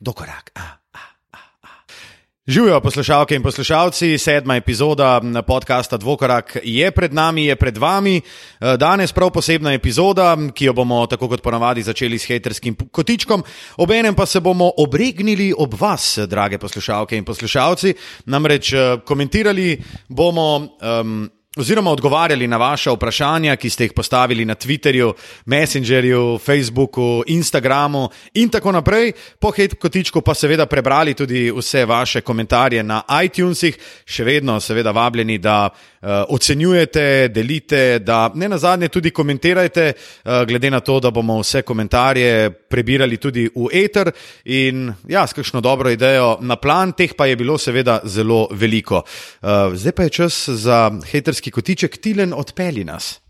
Dokorak. 0.00 0.50
ah, 0.54 0.74
ah, 0.92 1.14
ah, 1.32 1.38
ah. 1.62 1.68
Živijo 2.46 2.80
poslušalke 2.80 3.36
in 3.36 3.42
poslušalci, 3.42 4.18
sedma 4.18 4.56
epizoda 4.56 5.20
podcasta 5.46 5.96
Dvokorak 5.96 6.56
je 6.62 6.90
pred 6.90 7.14
nami, 7.14 7.44
je 7.44 7.56
pred 7.56 7.78
vami. 7.78 8.16
Eh, 8.18 8.76
Danes 8.76 9.12
prav 9.12 9.30
posebna 9.30 9.72
epizoda, 9.72 10.36
ki 10.54 10.64
jo 10.64 10.72
bomo 10.72 11.06
tako 11.06 11.28
kot 11.28 11.42
ponavadi 11.42 11.82
začeli 11.82 12.18
s 12.18 12.26
haterskim 12.26 12.74
kotičkom, 12.90 13.44
obenem 13.76 14.14
pa 14.14 14.26
se 14.26 14.40
bomo 14.40 14.72
obregnili 14.76 15.52
ob 15.58 15.74
vas, 15.80 16.18
drage 16.26 16.58
poslušalke 16.58 17.16
in 17.16 17.24
poslušalci. 17.24 17.94
Namreč 18.26 18.72
eh, 18.72 18.98
komentirali 19.04 19.78
bomo. 20.08 20.78
Um, 20.82 21.30
Oziroma, 21.56 21.90
odgovarjali 21.90 22.46
na 22.48 22.56
vaše 22.56 22.90
vprašanja, 22.90 23.56
ki 23.56 23.70
ste 23.70 23.84
jih 23.84 23.92
postavili 23.92 24.44
na 24.44 24.54
Twitterju, 24.54 25.12
Messengerju, 25.46 26.38
Facebooku, 26.38 27.22
Instagramu 27.26 28.08
in 28.34 28.48
tako 28.48 28.72
naprej. 28.72 29.12
Po 29.38 29.50
Hate 29.50 29.76
Kotičku 29.76 30.22
pa 30.22 30.34
seveda 30.34 30.66
prebrali 30.66 31.14
tudi 31.14 31.50
vse 31.52 31.84
vaše 31.84 32.20
komentarje 32.20 32.82
na 32.82 33.02
iTunesih, 33.24 33.76
še 34.04 34.24
vedno 34.24 34.60
seveda 34.60 34.96
vabljeni, 34.96 35.38
da 35.38 35.68
ocenjujete, 36.28 37.28
delite, 37.28 37.98
da 37.98 38.30
ne 38.34 38.48
na 38.48 38.58
zadnje 38.58 38.88
tudi 38.88 39.10
komentirajte, 39.10 39.92
uh, 39.92 40.42
glede 40.46 40.70
na 40.70 40.80
to, 40.80 41.00
da 41.00 41.10
bomo 41.10 41.38
vse 41.40 41.62
komentarje 41.62 42.50
prebirali 42.50 43.16
tudi 43.16 43.46
v 43.54 43.68
Ether 43.72 44.10
in 44.44 44.92
ja, 45.08 45.26
s 45.26 45.32
kakšno 45.32 45.60
dobro 45.60 45.90
idejo 45.90 46.36
na 46.40 46.56
plan, 46.56 46.92
teh 46.92 47.14
pa 47.16 47.26
je 47.26 47.36
bilo 47.36 47.58
seveda 47.58 48.00
zelo 48.04 48.48
veliko. 48.50 49.02
Uh, 49.42 49.74
zdaj 49.74 49.92
pa 49.92 50.02
je 50.02 50.10
čas 50.10 50.48
za 50.48 50.90
haterski 51.12 51.50
kotiček, 51.50 51.96
Tilen, 52.02 52.32
odpelji 52.34 52.84
nas. 52.84 53.21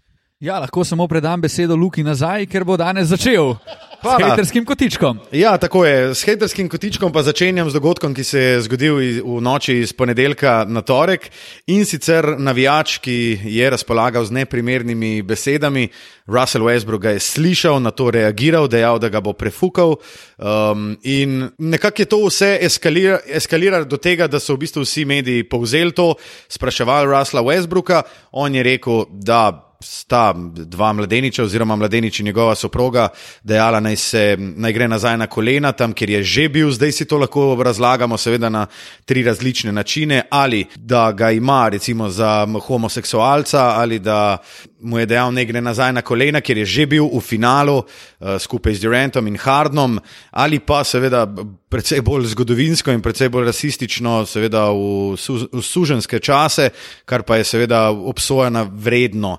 Ja, 0.42 0.56
lahko 0.58 0.82
samo 0.84 1.04
predam 1.06 1.40
besedo 1.40 1.76
Luki 1.78 2.02
nazaj, 2.02 2.48
ker 2.50 2.64
bo 2.66 2.74
danes 2.74 3.06
začel 3.12 3.52
s 3.54 4.00
Hvala. 4.02 4.32
haterskim 4.32 4.64
kotičkom. 4.66 5.20
Ja, 5.38 5.52
tako 5.58 5.84
je. 5.86 6.16
S 6.18 6.26
haterskim 6.26 6.66
kotičkom 6.68 7.12
pa 7.14 7.22
začenjam 7.22 7.70
z 7.70 7.78
dogodkom, 7.78 8.10
ki 8.10 8.24
se 8.26 8.40
je 8.40 8.56
zgodil 8.66 8.98
v 9.22 9.36
noči 9.38 9.78
iz 9.84 9.92
ponedeljka 9.94 10.64
na 10.66 10.82
torek. 10.82 11.30
In 11.70 11.86
sicer 11.86 12.34
navijač, 12.42 12.96
ki 12.98 13.38
je 13.54 13.70
razpolagal 13.70 14.26
z 14.26 14.34
neprimernimi 14.40 15.22
besedami, 15.22 15.92
Russell 16.26 16.66
Westbrook 16.66 17.06
ga 17.06 17.14
je 17.14 17.22
slišal, 17.22 17.78
na 17.78 17.94
to 17.94 18.10
reagiral, 18.10 18.66
dejal, 18.66 18.98
da 18.98 19.14
ga 19.14 19.22
bo 19.22 19.38
prefukal. 19.38 20.00
Um, 20.42 20.96
in 21.06 21.52
nekako 21.58 22.02
je 22.02 22.10
to 22.10 22.24
vse 22.26 22.56
eskalira, 22.66 23.22
eskaliralo 23.30 23.86
do 23.86 23.94
tega, 23.94 24.26
da 24.26 24.42
so 24.42 24.58
v 24.58 24.66
bistvu 24.66 24.82
vsi 24.82 25.06
mediji 25.06 25.46
povzeli 25.46 25.94
to, 25.94 26.16
spraševali 26.50 27.14
Russella 27.14 27.46
Westbrooka. 27.46 28.02
On 28.32 28.50
je 28.50 28.66
rekel, 28.66 29.06
da 29.06 29.70
sta 29.82 30.32
dva 30.66 30.92
mladeniča, 30.92 31.44
oziroma 31.44 31.76
mladenič 31.76 32.20
in 32.20 32.26
njegova 32.26 32.54
soproga, 32.54 33.08
dejala, 33.42 33.80
naj, 33.80 33.96
se, 33.96 34.36
naj 34.38 34.72
gre 34.72 34.88
nazaj 34.88 35.16
na 35.16 35.26
kolena, 35.26 35.72
tam, 35.72 35.92
kjer 35.92 36.10
je 36.10 36.22
že 36.22 36.48
bil, 36.48 36.70
zdaj 36.70 36.92
si 36.92 37.04
to 37.04 37.18
lahko 37.18 37.62
razlagamo, 37.62 38.18
seveda 38.18 38.48
na 38.48 38.66
tri 39.04 39.22
različne 39.22 39.72
načine, 39.72 40.22
ali 40.30 40.64
da 40.76 41.12
ga 41.12 41.30
ima, 41.30 41.68
recimo, 41.68 42.08
za 42.08 42.46
homoseksualca, 42.66 43.60
ali 43.60 43.98
da 43.98 44.38
mu 44.80 44.98
je 44.98 45.06
dejal, 45.06 45.32
naj 45.32 45.44
gre 45.44 45.60
nazaj 45.60 45.92
na 45.92 46.02
kolena, 46.02 46.40
ker 46.40 46.58
je 46.58 46.66
že 46.66 46.86
bil 46.86 47.06
v 47.06 47.20
finalu 47.20 47.82
uh, 47.82 48.38
skupaj 48.38 48.74
z 48.74 48.82
Durantom 48.82 49.26
in 49.26 49.38
Hardnom, 49.38 49.98
ali 50.30 50.58
pa 50.58 50.84
seveda 50.84 51.26
precej 51.72 52.02
bolj 52.04 52.32
zgodovinsko 52.34 52.92
in 52.92 53.02
precej 53.02 53.30
bolj 53.32 53.48
rasistično, 53.48 54.22
seveda 54.26 54.68
v, 54.70 55.16
su, 55.16 55.38
v 55.52 55.62
suženske 55.64 56.20
čase, 56.20 56.70
kar 57.08 57.22
pa 57.22 57.40
je 57.40 57.48
seveda 57.48 57.88
obsojena 57.90 58.66
vredno. 58.68 59.38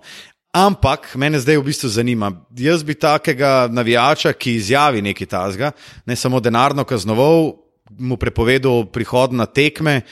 Ampak 0.54 1.16
mene 1.18 1.40
zdaj 1.42 1.58
v 1.58 1.66
bistvu 1.66 1.90
zanima. 1.90 2.30
Jaz 2.54 2.84
bi 2.86 2.94
takega 2.94 3.66
navijača, 3.74 4.36
ki 4.38 4.60
izjavi 4.60 5.02
nekaj 5.02 5.28
tasga, 5.28 5.72
ne 6.06 6.16
samo 6.16 6.38
denarno 6.40 6.86
kaznoval, 6.86 7.56
mu 7.98 8.18
prepovedal 8.22 8.86
prihod 8.94 9.34
na 9.34 9.48
tekme. 9.50 10.04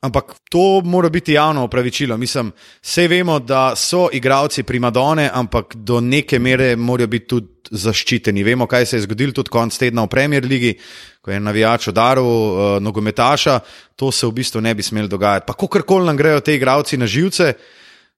Ampak 0.00 0.32
to 0.48 0.80
mora 0.84 1.10
biti 1.12 1.32
javno 1.36 1.66
opravičilo. 1.68 2.16
Mislim, 2.16 2.52
vse 2.80 3.04
vemo, 3.08 3.38
da 3.38 3.76
so 3.76 4.08
igravci 4.12 4.62
primadone, 4.62 5.28
ampak 5.32 5.76
do 5.76 6.00
neke 6.00 6.38
mere 6.38 6.76
morajo 6.76 7.06
biti 7.06 7.28
tudi 7.28 7.48
zaščiteni. 7.70 8.44
Vemo, 8.44 8.66
kaj 8.66 8.86
se 8.86 8.96
je 8.96 9.02
zgodilo 9.04 9.36
tudi 9.36 9.52
konec 9.52 9.76
tedna 9.76 10.06
v 10.06 10.08
Premier 10.08 10.46
League, 10.48 10.78
ko 11.20 11.30
je 11.30 11.40
navijač 11.40 11.90
udaril 11.92 12.24
uh, 12.24 12.70
nogometaša. 12.80 13.58
To 14.00 14.08
se 14.08 14.26
v 14.26 14.32
bistvu 14.40 14.64
ne 14.64 14.72
bi 14.74 14.82
smelo 14.82 15.12
dogajati. 15.12 15.44
Pa 15.46 15.52
kakorkoli 15.52 16.08
nam 16.08 16.16
grejo 16.16 16.40
te 16.40 16.56
igravci 16.56 16.96
na 16.96 17.06
živce, 17.06 17.52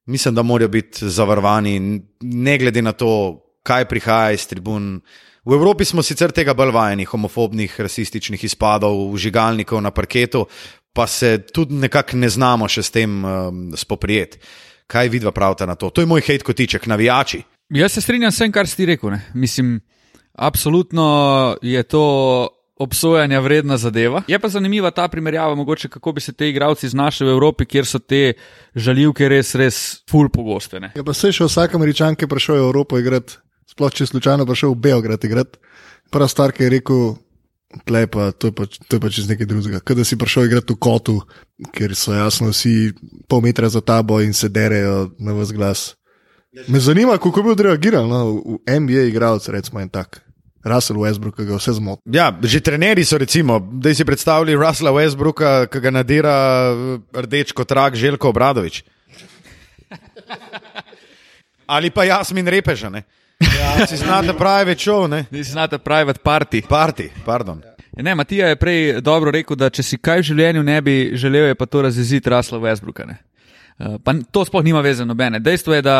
mislim, 0.07 0.35
da 0.35 0.43
morajo 0.43 0.69
biti 0.69 1.09
zavarovani, 1.09 2.03
ne 2.21 2.59
glede 2.59 2.83
na 2.83 2.93
to, 2.93 3.43
kaj 3.63 3.85
prihaja 3.89 4.33
iz 4.33 4.47
tribun. 4.47 5.01
V 5.45 5.55
Evropi 5.55 5.85
smo 5.85 6.03
sicer 6.03 6.31
tega 6.31 6.55
bolj 6.55 6.71
vajeni, 6.71 7.05
homofobnih, 7.05 7.81
rasističnih 7.81 8.45
izpadov, 8.45 9.17
žigalnikov 9.19 9.83
na 9.83 9.91
parketu, 9.91 10.47
pa 10.93 11.07
se 11.07 11.39
tudi 11.53 11.75
nekako 11.75 12.17
ne 12.17 12.29
znamo 12.29 12.69
še 12.69 12.83
s 12.83 12.95
tem 12.95 13.25
um, 13.25 13.65
spoprijeti. 13.77 14.39
Kaj 14.87 15.09
vidva 15.09 15.33
pravita 15.33 15.67
na 15.67 15.75
to? 15.75 15.91
To 15.91 16.03
je 16.03 16.07
moj 16.07 16.21
hate 16.21 16.45
kotiček, 16.45 16.87
navijači. 16.87 17.43
Jaz 17.73 17.93
se 17.93 18.01
strinjam 18.01 18.33
s 18.33 18.39
tem, 18.39 18.53
kar 18.53 18.69
si 18.69 18.87
rekel. 18.87 19.11
Ne. 19.11 19.23
Mislim, 19.35 19.81
absolutno 20.33 21.57
je 21.62 21.83
to 21.83 22.05
obsojanja 22.82 23.41
vredna 23.41 23.76
zadeva. 23.76 24.22
Je 24.28 24.38
pa 24.38 24.48
zanimiva 24.48 24.91
ta 24.91 25.09
primerjava, 25.09 25.54
mogoče 25.54 25.88
kako 25.88 26.12
bi 26.12 26.20
se 26.20 26.32
te 26.32 26.48
igravci 26.48 26.88
znašli 26.88 27.26
v 27.26 27.34
Evropi, 27.37 27.66
kjer 27.66 27.87
so 27.87 27.98
te 27.98 28.34
žaljivke 28.75 29.28
res, 29.28 29.54
res 29.54 29.78
ful 30.10 30.28
pogoste. 30.32 30.81
Ne. 30.81 30.93
Ja, 30.97 31.04
pa 31.04 31.15
se 31.15 31.31
je 31.31 31.41
še 31.41 31.48
vsak 31.50 31.76
američan, 31.78 32.16
ki 32.16 32.26
je 32.26 32.32
prišel 32.34 32.59
v 32.59 32.66
Evropo 32.66 32.98
igrati, 32.98 33.38
sploh 33.70 33.93
če 33.93 34.09
slučajno 34.10 34.47
prišel 34.48 34.75
v 34.75 34.81
Beograd 34.88 35.25
igrati. 35.25 35.62
Prva 36.12 36.28
stvar, 36.28 36.53
ki 36.53 36.66
je 36.66 36.72
rekel, 36.76 37.06
tle 37.88 38.04
pa, 38.06 38.32
to 38.32 38.50
je 38.50 38.56
pa, 38.56 38.66
to 38.66 38.97
je 38.97 39.00
pa 39.00 39.10
čez 39.10 39.31
nekaj 39.31 39.49
drugega. 39.49 39.81
Kaj 39.81 39.97
da 40.03 40.04
si 40.04 40.20
prišel 40.20 40.50
igrati 40.50 40.76
v 40.76 40.81
kotu, 40.82 41.16
ker 41.72 41.97
so 41.97 42.12
jasno 42.16 42.53
vsi 42.53 42.93
pol 43.28 43.41
metra 43.44 43.70
za 43.72 43.81
tabo 43.81 44.20
in 44.20 44.37
se 44.37 44.53
derejo 44.53 45.12
na 45.19 45.32
vas 45.32 45.53
glas. 45.53 45.94
Me 46.69 46.81
zanima, 46.81 47.16
kako 47.16 47.43
bi 47.43 47.54
odreagiral 47.56 48.09
no, 48.09 48.19
v 48.28 48.59
v 48.60 48.81
NBA 48.81 49.09
igralec, 49.09 49.49
recimo 49.49 49.81
en 49.81 49.88
tak. 49.88 50.20
Russell 50.65 51.00
Westbrook, 51.03 51.37
ki 51.37 51.47
ga 51.49 51.56
vse 51.59 51.73
zmoti. 51.78 52.03
Ja, 52.15 52.31
že 52.43 52.61
trenerji 52.61 53.05
so, 53.05 53.19
recimo, 53.19 53.59
da 53.59 53.95
si 53.95 54.05
predstavljali 54.05 54.59
Russella 54.59 54.93
Westbrooka, 54.95 55.67
ki 55.67 55.81
ga 55.81 55.91
nadira 55.91 56.37
eh, 56.71 56.99
rdeč 57.27 57.53
kot 57.53 57.73
rak 57.73 57.99
Željko 57.99 58.28
Obradovič. 58.28 58.83
Ali 61.67 61.91
pa 61.91 62.05
Jasmin 62.05 62.49
Repeža, 62.49 62.91
ne? 62.91 63.03
Ja, 63.41 63.87
si 63.91 63.97
znate 63.97 64.34
pravi 64.39 64.78
šov, 64.78 65.09
ne? 65.09 65.25
Vi 65.31 65.43
znate 65.43 65.78
private 65.78 66.21
party. 66.25 66.62
Parti, 66.69 67.11
pardon. 67.25 67.62
Ne, 67.97 68.15
Matija 68.15 68.49
je 68.49 68.56
prej 68.56 69.00
dobro 69.00 69.31
rekel, 69.31 69.56
da 69.56 69.69
če 69.71 69.83
si 69.83 69.99
kaj 69.99 70.23
v 70.23 70.29
življenju 70.31 70.62
ne 70.62 70.81
bi 70.81 70.94
želel, 71.15 71.50
je 71.50 71.55
pa 71.55 71.67
to 71.67 71.83
razjeziti 71.83 72.31
Rasla 72.31 72.59
Westbrooka. 72.59 73.06
Ne. 73.06 73.19
Uh, 73.79 73.99
pa 74.05 74.15
to 74.31 74.44
sploh 74.44 74.65
nima 74.65 74.81
veze 74.81 75.05
nobene. 75.05 75.41
Dejstvo 75.41 75.75
je, 75.75 75.83
da 75.83 75.97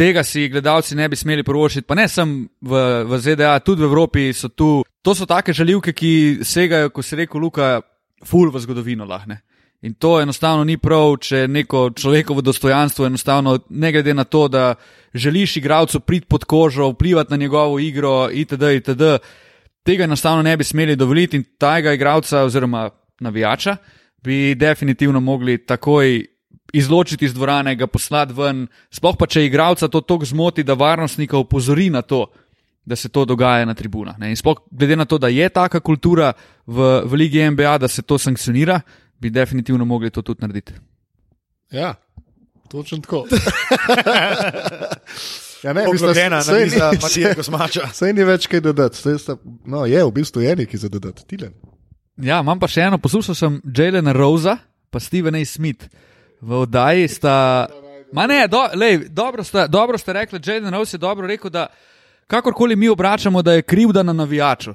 tega 0.00 0.24
si 0.24 0.48
gledalci 0.48 0.96
ne 0.96 1.08
bi 1.08 1.18
smeli 1.18 1.44
privoščiti, 1.44 1.84
pa 1.88 1.96
ne 1.98 2.06
samo 2.08 2.46
v, 2.64 2.80
v 3.04 3.20
ZDA, 3.20 3.58
tudi 3.64 3.84
v 3.84 3.90
Evropi 3.90 4.30
so 4.32 4.48
tu. 4.48 4.80
To 5.04 5.14
so 5.16 5.26
take 5.28 5.52
žaljivke, 5.56 5.92
ki 5.96 6.12
segajo, 6.44 6.90
kot 6.94 7.04
se 7.04 7.18
reče, 7.20 7.40
Luka, 7.40 7.68
ful 8.24 8.52
v 8.52 8.60
zgodovino 8.64 9.08
lahne. 9.08 9.42
In 9.84 9.94
to 9.96 10.18
enostavno 10.20 10.64
ni 10.68 10.76
prav, 10.76 11.14
če 11.24 11.46
neko 11.48 11.86
človekovo 11.96 12.44
dostojanstvo, 12.44 13.06
enostavno, 13.08 13.54
ne 13.70 13.92
glede 13.92 14.12
na 14.12 14.26
to, 14.28 14.44
da 14.48 14.74
želiš 15.14 15.56
igralcu 15.56 16.00
priti 16.04 16.28
pod 16.28 16.44
kožo, 16.44 16.90
vplivati 16.92 17.32
na 17.32 17.40
njegovo 17.40 17.78
igro, 17.80 18.28
itd. 18.32 18.74
itd. 18.76 19.14
Tega 19.84 20.04
enostavno 20.04 20.44
ne 20.44 20.56
bi 20.56 20.64
smeli 20.64 20.96
dovoliti 20.96 21.40
in 21.40 21.46
tega 21.58 21.94
igralca 21.96 22.44
oziroma 22.44 22.90
navijača 23.20 23.76
bi 24.22 24.54
definitivno 24.54 25.20
mogli 25.20 25.58
takoj 25.64 26.26
izločiti 26.72 27.24
iz 27.24 27.34
dvorane, 27.34 27.74
ga 27.76 27.86
poslati 27.86 28.32
ven. 28.36 28.66
Sploh 28.90 29.16
pa, 29.18 29.26
če 29.26 29.44
igralca 29.46 29.88
to 29.88 30.00
tako 30.00 30.24
zmoti, 30.24 30.62
da 30.64 30.74
varnostnika 30.74 31.38
opozori 31.38 31.90
na 31.90 32.02
to, 32.02 32.26
da 32.84 32.96
se 32.96 33.08
to 33.08 33.24
dogaja 33.24 33.64
na 33.64 33.74
tribunah. 33.74 34.18
Ne. 34.18 34.30
In 34.30 34.36
sploh 34.36 34.56
glede 34.70 34.96
na 34.96 35.04
to, 35.04 35.18
da 35.18 35.28
je 35.28 35.48
taka 35.48 35.80
kultura 35.80 36.32
v, 36.66 37.02
v 37.04 37.14
Ligi 37.14 37.42
NBA, 37.50 37.78
da 37.78 37.88
se 37.88 38.02
to 38.02 38.18
sankcionira, 38.18 38.80
bi 39.20 39.30
definitivno 39.30 39.84
mogli 39.84 40.10
to 40.10 40.22
tudi 40.22 40.40
narediti. 40.40 40.72
Ja, 41.70 41.94
točno 42.70 42.98
tako. 42.98 43.26
ja, 45.62 45.72
ne, 45.72 45.84
Poglobljena 45.84 46.42
saj 46.42 46.54
ni- 46.54 46.60
analiza 46.60 46.92
Matija 47.02 47.34
Kosmača. 47.34 47.88
Saj 47.98 48.12
ni 48.12 48.24
več 48.24 48.46
kaj 48.46 48.60
dodati. 48.60 49.18
Sta, 49.18 49.36
no, 49.64 49.84
je 49.86 50.04
v 50.04 50.12
bistvu 50.12 50.42
je 50.42 50.56
nekaj 50.56 50.80
za 50.80 50.88
dodati. 50.88 51.24
Tilen. 51.26 51.52
Ja, 52.20 52.40
imam 52.40 52.58
pa 52.60 52.68
še 52.68 52.80
eno, 52.88 52.98
poslušal 52.98 53.34
sem 53.34 53.60
Jelena 53.76 54.12
Rosa, 54.12 54.56
pa 54.90 55.00
Stevena 55.00 55.38
A. 55.38 55.44
Smith. 55.44 55.88
V 56.40 56.52
oddaji 56.52 57.08
sta. 57.08 57.66
Ma 58.12 58.26
ne, 58.26 58.48
do, 58.48 58.64
lej, 58.74 59.08
dobro, 59.08 59.44
ste, 59.44 59.68
dobro 59.68 59.98
ste 59.98 60.12
rekli, 60.12 60.40
Rose 60.70 60.96
je 60.96 60.98
dobro 60.98 61.26
rekel, 61.26 61.50
da 61.50 61.66
kakorkoli 62.26 62.76
mi 62.76 62.88
obračamo, 62.88 63.42
da 63.42 63.52
je 63.52 63.62
krivda 63.62 64.02
na 64.02 64.12
navijaču, 64.12 64.74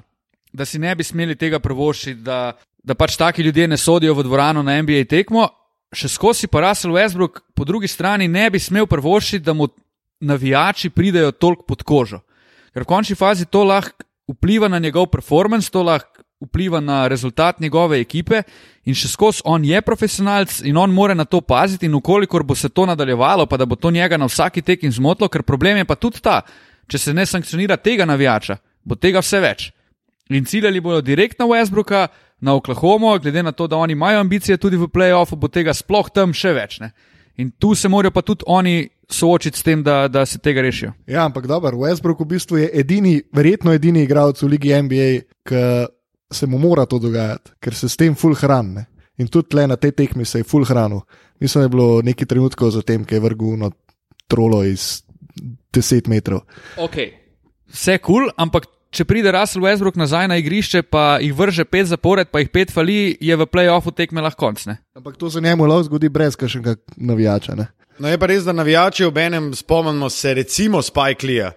da 0.53 0.65
si 0.65 0.79
ne 0.79 0.95
bi 0.95 1.03
smeli 1.03 1.35
tega 1.35 1.59
prvošiti, 1.59 2.21
da, 2.21 2.53
da 2.83 2.95
pač 2.95 3.17
taki 3.17 3.41
ljudje 3.41 3.67
ne 3.67 3.77
sodijo 3.77 4.13
v 4.13 4.23
dvorano 4.23 4.63
na 4.63 4.81
NBA 4.81 5.03
tekmo. 5.09 5.49
Še 5.95 6.07
skozi 6.11 6.47
pa 6.47 6.61
Russell 6.61 6.95
Westbrook, 6.95 7.41
po 7.55 7.63
drugi 7.63 7.87
strani 7.87 8.27
ne 8.27 8.49
bi 8.49 8.59
smel 8.59 8.87
prvošiti, 8.87 9.43
da 9.43 9.53
mu 9.53 9.67
navijači 10.19 10.89
pridejo 10.89 11.31
toliko 11.31 11.63
pod 11.63 11.83
kožo. 11.83 12.19
Ker 12.73 12.83
v 12.83 12.89
končni 12.89 13.15
fazi 13.15 13.45
to 13.45 13.63
lahko 13.63 14.03
vpliva 14.27 14.67
na 14.67 14.79
njegov 14.79 15.07
performance, 15.07 15.71
to 15.71 15.83
lahko 15.83 16.24
vpliva 16.45 16.79
na 16.79 17.07
rezultat 17.07 17.59
njegove 17.59 17.99
ekipe 17.99 18.43
in 18.85 18.95
še 18.95 19.09
skozi 19.11 19.41
on 19.45 19.65
je 19.65 19.81
profesionalc 19.81 20.61
in 20.63 20.77
on 20.77 20.93
mora 20.93 21.13
na 21.13 21.25
to 21.25 21.41
paziti 21.41 21.85
in 21.85 21.95
ukolikor 21.95 22.43
bo 22.43 22.55
se 22.55 22.69
to 22.69 22.85
nadaljevalo, 22.85 23.45
pa 23.45 23.57
da 23.57 23.65
bo 23.65 23.75
to 23.75 23.91
njega 23.91 24.17
na 24.17 24.25
vsaki 24.25 24.61
tekin 24.61 24.91
zmotlo, 24.91 25.27
ker 25.27 25.43
problem 25.43 25.77
je 25.77 25.85
pa 25.85 25.95
tudi 25.95 26.21
ta, 26.21 26.41
če 26.87 26.97
se 26.97 27.13
ne 27.13 27.25
sankcionira 27.25 27.77
tega 27.77 28.05
navijača, 28.05 28.57
bo 28.83 28.95
tega 28.95 29.23
vse 29.25 29.41
več. 29.41 29.71
In 30.29 30.45
ciljali 30.45 30.81
bodo 30.81 31.01
direkt 31.05 31.39
na 31.39 31.45
Westbrooka, 31.45 32.07
na 32.41 32.55
Oklahomo, 32.55 33.17
glede 33.19 33.43
na 33.43 33.51
to, 33.51 33.67
da 33.67 33.77
oni 33.77 33.93
imajo 33.93 34.19
ambicije 34.19 34.57
tudi 34.57 34.77
v 34.77 34.87
playoffu, 34.87 35.35
bo 35.35 35.47
tega 35.47 35.73
sploh 35.73 36.09
tam 36.13 36.33
še 36.33 36.53
več. 36.53 36.79
Ne? 36.81 36.91
In 37.37 37.51
tu 37.51 37.75
se 37.75 37.89
morajo 37.89 38.11
pa 38.11 38.21
tudi 38.21 38.45
oni 38.47 38.87
soočiti 39.09 39.59
s 39.59 39.63
tem, 39.63 39.83
da, 39.83 40.07
da 40.07 40.25
se 40.25 40.39
tega 40.39 40.61
rešijo. 40.61 40.93
Ja, 41.07 41.25
ampak 41.25 41.47
dobro, 41.47 41.77
Westbrook 41.77 42.23
v 42.23 42.29
bistvu 42.35 42.57
je 42.57 42.69
edini, 42.73 43.19
verjetno 43.33 43.73
edini 43.73 44.03
igralec 44.03 44.41
v 44.41 44.49
Ligi 44.49 44.73
NBA, 44.81 45.09
ki 45.45 45.61
se 46.31 46.47
mu 46.47 46.57
mora 46.57 46.85
to 46.85 46.99
dogajati, 46.99 47.51
ker 47.59 47.75
se 47.75 47.89
s 47.89 47.97
tem 47.97 48.15
full 48.15 48.35
hrane. 48.35 48.85
In 49.17 49.27
tudi 49.31 49.53
tle 49.53 49.67
na 49.67 49.77
tej 49.79 49.93
tekmi 49.95 50.25
se 50.25 50.41
je 50.41 50.47
full 50.47 50.65
hranil. 50.67 51.05
Mislim, 51.39 51.61
da 51.61 51.65
je 51.65 51.69
bilo 51.69 52.01
nekaj 52.03 52.27
trenutkov 52.27 52.71
za 52.75 52.81
tem, 52.81 53.05
ki 53.05 53.15
je 53.15 53.23
vrgul 53.23 53.57
na 53.59 53.69
trolo 54.27 54.63
iz 54.63 55.03
10 55.73 56.09
metrov. 56.11 56.43
Okay. 56.77 57.13
Vse 57.71 57.97
kul, 57.97 58.27
cool, 58.27 58.33
ampak 58.37 58.67
če 58.95 59.05
pride 59.07 59.31
Russell 59.35 59.65
Westbrook 59.65 59.97
nazaj 59.99 60.29
na 60.31 60.37
igrišče, 60.39 60.85
pa 60.87 61.17
jih 61.23 61.35
vrže 61.35 61.65
pet 61.67 61.89
zapored, 61.91 62.31
pa 62.31 62.41
jih 62.43 62.51
pet 62.51 62.71
fali, 62.71 63.15
je 63.19 63.35
v 63.35 63.47
playoffu 63.47 63.91
tekme 63.95 64.23
lahko 64.23 64.47
konc. 64.47 64.65
Ne? 64.69 64.77
Ampak 64.95 65.17
to 65.19 65.31
se 65.31 65.43
njemu 65.43 65.67
lahko 65.67 65.89
zgodi 65.89 66.11
brez 66.11 66.37
kakšnega 66.39 66.77
navijača. 66.95 67.55
Ne? 67.59 67.67
No, 67.99 68.11
je 68.11 68.19
pa 68.19 68.27
res, 68.27 68.43
da 68.43 68.55
navijači 68.55 69.07
ob 69.07 69.17
enem 69.17 69.53
spomnimo 69.55 70.09
se, 70.11 70.33
recimo 70.33 70.81
Spike 70.83 71.27
Lee. 71.27 71.51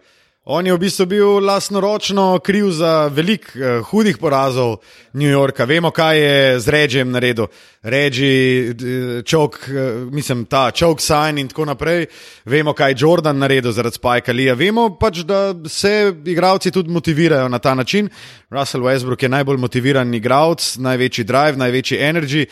On 0.50 0.66
je 0.66 0.72
v 0.72 0.80
bistvu 0.80 1.04
bil 1.06 1.44
lastnoročno 1.44 2.38
kriv 2.40 2.70
za 2.72 3.10
velik 3.12 3.50
uh, 3.52 3.84
hudih 3.84 4.16
porazov 4.16 4.78
New 5.12 5.28
Yorka. 5.28 5.66
Vemo, 5.68 5.90
kaj 5.90 6.18
je 6.18 6.60
z 6.60 6.68
Regijem 6.72 7.10
naredil. 7.12 7.50
Regi, 7.82 8.72
čok, 9.28 9.58
uh, 9.68 10.08
mislim, 10.12 10.46
ta 10.48 10.70
čok 10.70 11.04
sign 11.04 11.38
in 11.38 11.50
tako 11.52 11.66
naprej. 11.68 12.06
Vemo, 12.48 12.72
kaj 12.72 12.90
je 12.90 12.96
Jordan 13.00 13.36
naredil 13.38 13.72
zaradi 13.76 14.00
Spajka 14.00 14.32
Lija. 14.32 14.54
Vemo 14.54 14.96
pač, 14.96 15.18
da 15.28 15.52
se 15.68 16.14
igravci 16.24 16.70
tudi 16.70 16.90
motivirajo 16.96 17.48
na 17.48 17.58
ta 17.58 17.74
način. 17.74 18.08
Russell 18.50 18.88
Westbrook 18.88 19.22
je 19.22 19.28
najbolj 19.28 19.60
motiviran 19.60 20.14
igralec, 20.14 20.78
največji 20.80 21.24
drive, 21.24 21.60
največji 21.60 21.98
energy. 21.98 22.46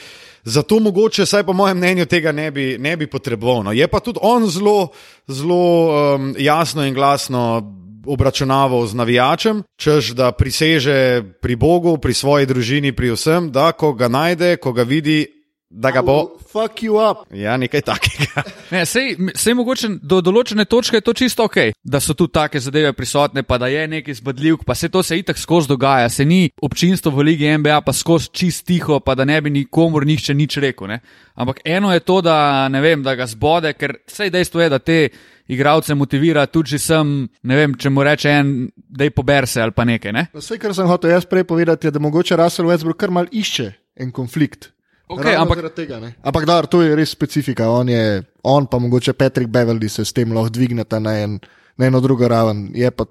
Zato 0.44 0.80
mogoče, 0.80 1.26
saj 1.26 1.46
po 1.48 1.52
mojem 1.52 1.76
mnenju, 1.76 2.06
tega 2.06 2.32
ne 2.32 2.50
bi, 2.50 2.76
ne 2.78 2.96
bi 2.96 3.06
potreboval. 3.06 3.64
No. 3.64 3.72
Je 3.72 3.88
pa 3.88 4.00
tudi 4.00 4.20
on 4.22 4.44
zelo, 4.50 4.92
zelo 5.26 6.14
um, 6.14 6.34
jasno 6.38 6.84
in 6.84 6.94
glasno 6.94 7.64
obračunaval 8.06 8.86
z 8.86 8.94
navijačem, 8.94 9.62
čež 9.76 10.14
da 10.14 10.32
priseže 10.32 11.22
pri 11.42 11.56
Bogu, 11.56 11.98
pri 11.98 12.14
svoji 12.14 12.46
družini, 12.46 12.92
pri 12.96 13.12
vsem, 13.12 13.50
da 13.52 13.72
ko 13.72 13.92
ga 13.92 14.08
najde, 14.08 14.56
ko 14.56 14.72
ga 14.72 14.82
vidi. 14.82 15.35
Da 15.70 15.90
ga 15.90 16.02
bo. 16.02 16.38
Fuck 16.52 16.82
you 16.82 16.94
up. 17.10 17.26
Ja, 17.34 17.56
nekaj 17.56 17.80
takega. 17.82 18.42
Ne, 18.70 18.82
sej, 18.86 19.12
sej 19.38 19.54
mogoče 19.54 19.88
do 20.02 20.18
določene 20.24 20.64
točke 20.66 20.98
je 20.98 21.04
to 21.06 21.12
čisto 21.14 21.44
ok, 21.46 21.56
da 21.86 22.00
so 22.02 22.16
tu 22.18 22.26
take 22.26 22.58
zadeve 22.58 22.90
prisotne, 22.98 23.44
pa 23.46 23.60
da 23.62 23.68
je 23.70 23.84
nekaj 23.90 24.16
zbadljivk, 24.18 24.64
pa 24.66 24.74
se 24.74 24.88
to 24.90 25.04
se 25.06 25.18
itak 25.20 25.38
skozi 25.38 25.70
dogaja, 25.70 26.08
se 26.10 26.26
ni 26.26 26.48
občinstvo 26.62 27.12
v 27.14 27.28
Ligi 27.28 27.52
NBA 27.58 27.78
pa 27.86 27.94
skozi 27.94 28.32
čist 28.34 28.66
tiho, 28.66 28.98
pa 28.98 29.14
da 29.14 29.24
ne 29.24 29.38
bi 29.40 29.54
nikomor 29.54 30.06
nihče 30.06 30.34
nič 30.34 30.58
rekel. 30.62 30.90
Ne? 30.90 30.98
Ampak 31.38 31.62
eno 31.62 31.94
je 31.94 32.02
to, 32.02 32.18
da, 32.26 32.66
vem, 32.82 33.06
da 33.06 33.14
ga 33.14 33.30
zbode, 33.30 33.70
ker 33.78 34.00
vse 34.06 34.30
dejstvo 34.34 34.66
je, 34.66 34.70
da 34.74 34.82
te 34.82 35.00
igralce 35.46 35.94
motivira, 35.94 36.48
tudi 36.50 36.74
če 36.74 36.82
sem, 36.82 37.16
ne 37.46 37.58
vem, 37.58 37.78
če 37.78 37.90
mu 37.94 38.02
reče 38.06 38.34
en, 38.34 38.54
da 38.74 39.06
je 39.06 39.14
poberse 39.14 39.62
ali 39.62 39.74
pa 39.74 39.86
nekaj. 39.86 40.14
Ne? 40.14 40.26
Vse, 40.34 40.58
kar 40.58 40.74
sem 40.74 40.90
hotel 40.90 41.14
jaz 41.14 41.26
prej 41.30 41.46
povedati, 41.46 41.86
je, 41.86 41.94
da 41.94 42.02
mogoče 42.02 42.38
Russell 42.42 42.70
Westbrook 42.70 42.98
kar 42.98 43.14
mal 43.14 43.30
išče 43.30 43.70
en 44.02 44.10
konflikt. 44.10 44.72
Okay, 45.06 45.36
ampak, 45.38 45.62
tega, 45.70 46.00
ampak 46.18 46.46
da, 46.46 46.62
to 46.66 46.82
je 46.82 46.96
res 46.98 47.12
specifika. 47.14 47.68
On, 47.70 47.86
je, 47.86 48.24
on 48.42 48.66
pa 48.66 48.80
mogoče 48.82 49.14
Patrick 49.14 49.50
Beverly 49.54 49.88
se 49.88 50.04
s 50.04 50.12
tem 50.12 50.32
lahko 50.34 50.50
dvigneta 50.50 50.98
na, 50.98 51.14
en, 51.22 51.38
na 51.78 51.86
eno 51.86 52.00
drugo 52.02 52.26
raven. 52.28 52.72
Je 52.74 52.90
pa 52.90 53.06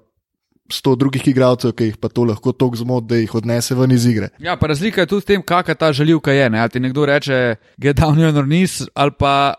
sto 0.68 0.92
drugih 0.98 1.24
igralcev, 1.30 1.72
ki 1.78 1.90
jih 1.90 1.96
pa 1.96 2.10
to 2.12 2.26
lahko 2.28 2.52
tako 2.52 2.76
zmot, 2.76 3.06
da 3.08 3.16
jih 3.16 3.34
odnese 3.38 3.74
ven 3.78 3.94
iz 3.96 4.04
igre. 4.06 4.28
Ja, 4.42 4.58
pa 4.60 4.68
razlika 4.68 5.04
je 5.06 5.10
tudi 5.14 5.24
v 5.24 5.30
tem, 5.30 5.44
kakšna 5.46 5.78
ta 5.78 5.92
želivka 5.96 6.34
je. 6.36 6.50
Ne? 6.50 6.60
Ali 6.60 6.74
ti 6.74 6.82
nekdo 6.84 7.06
reče, 7.08 7.56
get 7.80 7.96
down 7.96 8.20
your 8.20 8.44
knees 8.44 8.82
ali 8.94 9.16
pa 9.18 9.54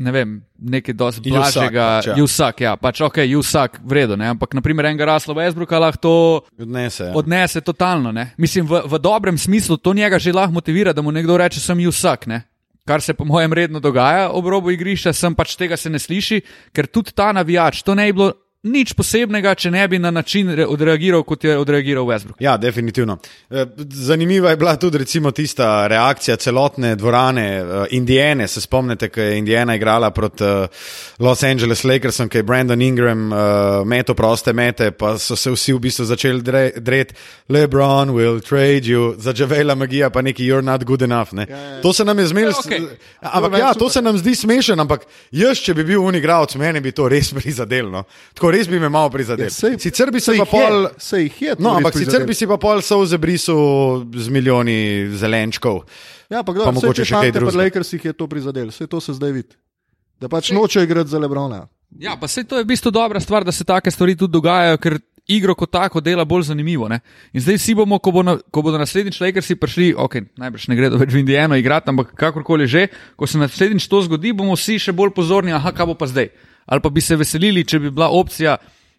ne 0.00 0.12
vem, 0.12 0.34
nekaj 0.58 0.94
dosti 0.96 1.30
blažjega. 1.30 1.86
Jusak, 2.18 2.60
ja, 2.64 2.74
pač 2.80 3.00
ok, 3.04 3.22
Jusak, 3.28 3.80
vredno, 3.86 4.18
ampak 4.24 4.54
naprimer 4.56 4.90
enega 4.90 5.08
rasla 5.12 5.36
v 5.36 5.46
Esbruka 5.48 5.80
lahko 5.80 6.00
to 6.00 6.14
odnese. 6.60 7.10
Ja. 7.10 7.14
Odnese 7.16 7.60
totalno, 7.64 8.12
ne? 8.12 8.30
mislim, 8.40 8.68
v, 8.68 8.82
v 8.88 9.00
dobrem 9.02 9.38
smislu 9.38 9.76
to 9.76 9.94
njega 9.94 10.18
že 10.18 10.32
lahko 10.32 10.56
motivira, 10.56 10.92
da 10.92 11.02
mu 11.02 11.12
nekdo 11.12 11.36
reče, 11.36 11.60
sem 11.60 11.80
Jusak. 11.80 12.26
Ne? 12.26 12.42
Kar 12.88 13.02
se 13.04 13.14
po 13.14 13.24
mojem 13.24 13.52
redno 13.52 13.80
dogaja 13.80 14.30
ob 14.34 14.48
robu 14.48 14.72
igrišča, 14.74 15.12
sem 15.12 15.34
pač 15.36 15.54
tega 15.56 15.76
se 15.76 15.90
ne 15.90 15.98
sliši, 15.98 16.40
ker 16.74 16.88
tudi 16.88 17.14
ta 17.14 17.30
navijač, 17.36 17.84
to 17.84 17.94
ne 17.94 18.08
bi 18.08 18.16
bilo 18.16 18.32
nič 18.62 18.92
posebnega, 18.92 19.54
če 19.56 19.70
ne 19.72 19.86
bi 19.88 19.98
na 19.98 20.10
način 20.12 20.50
odreagiral, 20.66 21.22
kot 21.24 21.44
je 21.44 21.56
odreagiral 21.58 22.04
Westbrook. 22.04 22.36
Ja, 22.44 22.56
definitivno. 22.60 23.16
Eh, 23.50 23.66
zanimiva 23.88 24.50
je 24.50 24.56
bila 24.56 24.76
tudi 24.76 24.98
recimo 24.98 25.30
tista 25.30 25.86
reakcija 25.86 26.36
celotne 26.36 26.94
dvorane 26.96 27.46
uh, 27.62 27.86
Indijane. 27.90 28.48
Se 28.48 28.60
spomnite, 28.60 29.08
ko 29.08 29.20
je 29.20 29.38
Indijana 29.38 29.74
igrala 29.74 30.10
proti 30.10 30.44
uh, 30.44 30.66
Los 31.18 31.42
Angeles 31.42 31.84
Lakersom, 31.84 32.28
ko 32.28 32.38
je 32.38 32.42
Brandon 32.42 32.82
Ingram 32.82 33.30
meto 33.86 34.14
proste 34.14 34.52
mete, 34.52 34.90
pa 34.90 35.14
so 35.18 35.36
se 35.36 35.50
vsi 35.50 35.72
v 35.72 35.78
bistvu 35.80 36.04
začeli 36.04 36.42
dreti, 36.76 37.14
LeBron 37.48 38.10
will 38.10 38.40
trade 38.40 38.88
you, 38.88 39.14
začevela 39.18 39.74
magija, 39.74 40.10
pa 40.10 40.22
neki 40.22 40.44
you're 40.44 40.64
not 40.64 40.84
good 40.84 41.02
enough. 41.02 41.32
Ja, 41.32 41.46
ja. 41.56 41.80
To 41.82 41.92
se 41.92 42.04
nam 42.04 42.18
je 42.18 42.26
zmelo. 42.26 42.50
Ja, 42.50 42.60
okay. 42.64 42.86
Ampak 43.20 43.58
ja, 43.58 43.74
to 43.74 43.88
se 43.90 44.02
nam 44.02 44.18
zdi 44.18 44.34
smešen, 44.34 44.80
ampak 44.80 45.06
jaz, 45.30 45.58
če 45.58 45.74
bi 45.74 45.84
bil 45.84 46.04
unigralec, 46.04 46.54
meni 46.60 46.80
bi 46.80 46.92
to 46.92 47.08
res 47.08 47.32
prizadelno 48.50 48.58
res 48.58 48.68
bi 48.68 48.80
me 48.80 48.88
malo 48.88 49.10
prizadel. 49.10 49.46
Ja, 49.46 49.50
sej, 49.50 49.78
sicer 49.78 50.10
bi 50.12 50.20
se 50.20 50.36
pa 50.38 50.46
pol. 50.48 50.88
Se 50.98 51.22
jih 51.22 51.42
je. 51.42 51.56
No, 51.58 51.76
ampak 51.78 51.96
sicer 51.98 52.26
bi 52.26 52.34
si 52.34 52.48
pa 52.50 52.58
pol 52.60 52.82
solze 52.82 53.18
brisal 53.18 54.04
z 54.14 54.28
milijoni 54.28 55.10
zelenčkov. 55.14 55.84
Ja, 56.30 56.42
pa, 56.42 56.54
kdo, 56.54 56.66
pa 56.68 56.74
mogoče 56.74 57.04
še 57.04 57.14
kaj 57.14 57.34
drugega. 57.34 57.58
Lakers 57.64 57.92
jih 57.96 58.10
je 58.10 58.14
to 58.14 58.28
prizadel, 58.30 58.70
vse 58.70 58.86
to 58.86 59.00
se 59.02 59.16
zdaj 59.16 59.34
vidi. 59.34 59.54
Da 60.20 60.28
pač 60.28 60.52
noče 60.52 60.84
igrati 60.84 61.10
za 61.10 61.18
Lebrona. 61.18 61.64
Ja, 61.98 62.14
pa 62.20 62.28
se 62.28 62.44
to 62.46 62.58
je 62.60 62.64
v 62.64 62.70
bistvu 62.70 62.92
dobra 62.94 63.20
stvar, 63.20 63.44
da 63.44 63.52
se 63.52 63.64
take 63.66 63.90
stvari 63.90 64.14
tudi 64.14 64.36
dogajajo, 64.36 64.78
ker 64.78 65.00
igro 65.30 65.54
kot 65.58 65.72
tako 65.72 66.02
dela 66.02 66.24
bolj 66.26 66.50
zanimivo. 66.50 66.88
Ne? 66.90 67.00
In 67.34 67.42
zdaj 67.42 67.58
si 67.62 67.74
bomo, 67.74 67.98
ko, 68.02 68.12
bo 68.14 68.22
na, 68.26 68.36
ko 68.50 68.62
bodo 68.66 68.78
naslednjič 68.78 69.18
Lakersi 69.22 69.56
prišli, 69.58 69.90
ok, 69.94 70.20
najbrž 70.38 70.68
ne 70.70 70.78
gredo 70.78 71.00
več 71.00 71.14
v 71.14 71.22
Indijano 71.22 71.58
igrati, 71.58 71.90
ampak 71.90 72.12
kakorkoli 72.18 72.68
že, 72.70 72.86
ko 73.18 73.26
se 73.30 73.40
naslednjič 73.40 73.88
to 73.90 74.02
zgodi, 74.06 74.34
bomo 74.36 74.54
vsi 74.58 74.78
še 74.78 74.94
bolj 74.94 75.14
pozorni, 75.16 75.54
aha, 75.56 75.74
kaj 75.74 75.90
bo 75.90 75.98
pa 75.98 76.10
zdaj 76.10 76.30
ali 76.66 76.80
pa 76.80 76.90
bi 76.90 77.00
se 77.00 77.16
veselili, 77.16 77.64
če 77.64 77.78
bi 77.78 77.90
bila 77.90 78.10
opcija, 78.10 78.56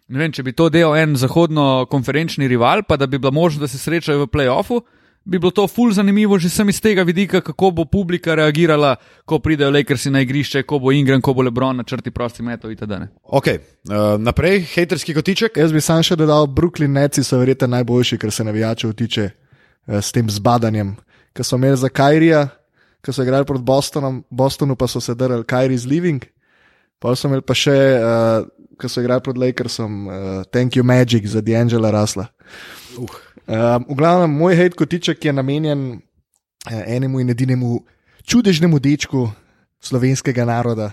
ne 0.08 0.18
vem, 0.18 0.32
če 0.32 0.42
bi 0.42 0.52
to 0.56 0.68
delal 0.72 0.96
en 0.98 1.14
zahodno-konferenčni 1.16 2.48
rival, 2.50 2.84
pa 2.88 2.96
da 2.96 3.06
bi 3.06 3.18
bila 3.18 3.32
možnost, 3.32 3.62
da 3.62 3.68
se 3.68 3.78
srečajo 3.78 4.24
v 4.24 4.32
playoffu. 4.32 4.82
Bi 5.24 5.38
bilo 5.38 5.52
to 5.54 5.68
ful 5.70 5.92
zanimivo 5.94 6.34
že 6.38 6.48
sem 6.50 6.68
iz 6.68 6.80
tega 6.82 7.04
vidika, 7.06 7.40
kako 7.40 7.70
bo 7.70 7.84
publika 7.84 8.34
reagirala, 8.34 8.96
ko 9.24 9.38
pridejo 9.38 9.70
Lakersi 9.70 10.10
na 10.10 10.20
igrišče, 10.20 10.64
ko 10.66 10.80
bo 10.82 10.90
Ingram, 10.92 11.22
ko 11.22 11.34
bo 11.34 11.44
Lebron 11.46 11.78
na 11.78 11.84
črti 11.86 12.10
prosti 12.10 12.42
metov 12.42 12.72
itd. 12.74 13.06
Ok, 13.22 13.46
uh, 13.46 14.18
naprej, 14.18 14.66
haterski 14.74 15.14
kotiček. 15.14 15.56
Jaz 15.62 15.72
bi 15.72 15.80
sam 15.80 16.02
še 16.02 16.18
dodal, 16.18 16.50
Brooklyn 16.50 16.90
Neci 16.98 17.22
so 17.22 17.38
verjetno 17.38 17.70
najboljši, 17.70 18.18
ker 18.18 18.34
se 18.34 18.44
navijačev 18.44 18.96
tiče 18.98 19.28
uh, 19.30 20.00
s 20.02 20.10
tem 20.10 20.26
zbadanjem. 20.26 20.96
Ker 21.32 21.46
so 21.46 21.56
imeli 21.56 21.78
za 21.78 21.88
Kajrija, 21.88 22.42
ker 22.98 23.14
so 23.14 23.22
igrali 23.22 23.46
proti 23.46 23.62
Bostonu, 23.62 24.24
Bostonu 24.26 24.74
pa 24.74 24.90
so 24.90 25.00
se 25.00 25.14
drli 25.14 25.44
Kajri 25.46 25.78
z 25.78 25.86
Living. 25.86 26.26
Pa 27.02 27.16
sem 27.18 27.32
imel 27.32 27.42
pa 27.42 27.54
še, 27.58 27.74
uh, 27.98 28.46
ko 28.78 28.86
so 28.86 29.02
igrali 29.02 29.24
pod 29.26 29.40
Lakersom, 29.40 30.06
uh, 30.06 30.14
Thank 30.54 30.78
you 30.78 30.86
Magic 30.86 31.26
za 31.26 31.42
D'Angela 31.42 31.90
Rasla. 31.90 32.28
Uh. 32.94 33.10
Uh, 33.42 33.82
v 33.90 33.94
glavnem, 33.98 34.30
moj 34.30 34.54
hate 34.54 34.78
kotiček 34.78 35.24
je 35.26 35.32
namenjen 35.34 35.98
uh, 35.98 36.82
enemu 36.86 37.24
in 37.24 37.34
edinemu 37.34 37.80
čudežnemu 38.22 38.78
dečku 38.78 39.26
slovenskega 39.82 40.46
naroda, 40.46 40.92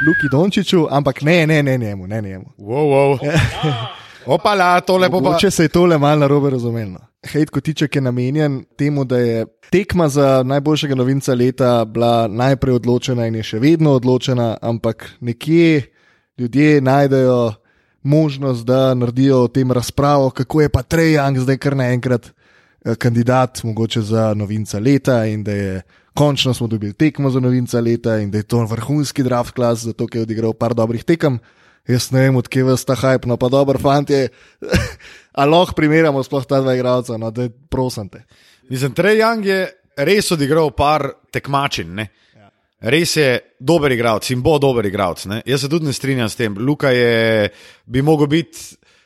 Luki 0.00 0.32
Dončiću, 0.32 0.86
ampak 0.88 1.20
ne, 1.22 1.44
ne, 1.46 1.62
ne 1.62 1.76
njemu, 1.78 2.06
ne 2.06 2.22
njemu. 2.22 2.46
Wow, 2.56 2.86
wow. 2.88 3.10
Opala, 4.26 4.80
tole 4.80 5.08
bo 5.08 5.20
pa. 5.24 5.36
Če 5.40 5.50
se 5.50 5.68
je 5.68 5.72
tole 5.72 5.98
malo 5.98 6.20
narobe 6.24 6.50
razumelo. 6.50 7.00
Hate 7.26 7.52
kotiček 7.52 7.96
je 7.96 8.02
namenjen 8.02 8.64
temu, 8.76 9.04
da 9.04 9.18
je 9.18 9.46
tekma 9.70 10.08
za 10.08 10.42
najboljšega 10.42 10.94
novinca 10.94 11.34
leta 11.34 11.84
bila 11.84 12.28
najprej 12.28 12.80
odločena 12.80 13.26
in 13.28 13.38
je 13.40 13.46
še 13.52 13.60
vedno 13.60 13.94
odločena, 13.98 14.54
ampak 14.62 15.06
nekje 15.20 15.86
ljudje 16.38 16.80
najdejo 16.80 17.54
možnost, 18.02 18.64
da 18.64 18.94
naredijo 18.94 19.44
o 19.44 19.48
tem 19.48 19.72
razpravo, 19.72 20.30
kako 20.30 20.60
je 20.60 20.68
pa 20.68 20.82
Trejang 20.82 21.38
zdaj 21.38 21.58
kar 21.60 21.76
naenkrat 21.76 22.30
eh, 22.30 22.94
kandidat, 22.96 23.64
mogoče 23.64 24.02
za 24.02 24.32
novinca 24.34 24.78
leta 24.78 25.24
in 25.26 25.44
da 25.44 25.52
je 25.52 25.82
končno 26.14 26.54
smo 26.54 26.66
dobili 26.66 26.92
tekmo 26.92 27.30
za 27.30 27.40
novinca 27.40 27.80
leta 27.80 28.18
in 28.18 28.30
da 28.30 28.38
je 28.38 28.42
to 28.42 28.64
vrhunski 28.64 29.22
draft 29.22 29.54
klas, 29.54 29.84
zato 29.84 30.06
je 30.12 30.22
odigral 30.22 30.52
par 30.52 30.74
dobrih 30.74 31.04
tekem. 31.04 31.38
Jaz 31.90 32.10
ne 32.14 32.26
vem, 32.26 32.36
odkje 32.38 32.64
vas 32.64 32.84
ta 32.86 32.94
hype, 32.98 33.28
no 33.28 33.36
pa 33.40 33.48
dobro, 33.50 33.78
fanti. 33.82 34.22
A 35.40 35.46
lahko 35.46 35.74
primerjamo 35.78 36.22
sploh 36.26 36.46
ta 36.46 36.60
dva 36.62 36.74
igralca, 36.76 37.18
no 37.18 37.30
da 37.34 37.48
prosim 37.70 38.08
te. 38.08 38.24
Mislim, 38.70 38.94
Trey 38.94 39.18
Young 39.18 39.46
je 39.46 39.60
res 40.06 40.30
odigral 40.30 40.70
par 40.76 41.08
tekmačin. 41.32 41.94
Ne? 41.94 42.08
Res 42.80 43.16
je 43.16 43.28
dober 43.60 43.92
igralec 43.92 44.30
in 44.32 44.42
bo 44.42 44.56
dober 44.58 44.86
igralec. 44.86 45.26
ne. 45.26 45.42
Jaz 45.46 45.60
se 45.60 45.68
tudi 45.68 45.86
ne 45.86 45.92
strinjam 45.92 46.28
s 46.28 46.36
tem. 46.36 46.56
Luka 46.58 46.90
je, 46.90 47.50
bi 47.84 48.02
mogel 48.02 48.26
biti 48.26 48.58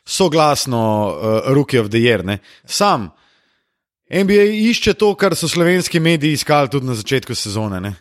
soglasno 0.05 0.81
uh, 1.09 1.53
Rookie 1.55 1.81
of 1.81 1.91
the 1.91 1.99
Year. 1.99 2.25
Ne? 2.25 2.39
Sam 2.65 3.11
NBA 4.11 4.45
išče 4.71 4.95
to, 4.95 5.15
kar 5.17 5.35
so 5.35 5.49
slovenski 5.49 6.01
mediji 6.01 6.33
iskali 6.33 6.71
tudi 6.71 6.87
na 6.87 6.95
začetku 6.95 7.35
sezone. 7.35 7.81
Ne? 7.81 7.95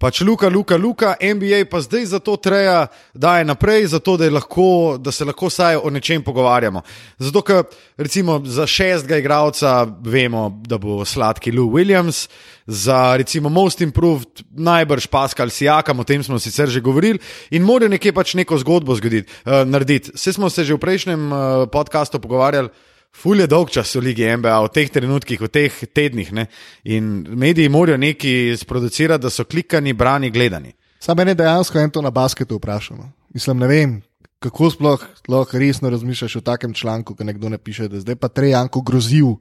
Pač 0.00 0.22
Luka, 0.24 0.48
Luka, 0.48 0.76
Luka, 0.80 1.12
NBA 1.20 1.66
pa 1.68 1.82
zdaj 1.84 2.06
za 2.16 2.18
to 2.24 2.36
treja, 2.40 2.86
da 3.12 3.36
je 3.38 3.44
naprej, 3.44 3.84
zato 3.92 4.16
da, 4.16 4.24
je 4.24 4.32
lahko, 4.32 4.96
da 4.96 5.12
se 5.12 5.26
lahko 5.28 5.50
vsaj 5.52 5.76
o 5.76 5.90
nečem 5.92 6.24
pogovarjamo. 6.24 6.80
Zato, 7.20 7.42
ker 7.44 7.66
recimo 8.00 8.38
za 8.48 8.64
šestega 8.64 9.18
igralca 9.20 9.84
vemo, 10.00 10.48
da 10.64 10.78
bo 10.80 11.04
sladki 11.04 11.52
Lou 11.52 11.68
Williams, 11.76 12.30
za 12.64 13.16
recimo 13.20 13.52
Most 13.52 13.84
Improved 13.84 14.40
najbrž 14.56 15.06
Pascal 15.12 15.52
Sijakam, 15.52 16.00
o 16.00 16.08
tem 16.08 16.24
smo 16.24 16.38
sicer 16.40 16.72
že 16.72 16.80
govorili, 16.80 17.20
in 17.50 17.68
mora 17.68 17.88
nekje 17.88 18.16
pač 18.16 18.34
neko 18.40 18.56
zgodbo 18.56 18.96
zgoditi, 18.96 19.28
uh, 19.44 19.68
narediti. 19.68 20.16
Vse 20.16 20.32
smo 20.32 20.48
se 20.48 20.64
že 20.64 20.74
v 20.74 20.80
prejšnjem 20.80 21.28
uh, 21.28 21.42
podkastu 21.68 22.24
pogovarjali. 22.24 22.72
Ful 23.16 23.40
je 23.40 23.46
dolg 23.50 23.70
čas 23.70 23.94
v 23.94 24.00
Ligi 24.00 24.28
NBA, 24.36 24.60
v 24.64 24.68
teh 24.72 24.90
trenutkih, 24.90 25.40
v 25.40 25.48
teh 25.48 25.80
tednih. 25.92 26.32
Ne? 26.32 26.46
In 26.84 27.26
mediji 27.36 27.68
morajo 27.68 27.98
nekaj 27.98 28.56
sproducirati, 28.62 29.22
da 29.22 29.30
so 29.30 29.44
klikani, 29.44 29.92
brani, 29.92 30.30
gledani. 30.30 30.72
Sam 31.00 31.16
meni 31.16 31.34
dejansko 31.34 31.78
en 31.80 31.90
to 31.90 32.02
na 32.02 32.10
basketu 32.10 32.56
vprašal. 32.56 32.96
no. 32.96 33.10
Mislim, 33.34 33.58
ne 33.58 33.66
vem, 33.66 34.02
kako 34.38 34.70
sploh 34.70 35.06
lahko 35.28 35.58
resno 35.58 35.90
razmišljaš 35.90 36.36
o 36.36 36.40
takem 36.40 36.74
članku, 36.74 37.14
ki 37.14 37.24
nekdo 37.24 37.48
ne 37.48 37.58
piše, 37.58 37.88
da 37.88 37.96
je 37.96 38.00
zdaj 38.00 38.16
pa 38.16 38.28
Trejanko 38.28 38.80
grozil 38.80 39.36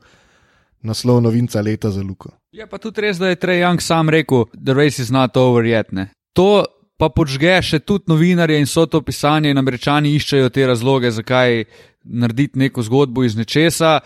naslov 0.82 1.22
novinca 1.22 1.62
leta 1.62 1.92
za 1.92 2.02
Luko. 2.02 2.30
Je 2.52 2.68
pa 2.68 2.78
tudi 2.78 3.02
res, 3.02 3.18
da 3.18 3.30
je 3.30 3.36
Trey 3.36 3.62
Young 3.62 3.82
sam 3.82 4.10
rekel, 4.10 4.46
da 4.54 4.74
race 4.74 5.02
is 5.02 5.10
not 5.10 5.38
over 5.38 5.64
yet. 5.64 5.92
Ne. 5.92 6.10
To 6.34 6.66
pa 6.98 7.10
počge 7.10 7.62
še 7.64 7.80
tudi 7.80 8.12
novinarje 8.12 8.60
in 8.60 8.68
so 8.68 8.86
to 8.86 9.02
pisanje, 9.02 9.52
in 9.52 9.58
američani 9.58 10.16
iščejo 10.16 10.50
te 10.50 10.66
razloge, 10.68 11.12
zakaj 11.12 11.64
narediti 12.10 12.60
neko 12.60 12.82
zgodbo 12.82 13.24
iz 13.24 13.38
nečesa. 13.38 14.00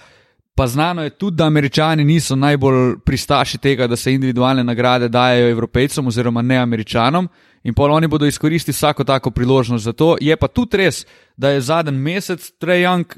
Pa 0.55 0.67
znano 0.67 1.03
je 1.03 1.09
tudi, 1.09 1.37
da 1.37 1.45
američani 1.45 2.03
niso 2.05 2.35
najbolj 2.35 2.99
pristaši 3.05 3.57
tega, 3.57 3.87
da 3.87 3.95
se 3.95 4.13
individualne 4.13 4.63
nagrade 4.63 5.09
dajo 5.09 5.49
evropejcem 5.49 6.07
oziroma 6.07 6.41
ne 6.41 6.57
američanom. 6.57 7.29
In 7.63 7.73
pol 7.73 7.91
oni 7.91 8.07
bodo 8.07 8.25
izkoristili 8.25 8.73
vsako 8.73 9.03
tako 9.03 9.31
priložnost 9.31 9.85
za 9.85 9.93
to. 9.93 10.15
Je 10.21 10.37
pa 10.37 10.47
tudi 10.47 10.77
res, 10.77 11.05
da 11.37 11.49
je 11.49 11.61
zadnji 11.61 11.97
mesec 11.97 12.51
Young 12.61 13.17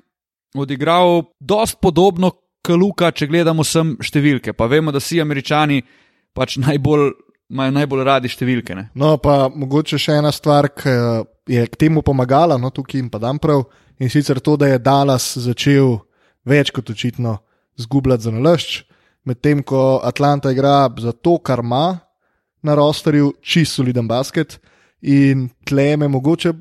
odigral 0.55 1.23
dost 1.39 1.77
podobno 1.81 2.31
kot 2.65 2.79
Luka, 2.79 3.11
če 3.11 3.27
gledamo 3.27 3.63
sem 3.63 3.95
številke. 4.01 4.53
Pa 4.53 4.65
vemo, 4.65 4.91
da 4.91 4.99
si 5.03 5.21
američani 5.21 5.81
pač 6.35 6.57
najbolj, 6.61 7.11
imajo 7.53 7.75
najbolj 7.77 8.03
radi 8.07 8.31
številke. 8.31 8.75
Ne? 8.75 8.89
No, 8.97 9.15
pa 9.21 9.45
mogoče 9.53 9.99
še 10.01 10.19
ena 10.21 10.31
stvar, 10.33 10.71
ki 10.73 10.95
je 11.51 11.65
k 11.69 11.79
temu 11.79 12.01
pomagala, 12.05 12.57
no 12.57 12.71
tukaj 12.73 12.99
jim 12.99 13.11
pa 13.13 13.21
dam 13.21 13.39
prav, 13.41 13.67
in 13.99 14.09
sicer 14.09 14.39
to, 14.39 14.57
da 14.57 14.67
je 14.67 14.79
Dallas 14.79 15.37
začel 15.37 15.97
več 16.45 16.71
kot 16.71 16.89
očitno 16.89 17.37
zgubljati 17.77 18.23
za 18.23 18.31
nalašč, 18.31 18.83
medtem 19.25 19.63
ko 19.63 19.99
Atlanta 20.03 20.51
igra 20.51 20.89
za 21.01 21.11
to, 21.11 21.37
kar 21.37 21.59
ima 21.63 21.99
na 22.63 22.75
rosterju, 22.75 23.33
čist 23.41 23.77
soliden 23.77 24.07
basket. 24.07 24.59
In 25.01 25.49
tle 25.65 25.97
me 25.97 26.07
mogoče 26.09 26.53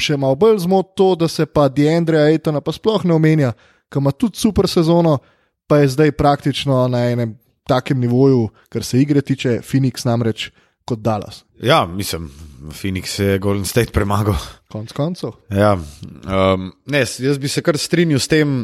še 0.00 0.18
malo 0.20 0.36
bolj 0.36 0.60
zmot 0.66 0.92
to, 0.96 1.14
da 1.16 1.28
se 1.28 1.46
pa 1.46 1.68
Deandre 1.72 2.20
Aitona 2.20 2.60
pa 2.60 2.74
sploh 2.74 3.04
ne 3.08 3.14
omenja, 3.16 3.54
ki 3.88 4.02
ima 4.02 4.12
tudi 4.12 4.36
super 4.36 4.68
sezono, 4.68 5.18
pa 5.66 5.80
je 5.80 5.94
zdaj 5.94 6.12
praktično 6.12 6.84
na 6.92 7.06
enem 7.10 7.36
takem 7.66 8.00
nivoju, 8.00 8.48
kar 8.68 8.84
se 8.84 9.00
igre 9.00 9.22
tiče, 9.22 9.60
Phoenix 9.64 10.04
namreč 10.06 10.50
kot 10.86 11.00
Dallas. 11.02 11.42
Ja, 11.62 11.86
mislim, 11.86 12.28
Phoenix 12.72 13.18
je 13.18 13.38
Golden 13.38 13.64
State 13.64 13.92
premagal. 13.92 14.36
Konc 14.72 14.92
koncev. 14.92 15.36
Ja, 15.50 15.74
um, 15.76 16.70
ne, 16.86 17.04
jaz 17.18 17.38
bi 17.38 17.48
se 17.48 17.62
kar 17.62 17.78
strinjal 17.78 18.20
s 18.20 18.28
tem. 18.28 18.62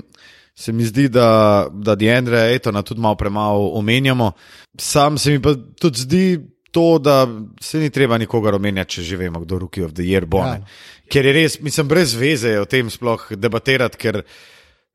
Se 0.54 0.72
mi 0.72 0.84
zdi, 0.84 1.06
da, 1.08 1.68
da 1.72 1.94
Deandre 1.96 2.50
Etona 2.52 2.82
tudi 2.84 3.00
malo 3.00 3.16
premalo 3.16 3.70
omenjamo. 3.78 4.32
Sam 4.78 5.16
se 5.18 5.30
mi 5.32 5.40
pa 5.42 5.54
tudi 5.80 5.98
zdi 5.98 6.24
to, 6.72 6.98
da 6.98 7.28
se 7.60 7.78
ni 7.78 7.90
treba 7.90 8.18
nikogar 8.18 8.54
omenjati, 8.54 8.94
če 8.94 9.02
že 9.02 9.16
vemo, 9.16 9.40
kdo 9.40 9.58
Rookie 9.58 9.84
of 9.84 9.94
the 9.96 10.04
Year 10.04 10.26
bo. 10.28 10.42
Ja. 10.44 10.58
Ja. 10.58 11.02
Ker 11.12 11.28
je 11.28 11.32
res, 11.36 11.58
mislim, 11.60 11.88
brez 11.88 12.14
veze 12.16 12.54
o 12.60 12.68
tem 12.68 12.90
sploh 12.90 13.30
debatirati, 13.36 14.00
ker 14.00 14.22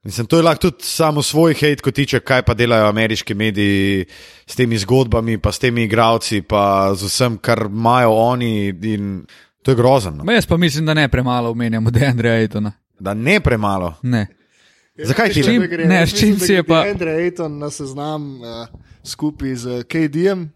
mislim, 0.07 0.27
to 0.27 0.37
je 0.37 0.43
lahko 0.43 0.61
tudi 0.61 0.83
samo 0.83 1.21
svoj 1.21 1.53
hate, 1.53 1.83
ko 1.83 1.91
tiče, 1.91 2.19
kaj 2.19 2.41
pa 2.41 2.53
delajo 2.53 2.87
ameriški 2.87 3.33
mediji 3.33 4.05
s 4.47 4.55
temi 4.55 4.77
zgodbami, 4.77 5.37
pa 5.37 5.51
s 5.51 5.59
temi 5.59 5.83
igravci, 5.83 6.41
pa 6.41 6.93
z 6.95 7.03
vsem, 7.03 7.37
kar 7.37 7.67
imajo 7.67 8.11
oni. 8.11 8.53
In 8.83 9.25
to 9.61 9.71
je 9.71 9.75
grozno. 9.75 10.23
Ma 10.23 10.33
jaz 10.33 10.45
pa 10.45 10.57
mislim, 10.57 10.85
da 10.85 10.93
ne 10.93 11.07
premalo 11.07 11.51
omenjamo 11.51 11.91
Deandreja 11.91 12.35
Aitona. 12.35 12.71
Da 12.99 13.13
ne 13.13 13.39
premalo. 13.39 13.93
Ne. 14.01 14.27
Zakaj 14.97 15.29
ti 15.29 15.43
čim- 15.43 15.61
le? 15.61 15.85
ne, 15.85 16.07
s 16.07 16.19
čim 16.19 16.39
si 16.39 16.53
je 16.53 16.63
pa- 16.63 16.85
Andre 16.89 17.11
Ayton 17.13 17.59
na 17.59 17.69
seznam 17.69 18.41
uh, 18.41 18.67
skupaj 19.03 19.55
z 19.55 19.83
KD-jem. 19.83 20.49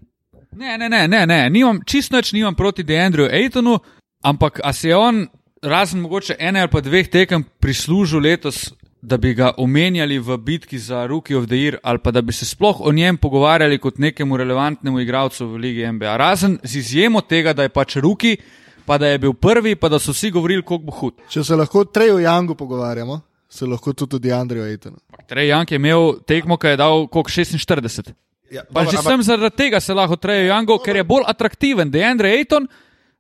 Ne, 0.52 0.78
ne, 0.78 0.90
ne, 0.90 1.08
ne, 1.08 1.26
ne. 1.28 1.50
Nimam, 1.50 1.80
čisto 1.86 2.18
nič 2.18 2.34
nimam 2.34 2.56
proti 2.56 2.84
Deandreju 2.84 3.30
Aitonu, 3.30 3.80
ampak 4.22 4.60
a 4.64 4.74
se 4.74 4.90
je 4.90 4.96
on, 4.96 5.28
razen 5.62 6.00
mogoče 6.00 6.36
ene 6.40 6.62
ali 6.62 6.70
pa 6.70 6.82
dveh 6.82 7.08
tekem, 7.08 7.44
prislužil 7.60 8.20
letos, 8.20 8.74
da 9.02 9.18
bi 9.18 9.34
ga 9.34 9.52
omenjali 9.58 10.20
v 10.20 10.38
bitki 10.38 10.80
za 10.80 11.06
Rookie 11.06 11.38
of 11.38 11.48
the 11.48 11.56
Year 11.56 11.78
ali 11.84 12.00
pa 12.00 12.12
da 12.12 12.22
bi 12.22 12.34
se 12.34 12.46
sploh 12.46 12.82
o 12.82 12.92
njem 12.92 13.18
pogovarjali 13.18 13.80
kot 13.80 13.98
nekemu 13.98 14.38
relevantnemu 14.38 15.00
igralcu 15.00 15.48
v 15.48 15.58
Ligi 15.58 15.92
NBA. 15.92 16.18
Razen 16.18 16.60
z 16.64 16.76
izjemo 16.76 17.22
tega, 17.22 17.54
da 17.54 17.64
je 17.64 17.70
pač 17.70 17.96
Rookie, 17.96 18.38
pa 18.86 18.98
da 18.98 19.08
je 19.08 19.18
bil 19.18 19.34
prvi, 19.34 19.76
pa 19.76 19.90
da 19.90 20.00
so 20.00 20.12
vsi 20.12 20.32
govorili, 20.32 20.62
koliko 20.62 20.86
bo 20.86 20.92
hud. 20.92 21.14
Če 21.30 21.44
se 21.44 21.56
lahko 21.56 21.80
o 21.80 21.86
Treju 21.86 22.20
Jangu 22.20 22.56
pogovarjamo, 22.56 23.22
se 23.50 23.66
lahko 23.66 23.94
tudi 23.94 24.16
o 24.16 24.20
Deandreju 24.20 24.64
Aytonu. 24.64 24.98
Trej 25.28 25.48
Jank 25.48 25.72
je 25.72 25.76
imel 25.76 26.20
tekmo, 26.28 26.58
ki 26.58 26.68
je 26.68 26.78
dal 26.78 27.08
koliko 27.08 27.30
46. 27.30 28.14
Ja, 28.52 28.66
Pa 28.68 28.84
že 28.84 29.00
sem 29.00 29.22
zaradi 29.24 29.56
tega 29.56 29.80
se 29.80 29.94
lahko 29.96 30.18
trejo 30.20 30.50
Jango, 30.52 30.76
ker 30.84 31.00
je 31.00 31.04
bolj 31.08 31.24
atraktiven. 31.28 31.92
Deandre 31.92 32.34
Ayton 32.36 32.68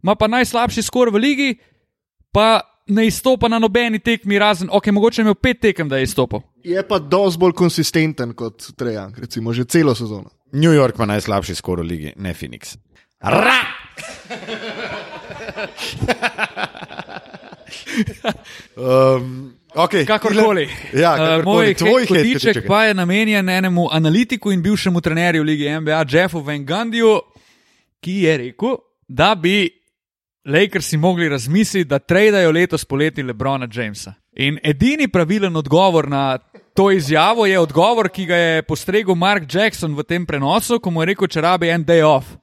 ima 0.03 0.15
pa 0.15 0.27
najslabši 0.27 0.83
skor 0.83 1.07
v 1.13 1.21
ligi, 1.23 1.50
pa 2.35 2.59
ne 2.91 3.05
izstopa 3.07 3.48
na 3.48 3.60
nobeni 3.60 4.00
tekmi, 4.00 4.39
razen, 4.39 4.67
ok, 4.71 4.88
mogoče 4.88 5.21
je 5.21 5.24
imel 5.24 5.36
pet 5.36 5.60
tekem, 5.62 5.89
da 5.89 5.98
je 5.98 6.03
izstopil. 6.03 6.39
Je 6.63 6.83
pa 6.83 7.00
dosti 7.00 7.39
bolj 7.39 7.53
konsistenten 7.53 8.33
kot 8.33 8.71
Trejank, 8.75 9.17
recimo 9.17 9.53
že 9.53 9.63
celo 9.65 9.95
sezono. 9.95 10.29
New 10.51 10.71
York 10.71 10.95
ima 10.95 11.05
najslabši 11.05 11.55
skor 11.55 11.79
v 11.79 11.83
ligi, 11.83 12.13
ne 12.17 12.33
Phoenix. 12.33 12.75
Ra! 13.21 13.60
um, 18.75 19.53
okay. 19.75 20.05
Kakorkoli. 20.05 20.69
Ja, 20.93 21.13
Eh, 21.13 21.17
kakorkoli. 21.17 21.43
moj 21.45 21.74
Tvoj 21.74 22.05
čakaj. 22.39 22.65
pa 22.67 22.83
je 22.86 22.93
namenjen 22.93 23.50
enemu 23.50 23.88
analitiku 23.91 24.51
in 24.51 24.62
bivšemu 24.62 25.01
trenerju 25.01 25.43
lige 25.43 25.79
NBA, 25.79 26.05
Jeffu 26.10 26.39
Van 26.39 26.65
Gandiju, 26.65 27.21
ki 28.00 28.12
je 28.12 28.38
rekel, 28.38 28.75
da 29.07 29.36
bi 29.36 29.80
Lakersi 30.45 30.98
mogli 30.98 31.29
razmisliti, 31.29 31.88
da 31.89 32.00
tradejo 32.00 32.51
letos 32.51 32.86
poleti 32.86 33.24
Lebrona 33.24 33.67
Jamesa. 33.74 34.13
In 34.31 34.60
edini 34.63 35.07
pravilen 35.07 35.55
odgovor 35.55 36.07
na 36.10 36.39
to 36.74 36.91
izjavo 36.91 37.45
je 37.45 37.60
odgovor, 37.60 38.10
ki 38.10 38.25
ga 38.25 38.36
je 38.36 38.62
postregel 38.63 39.15
Mark 39.15 39.43
Jackson 39.53 39.95
v 39.95 40.03
tem 40.03 40.25
prenosu, 40.25 40.79
ko 40.79 40.91
mu 40.91 41.01
je 41.01 41.12
rekel, 41.12 41.27
če 41.27 41.41
rabi 41.41 41.69
en 41.69 41.86
day 41.86 42.01
off, 42.05 42.38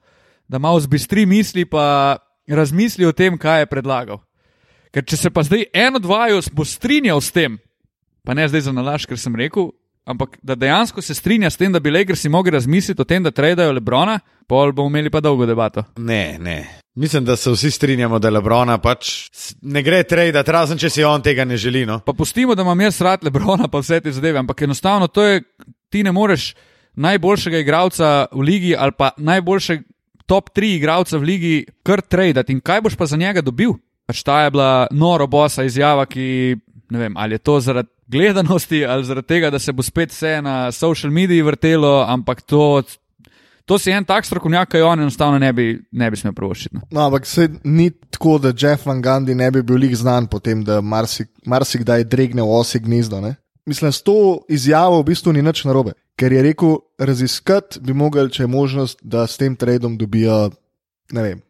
da 0.47 0.59
malo 0.59 0.79
zbistri 0.79 1.25
misli, 1.25 1.65
pa 1.65 2.17
razmisli 2.47 3.05
o 3.05 3.11
tem, 3.11 3.37
kaj 3.37 3.65
je 3.65 3.71
predlagal. 3.71 4.21
Ker 4.93 5.05
če 5.05 5.17
se 5.17 5.29
pa 5.29 5.43
zdaj 5.43 5.67
en 5.73 5.99
od 5.99 6.05
vaju 6.05 6.41
bo 6.53 6.65
strinjal 6.65 7.21
s 7.21 7.33
tem, 7.33 7.59
pa 8.25 8.33
ne 8.33 8.47
zdaj 8.47 8.69
za 8.69 8.73
nalaž, 8.73 9.05
ker 9.09 9.19
sem 9.19 9.35
rekel, 9.35 9.71
ampak 10.05 10.37
da 10.41 10.55
dejansko 10.55 11.01
se 11.01 11.13
strinja 11.13 11.49
s 11.49 11.57
tem, 11.57 11.73
da 11.73 11.79
bi 11.79 11.91
Lakersi 11.91 12.29
mogli 12.29 12.53
razmisliti 12.53 13.01
o 13.01 13.05
tem, 13.05 13.23
da 13.23 13.31
tradejo 13.31 13.73
Lebrona, 13.75 14.19
pol 14.47 14.71
bomo 14.73 14.89
imeli 14.89 15.09
pa 15.09 15.21
dolgo 15.21 15.45
debato. 15.45 15.83
Ne, 15.97 16.37
ne. 16.39 16.78
Mislim, 16.95 17.25
da 17.25 17.35
se 17.35 17.51
vsi 17.51 17.71
strinjamo, 17.71 18.19
da 18.19 18.29
Lebrona 18.29 18.77
pač 18.77 19.29
ne 19.61 19.83
gre 19.83 20.01
trade, 20.03 20.43
razen 20.47 20.77
če 20.77 20.89
si 20.89 21.03
on 21.03 21.21
tega 21.21 21.45
ne 21.45 21.57
želi. 21.57 21.85
No? 21.85 21.99
Pa 22.05 22.13
pustimo, 22.13 22.55
da 22.55 22.65
imam 22.65 22.81
jaz 22.81 23.01
rad 23.01 23.23
Lebrona, 23.23 23.67
pa 23.67 23.79
vse 23.79 24.01
te 24.01 24.11
zadeve, 24.11 24.39
ampak 24.39 24.61
enostavno 24.65 25.07
to 25.07 25.23
je, 25.23 25.43
ti 25.89 26.03
ne 26.03 26.11
moreš 26.11 26.53
najboljšega 26.99 27.61
igralca 27.61 28.25
v 28.31 28.41
ligi 28.41 28.73
ali 28.75 28.91
pa 28.97 29.11
najboljšega 29.17 29.83
top 30.29 30.49
3 30.53 30.75
igralca 30.77 31.17
v 31.17 31.23
ligi 31.23 31.53
kar 31.83 32.01
tradati 32.01 32.53
in 32.53 32.61
kaj 32.61 32.81
boš 32.85 32.97
pa 32.97 33.05
za 33.05 33.17
njega 33.17 33.41
dobil? 33.41 33.73
Pač 34.05 34.23
ta 34.25 34.43
je 34.43 34.51
bila 34.51 34.87
noro 34.91 35.27
bosa 35.27 35.63
izjava, 35.63 36.05
ki 36.05 36.57
ne 36.89 36.99
vem, 36.99 37.17
ali 37.17 37.37
je 37.37 37.45
to 37.45 37.59
zaradi 37.61 37.89
gledanosti 38.09 38.85
ali 38.85 39.05
zaradi 39.05 39.27
tega, 39.27 39.49
da 39.49 39.59
se 39.59 39.73
bo 39.73 39.83
spet 39.85 40.11
vse 40.11 40.41
na 40.41 40.71
social 40.71 41.11
mediji 41.13 41.41
vrtelo, 41.45 42.05
ampak 42.07 42.41
to, 42.41 42.81
To 43.69 43.77
si 43.77 43.91
en 43.93 44.05
tak 44.05 44.25
strokovnjak, 44.25 44.71
ki 44.71 44.79
jo 44.81 44.87
on 44.89 45.03
enostavno 45.03 45.37
ne 45.37 45.51
bi, 45.53 45.67
ne 45.91 46.07
bi 46.09 46.17
smel 46.17 46.33
provošiti. 46.33 46.73
No. 46.75 46.81
No, 46.91 47.03
ampak 47.05 47.27
se 47.29 47.45
ni 47.63 47.91
tako, 47.91 48.39
da 48.41 48.49
Jeff 48.49 48.87
Van 48.87 49.01
Gundy 49.01 49.35
ne 49.37 49.51
bi 49.51 49.61
bil 49.61 49.85
znan 49.95 50.25
po 50.27 50.39
tem, 50.39 50.63
da 50.65 50.79
marsik- 50.81 51.29
marsikdaj 51.45 52.03
dregne 52.09 52.41
v 52.41 52.49
osi 52.49 52.79
gnezdo. 52.79 53.21
Ne? 53.21 53.35
Mislim, 53.69 53.91
s 53.91 54.01
to 54.01 54.41
izjavo 54.49 55.01
v 55.01 55.05
bistvu 55.11 55.33
ni 55.33 55.45
nič 55.45 55.61
narobe, 55.69 55.93
ker 56.17 56.33
je 56.33 56.41
rekel, 56.41 56.79
raziskati 56.97 57.79
bi 57.85 57.93
mogli, 57.93 58.25
če 58.31 58.43
je 58.43 58.47
možnost, 58.47 58.99
da 59.05 59.27
s 59.27 59.37
tem 59.37 59.55
tradom 59.55 59.97
dobijo, 59.97 60.49
ne 61.13 61.21
vem, 61.21 61.41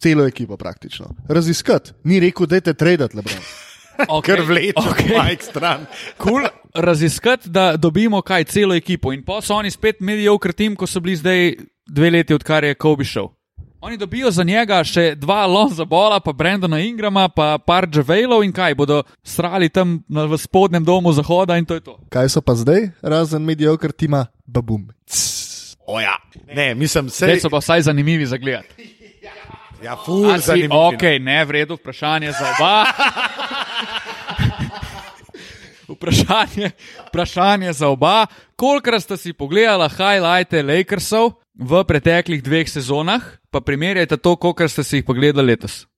celo 0.00 0.24
ekipo 0.24 0.56
praktično. 0.56 1.12
Raziskati, 1.28 1.92
ni 2.04 2.20
rekel, 2.24 2.46
da 2.46 2.56
je 2.56 2.72
tradati, 2.72 3.16
lebron. 3.16 3.44
Okay, 3.98 4.22
Ker 4.22 4.44
vleče 4.46 4.72
okay. 4.78 5.30
Mike 5.30 5.44
stran. 5.44 5.86
Cool. 6.22 6.46
Raziskati, 6.74 7.48
da 7.50 7.76
dobimo 7.76 8.22
kaj, 8.22 8.44
celo 8.44 8.74
ekipo. 8.74 9.12
In 9.12 9.24
pa 9.24 9.40
so 9.42 9.56
oni 9.56 9.70
spet 9.70 10.00
mediocre 10.00 10.52
tim, 10.52 10.76
ko 10.76 10.86
so 10.86 11.00
bili 11.00 11.16
zdaj 11.16 11.56
dve 11.86 12.10
leti, 12.10 12.34
odkar 12.34 12.64
je 12.64 12.74
Kobe 12.74 13.04
šel. 13.04 13.28
Oni 13.80 13.96
dobijo 13.96 14.30
za 14.30 14.42
njega 14.44 14.80
še 14.84 15.14
dva 15.14 15.46
Lonza 15.46 15.84
Bola, 15.84 16.18
pa 16.20 16.32
Brendona 16.32 16.80
Ingrama, 16.82 17.28
pa 17.28 17.58
par 17.58 17.86
Javelov 17.94 18.42
in 18.42 18.52
kaj 18.52 18.74
bodo 18.74 19.02
strali 19.22 19.68
tam 19.70 20.00
na, 20.08 20.26
v 20.26 20.38
spodnjem 20.38 20.84
domu 20.84 21.12
zahoda 21.14 21.58
in 21.58 21.66
to 21.66 21.78
je 21.78 21.84
to. 21.86 21.94
Kaj 22.10 22.28
so 22.34 22.42
pa 22.42 22.56
zdaj, 22.58 22.90
razen 23.02 23.42
mediocre 23.46 23.94
tima, 23.94 24.26
babum. 24.46 24.88
Oja. 25.86 26.18
Ne, 26.54 26.74
mislim, 26.74 27.08
Zdaj 27.08 27.38
se 27.38 27.46
so 27.46 27.50
pa 27.50 27.62
vsaj 27.62 27.86
zanimivi 27.86 28.26
za 28.26 28.36
gledati. 28.36 28.74
Ja, 29.82 29.94
ful, 29.96 30.26
A 30.30 30.38
si-. 30.42 30.66
Ok, 30.66 31.02
ne 31.22 31.38
v 31.44 31.50
redu, 31.50 31.78
vprašanje 31.78 32.32
za 32.34 32.46
oba. 32.58 32.74
Vprašanje, 35.88 36.70
vprašanje 37.08 37.72
za 37.72 37.88
oba. 37.88 38.26
Kolikrat 38.56 39.02
ste 39.02 39.16
si 39.16 39.32
pogledali 39.32 39.88
highlighte 39.88 40.60
Lakersov 40.62 41.40
v 41.56 41.80
preteklih 41.88 42.44
dveh 42.44 42.68
sezonah, 42.68 43.24
pa 43.48 43.64
primerjajte 43.64 44.20
to, 44.20 44.36
koliko 44.36 44.68
ste 44.68 44.84
si 44.84 45.00
jih 45.00 45.06
pogledali 45.08 45.56
letos? 45.56 45.88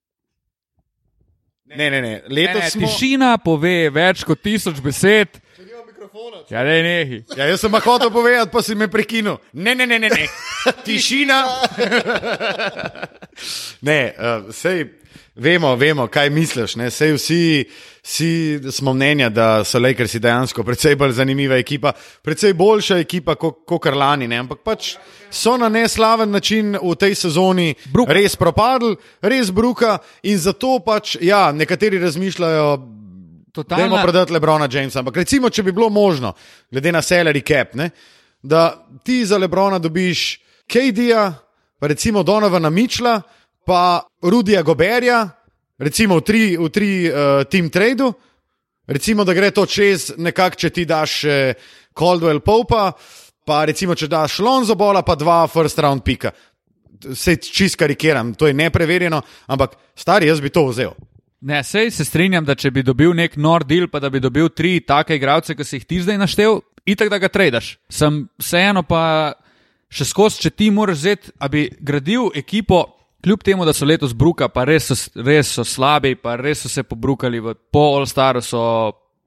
Ne, 1.67 1.75
ne, 1.75 1.89
ne. 1.89 2.01
Ne, 2.01 2.21
Letos 2.27 2.63
ne, 2.63 2.69
smo... 2.69 2.87
tišina 2.87 3.37
pove 3.43 3.91
več 3.91 4.23
kot 4.27 4.39
tisoč 4.43 4.79
besed. 4.83 5.39
Ja, 6.49 6.63
ne, 6.63 6.81
ne. 6.81 7.23
Ja, 7.37 7.45
jaz 7.45 7.61
sem 7.61 7.71
pa 7.71 7.79
hotel 7.79 8.09
povedati, 8.11 8.51
pa 8.51 8.61
si 8.65 8.75
me 8.75 8.87
prekinil. 8.87 9.37
Ne, 9.53 9.75
ne, 9.75 9.85
ne, 9.85 9.99
ne. 9.99 10.09
ne. 10.09 10.25
Tišina. 10.85 11.41
ne, 13.89 13.99
uh, 14.17 14.49
sej 14.55 14.85
vemo, 15.35 15.75
vemo, 15.75 16.07
kaj 16.07 16.29
misliš. 16.29 16.75
Ne? 16.75 16.89
Sej 16.91 17.13
vsi, 17.13 17.65
vsi 18.03 18.71
smo 18.71 18.93
mnenja, 18.93 19.29
da 19.29 19.63
so 19.63 19.79
Lakersi 19.79 20.19
dejansko 20.19 20.63
precej 20.63 20.95
bolj 20.95 21.13
zanimiva 21.17 21.57
ekipa, 21.57 21.93
precej 22.21 22.53
boljša 22.53 22.97
ekipa 22.97 23.35
kot 23.35 23.61
ko 23.67 23.79
lani. 23.95 24.27
Ne? 24.27 24.41
Ampak 24.41 24.63
pač 24.63 24.95
so 25.29 25.57
na 25.57 25.69
neslaven 25.69 26.31
način 26.31 26.77
v 26.81 26.95
tej 26.95 27.15
sezoni 27.15 27.75
Bruka. 27.93 28.13
res 28.13 28.35
propadli, 28.35 28.95
res 29.21 29.51
bruka 29.51 29.99
in 30.23 30.37
zato 30.37 30.79
pač, 30.79 31.17
ja, 31.21 31.51
nekateri 31.51 31.99
razmišljajo. 31.99 32.97
Dajmo 33.51 33.63
Totalna, 33.63 34.01
prodati 34.01 34.33
Lebrona 34.33 34.67
Jamesa. 34.71 34.99
Ampak 34.99 35.17
recimo, 35.17 35.49
če 35.49 35.63
bi 35.63 35.71
bilo 35.75 35.89
možno, 35.89 36.33
glede 36.71 36.91
na 36.91 37.01
salary 37.01 37.43
cap, 37.43 37.73
ne, 37.75 37.89
da 38.41 38.87
ti 39.03 39.25
za 39.25 39.37
Lebrona 39.37 39.79
dobiš 39.79 40.39
KD-ja, 40.71 41.33
pa 41.79 41.87
recimo 41.87 42.23
Donovana 42.23 42.69
Mičla, 42.69 43.21
pa 43.65 44.07
Rudija 44.23 44.61
Goberja, 44.61 45.27
recimo 45.77 46.21
v 46.21 46.21
tri, 46.21 46.43
v 46.57 46.69
tri 46.69 46.91
uh, 47.09 47.43
team 47.51 47.69
tradu, 47.69 48.13
recimo, 48.87 49.27
da 49.27 49.33
gre 49.33 49.51
to 49.51 49.65
čez 49.65 50.13
nekako, 50.17 50.55
če 50.55 50.69
ti 50.69 50.87
daš 50.87 51.19
uh, 51.27 51.67
Caldwell 51.91 52.39
Popa, 52.39 52.93
pa 53.45 53.65
recimo, 53.67 53.99
če 53.99 54.07
daš 54.07 54.39
Lonzo 54.39 54.79
Bola, 54.79 55.03
pa 55.03 55.19
dva 55.19 55.43
first 55.51 55.79
round 55.79 56.07
pika. 56.07 56.31
Se 57.13 57.35
čist 57.35 57.75
karikiram, 57.75 58.31
to 58.33 58.47
je 58.47 58.55
nepreverjeno, 58.55 59.21
ampak 59.51 59.75
stari, 59.97 60.31
jaz 60.31 60.39
bi 60.39 60.53
to 60.53 60.69
vzel. 60.71 60.95
Ne, 61.41 61.63
sej 61.63 61.91
se 61.91 62.05
strinjam, 62.05 62.45
da 62.45 62.55
če 62.55 62.71
bi 62.71 62.83
dobil 62.85 63.13
nek 63.17 63.37
nor 63.37 63.65
deal, 63.67 63.87
pa 63.91 63.99
da 63.99 64.09
bi 64.09 64.21
dobil 64.21 64.49
tri 64.53 64.79
take 64.85 65.17
igralce, 65.17 65.55
ki 65.57 65.65
si 65.65 65.79
jih 65.79 65.87
ti 65.89 66.01
zdaj 66.01 66.19
naštel, 66.21 66.61
itak 66.85 67.09
da 67.09 67.19
ga 67.21 67.29
tradaš. 67.31 67.75
Sem 67.89 68.23
vseeno 68.41 68.83
pa 68.87 69.33
še 69.91 70.07
skozi, 70.07 70.45
če 70.45 70.53
ti 70.55 70.69
moraš 70.71 71.01
vzeti, 71.01 71.33
da 71.35 71.49
bi 71.51 71.67
gradil 71.81 72.29
ekipo, 72.37 72.85
kljub 73.21 73.43
temu, 73.45 73.65
da 73.67 73.73
so 73.73 73.85
letos 73.85 74.13
bruka, 74.17 74.49
pa 74.49 74.63
res 74.65 74.89
so, 74.89 74.97
res 75.21 75.51
so 75.57 75.65
slabi, 75.67 76.15
pa 76.17 76.37
res 76.39 76.63
so 76.65 76.71
se 76.71 76.85
pobrukali, 76.87 77.41
v, 77.41 77.57
po 77.73 77.91
All-Staru 77.97 78.41
so 78.45 78.63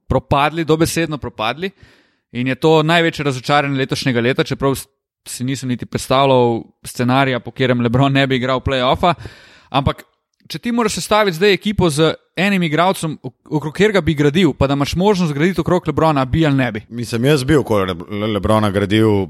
propadli, 0.09 0.65
dobesedno 0.67 1.19
propadli. 1.21 1.71
In 2.35 2.49
je 2.51 2.57
to 2.59 2.81
največje 2.83 3.23
razočaranje 3.23 3.79
letošnjega 3.79 4.23
leta, 4.23 4.43
čeprav 4.43 4.75
si 5.25 5.45
nisem 5.47 5.69
niti 5.71 5.87
predstavljal 5.87 6.59
scenarija, 6.85 7.39
po 7.39 7.51
katerem 7.51 7.81
Lebron 7.81 8.13
ne 8.13 8.25
bi 8.27 8.37
igral 8.37 8.59
playoffa. 8.61 9.15
Ampak, 9.69 10.03
če 10.47 10.59
ti 10.59 10.71
moraš 10.71 10.99
sestaviti 10.99 11.37
zdaj 11.37 11.53
ekipo 11.53 11.89
z 11.89 12.13
enim 12.37 12.63
igralcem, 12.63 13.17
ok- 13.23 13.49
okrog 13.49 13.73
katerega 13.73 14.01
bi 14.01 14.13
gradil, 14.13 14.53
pa 14.53 14.67
da 14.67 14.73
imaš 14.73 14.95
možnost 14.95 15.33
graditi 15.33 15.61
okrog 15.61 15.87
Lebrona, 15.87 16.25
bi 16.25 16.45
ali 16.45 16.55
ne 16.55 16.71
bi. 16.71 16.81
Mislim, 16.89 17.25
jaz 17.25 17.43
ko 17.65 17.79
je 17.79 17.85
Le- 17.85 18.19
Le- 18.19 18.27
Lebrona 18.27 18.71
gradil, 18.71 19.27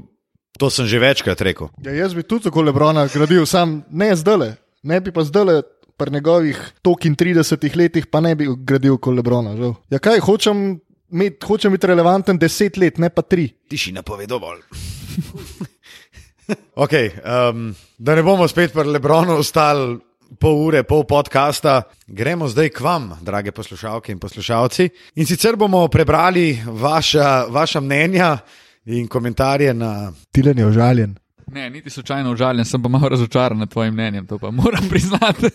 to 0.58 0.70
sem 0.70 0.86
že 0.86 0.98
večkrat 0.98 1.40
rekel. 1.40 1.68
Ja, 1.84 1.92
jaz 1.92 2.14
bi 2.14 2.22
tudi 2.22 2.44
tako 2.44 2.62
Lebrona 2.62 3.06
gradil, 3.06 3.46
sam 3.46 3.84
ne 3.90 4.16
zdaj, 4.16 4.56
ne 4.82 5.00
bi 5.00 5.12
pa 5.12 5.24
zdaj. 5.24 5.62
Pri 5.96 6.10
njegovih 6.12 6.58
tokin 6.84 7.16
30 7.16 7.76
letih 7.76 8.06
pa 8.06 8.20
ne 8.20 8.34
bi 8.36 8.44
gradil 8.44 8.98
kot 8.98 9.16
Lebrona. 9.16 9.56
Žal. 9.56 9.72
Ja, 9.88 9.98
kaj 9.98 10.20
hočem 10.20 10.80
imeti, 11.08 11.46
hočem 11.46 11.72
biti 11.72 11.86
relevanten 11.88 12.36
10 12.38 12.76
let, 12.76 12.98
ne 12.98 13.08
pa 13.08 13.22
3. 13.22 13.48
Tišina 13.70 14.02
pove 14.04 14.26
dovolj. 14.28 14.60
okay, 16.84 17.08
um, 17.24 17.72
da 17.98 18.14
ne 18.14 18.22
bomo 18.22 18.44
spet 18.48 18.76
pri 18.76 18.92
Lebronu 18.92 19.38
ostali 19.40 19.96
pol 20.38 20.66
ure, 20.66 20.82
pol 20.82 21.04
podcasta, 21.04 21.82
gremo 22.06 22.48
zdaj 22.48 22.70
k 22.74 22.80
vam, 22.80 23.10
drage 23.22 23.52
poslušalke 23.52 24.12
in 24.12 24.18
poslušalci. 24.18 24.88
In 25.16 25.26
sicer 25.26 25.56
bomo 25.56 25.88
prebrali 25.88 26.58
vaša, 26.66 27.46
vaša 27.50 27.80
mnenja 27.80 28.38
in 28.86 29.08
komentarje 29.08 29.74
na. 29.74 30.12
Tilen 30.32 30.58
je 30.58 30.66
užaljen. 30.66 31.14
Ne, 31.46 31.70
niti 31.70 31.90
slučajno 31.90 32.32
užaljen, 32.32 32.64
sem 32.64 32.82
pa 32.82 32.88
malo 32.88 33.08
razočaran 33.08 33.58
nad 33.58 33.68
tvojim 33.70 33.94
mnenjem, 33.94 34.26
to 34.26 34.38
pa 34.38 34.50
moram 34.50 34.88
priznati. 34.92 35.50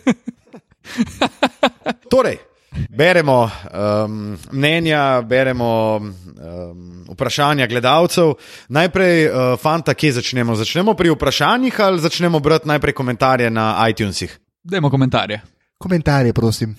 Torej, 2.09 2.37
beremo 2.89 3.43
um, 3.43 4.37
mnenja, 4.51 5.21
beremo 5.21 5.97
um, 5.97 7.05
vprašanja 7.11 7.67
gledalcev. 7.67 8.33
Najprej, 8.69 9.27
uh, 9.27 9.59
fanta, 9.59 9.93
kje 9.93 10.11
začnemo? 10.11 10.55
Začnemo 10.55 10.93
pri 10.93 11.09
vprašanjih 11.09 11.79
ali 11.79 11.99
začnemo 11.99 12.39
brati 12.39 12.67
najprej 12.67 12.93
komentarje 12.93 13.49
na 13.49 13.75
iTunesih? 13.89 14.39
Dajmo 14.63 14.89
komentarje. 14.89 15.41
Komentarje, 15.77 16.33
prosim. 16.33 16.75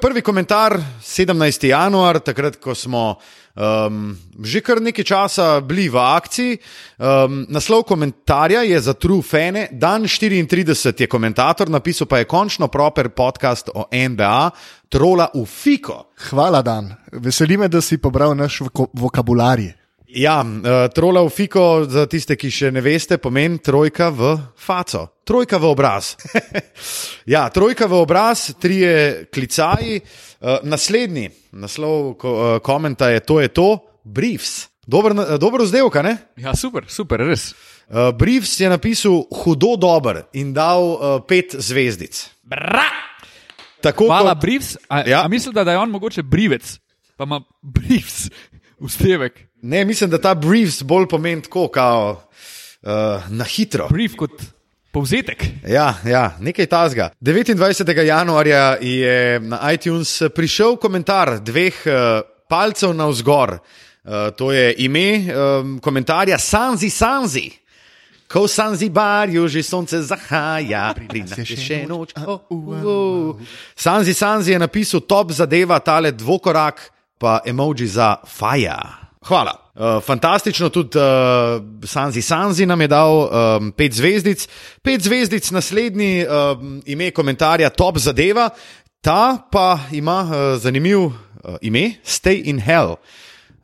Prvi 0.00 0.20
komentar, 0.20 0.80
17. 1.02 1.66
januar, 1.66 2.20
takrat, 2.20 2.56
ko 2.60 2.74
smo 2.74 3.16
um, 3.58 4.12
že 4.44 4.60
kar 4.60 4.80
nekaj 4.84 5.04
časa 5.04 5.46
bili 5.60 5.88
v 5.88 5.96
akciji. 5.96 6.58
Um, 7.00 7.42
naslov 7.48 7.84
komentarja 7.88 8.62
je 8.68 8.80
za 8.80 8.94
True 8.94 9.22
Fane, 9.22 9.68
dan 9.72 10.04
34 10.04 11.00
je 11.00 11.08
komentator, 11.08 11.68
napisal 11.68 12.06
pa 12.06 12.18
je 12.18 12.28
končno 12.28 12.68
proper 12.68 13.08
podcast 13.08 13.72
o 13.74 13.88
NBA, 13.92 14.50
trola 14.88 15.28
v 15.34 15.44
Fiko. 15.44 16.12
Hvala, 16.30 16.62
Dan. 16.62 16.92
Veseli 17.12 17.56
me, 17.56 17.68
da 17.68 17.80
si 17.80 17.98
pobral 17.98 18.36
naš 18.36 18.62
vokabularij. 18.92 19.77
Ja, 20.08 20.40
uh, 20.40 20.88
trola 20.94 21.20
v 21.20 21.28
Fiko, 21.28 21.84
za 21.84 22.06
tiste, 22.08 22.32
ki 22.40 22.48
še 22.48 22.70
ne 22.72 22.80
veste, 22.80 23.18
pomeni 23.20 23.58
trojka 23.60 24.08
v 24.08 24.30
faco, 24.56 25.02
trojka 25.28 25.58
v 25.60 25.68
obraz. 25.68 26.14
ja, 27.34 27.44
trojka 27.52 27.84
v 27.84 27.98
obraz, 28.00 28.46
trije 28.56 29.26
klicaji. 29.28 30.00
Uh, 30.40 30.62
naslednji 30.64 31.28
naslov 31.52 32.14
ko, 32.16 32.28
uh, 32.32 32.56
komenta 32.64 33.10
je: 33.12 33.20
To 33.20 33.36
je 33.44 33.48
to, 33.52 33.68
briefs. 34.04 34.68
Dober, 34.88 35.12
na- 35.12 35.36
dober 35.36 35.60
vzdevka, 35.60 36.00
ne? 36.00 36.14
Ja, 36.40 36.56
super, 36.56 36.88
super, 36.88 37.20
res. 37.28 37.52
Uh, 37.92 38.08
briefs 38.16 38.56
je 38.60 38.68
napisal 38.72 39.26
hudo 39.44 39.76
dober 39.76 40.22
in 40.32 40.54
dal 40.56 40.80
uh, 40.96 41.20
pet 41.20 41.52
zvezdic. 41.52 42.16
Bra! 42.48 42.88
Tako 43.84 44.08
Hvala, 44.08 44.32
kot- 44.32 44.40
briefs. 44.40 44.78
A, 44.88 45.04
Ja. 45.04 45.20
a 45.24 45.28
mislim, 45.28 45.52
da 45.52 45.68
je 45.68 45.76
on 45.78 45.92
mogoče 45.92 46.22
brivec, 46.24 46.78
pa 47.20 47.28
ima 47.28 47.42
briefs, 47.60 48.30
vstevek. 48.80 49.44
Ne, 49.62 49.84
mislim, 49.84 50.10
da 50.10 50.18
ta 50.18 50.34
briefs 50.34 50.82
bolj 50.82 51.08
pomeni 51.08 51.42
tako, 51.42 51.68
kao, 51.68 52.22
uh, 52.82 52.90
na 53.30 53.44
hitro. 53.44 53.88
Brief 53.90 54.14
kot 54.16 54.42
povzetek. 54.90 55.44
Ja, 55.68 55.94
ja 56.04 56.36
nekaj 56.40 56.66
tasga. 56.66 57.10
29. 57.20 58.02
januarja 58.02 58.76
je 58.80 59.40
na 59.40 59.72
iTunes 59.72 60.22
prišel 60.34 60.76
komentar 60.76 61.40
dveh 61.40 61.74
uh, 61.86 62.20
palcev 62.48 62.94
na 62.94 63.06
vzgor. 63.06 63.58
Uh, 63.58 64.30
to 64.36 64.52
je 64.52 64.74
ime 64.78 65.08
um, 65.34 65.78
komentarja 65.80 66.38
Sanzi 66.38 66.90
Sanzi. 66.90 67.50
Ko 68.28 68.44
v 68.44 68.48
Sanzibarju 68.52 69.48
že 69.48 69.62
sonce 69.64 70.02
zahaja, 70.04 70.92
pri 70.92 71.24
nas 71.24 71.38
je 71.38 71.56
še 71.56 71.78
noč. 71.88 72.12
Oh, 72.20 72.44
uh, 72.52 72.84
uh. 72.84 73.36
Sanzi 73.72 74.14
Sanzi 74.14 74.52
je 74.52 74.58
napisal 74.60 75.00
top 75.00 75.32
zadeva, 75.32 75.80
tale 75.80 76.12
dvokorak, 76.12 76.92
pa 77.18 77.40
emoji 77.44 77.88
za 77.88 78.16
faja. 78.28 79.07
Hvala. 79.28 79.52
Uh, 79.74 80.02
fantastično, 80.02 80.68
tudi 80.68 80.98
uh, 80.98 81.04
Sanzi 81.84 82.22
Sanzi 82.22 82.66
nam 82.66 82.80
je 82.80 82.88
dal 82.88 83.12
um, 83.12 83.72
pet 83.76 83.92
zvezdic. 83.92 84.48
Pet 84.82 85.02
zvezdic, 85.04 85.50
naslednji 85.50 86.24
um, 86.26 86.82
ime 86.86 87.10
komentarja 87.10 87.68
Top 87.70 87.98
Zadeva, 87.98 88.48
ta 89.00 89.38
pa 89.52 89.78
ima 89.92 90.22
uh, 90.22 90.60
zanimiv 90.60 90.98
uh, 90.98 91.12
ime 91.60 91.92
Stay 92.04 92.42
in 92.44 92.58
Hell. 92.58 92.96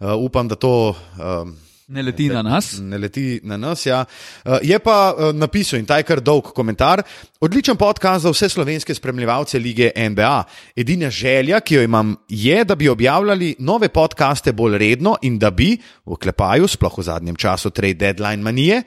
Uh, 0.00 0.12
upam, 0.20 0.48
da 0.48 0.55
to. 0.55 0.94
Um, 1.16 1.57
Ne 1.88 2.03
leti 2.03 2.29
na 2.29 2.42
nas. 2.42 2.79
Ne 2.81 2.99
leti 2.99 3.40
na 3.44 3.57
nas. 3.57 3.87
Ja. 3.87 4.05
Uh, 4.44 4.57
je 4.62 4.79
pa 4.79 5.12
uh, 5.12 5.35
napisal 5.37 5.79
in 5.79 5.87
taj 5.87 6.03
kar 6.09 6.23
dolg 6.25 6.49
komentar. 6.57 7.03
Odličen 7.40 7.77
podcast 7.77 8.23
za 8.25 8.31
vse 8.33 8.49
slovenske 8.49 8.94
spremljevalce 8.94 9.59
lige 9.59 9.90
NBA. 9.97 10.44
Edina 10.77 11.11
želja, 11.11 11.61
ki 11.61 11.75
jo 11.75 11.83
imam, 11.83 12.16
je, 12.29 12.64
da 12.64 12.75
bi 12.75 12.88
objavljali 12.88 13.55
nove 13.59 13.88
podcaste 13.88 14.53
bolj 14.53 14.79
redno 14.79 15.16
in 15.23 15.38
da 15.38 15.51
bi, 15.51 15.77
v 16.07 16.16
klepaju, 16.16 16.68
sploh 16.68 16.99
v 16.99 17.03
zadnjem 17.03 17.37
času, 17.37 17.70
trade 17.70 17.94
deadline 17.94 18.42
manije, 18.42 18.83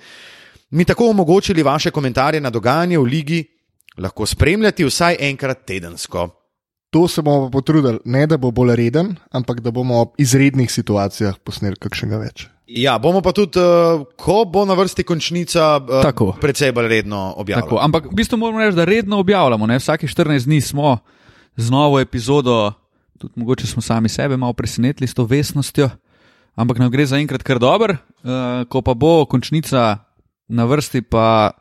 mi 0.69 0.85
tako 0.85 1.09
omogočili 1.09 1.63
vaše 1.63 1.91
komentarje 1.91 2.41
na 2.41 2.49
dogajanje 2.49 2.97
v 2.97 3.03
ligi 3.03 3.45
lahko 3.97 4.25
spremljati 4.25 4.85
vsaj 4.85 5.17
enkrat 5.19 5.65
tedensko. 5.65 6.29
To 6.89 7.07
se 7.07 7.21
bomo 7.21 7.51
potrudili, 7.51 7.99
ne 8.05 8.27
da 8.27 8.37
bo 8.37 8.51
bolj 8.51 8.75
reden, 8.75 9.15
ampak 9.31 9.59
da 9.59 9.71
bomo 9.71 10.03
v 10.03 10.23
izrednih 10.23 10.71
situacijah 10.71 11.37
posneli 11.43 11.75
kakšnega 11.75 12.17
več. 12.17 12.47
Ja, 12.67 12.97
bomo 12.99 13.21
pa 13.23 13.31
tudi, 13.31 13.59
uh, 13.59 14.03
ko 14.19 14.43
bo 14.43 14.65
na 14.67 14.75
vrsti 14.75 15.03
končnica, 15.07 15.79
uh, 15.79 16.01
Tako. 16.03 16.33
precej 16.41 16.73
bolj 16.75 16.87
redno 16.87 17.33
objavljali. 17.39 17.69
Tako, 17.69 17.79
ampak 17.79 18.11
v 18.11 18.15
bistvu 18.15 18.37
moramo 18.37 18.59
reči, 18.59 18.75
da 18.75 18.85
redno 18.85 19.19
objavljamo. 19.23 19.67
Ne? 19.67 19.79
Vsake 19.79 20.07
14 20.07 20.45
dni 20.45 20.61
smo 20.61 20.97
z 21.55 21.71
novo 21.71 21.99
epizodo, 21.99 22.73
tudi 23.17 23.39
mogoče 23.39 23.67
smo 23.67 23.81
sami 23.81 24.09
sebe 24.09 24.37
malo 24.37 24.53
presenetili 24.53 25.07
s 25.07 25.15
to 25.15 25.23
vesnostjo, 25.23 25.89
ampak 26.55 26.79
nam 26.83 26.91
gre 26.91 27.05
zaenkrat 27.05 27.43
kar 27.43 27.59
dober. 27.59 27.95
Uh, 28.23 28.67
ko 28.67 28.81
pa 28.81 28.93
bo 28.93 29.25
končnica 29.25 30.03
na 30.47 30.65
vrsti, 30.65 31.01
pa 31.01 31.51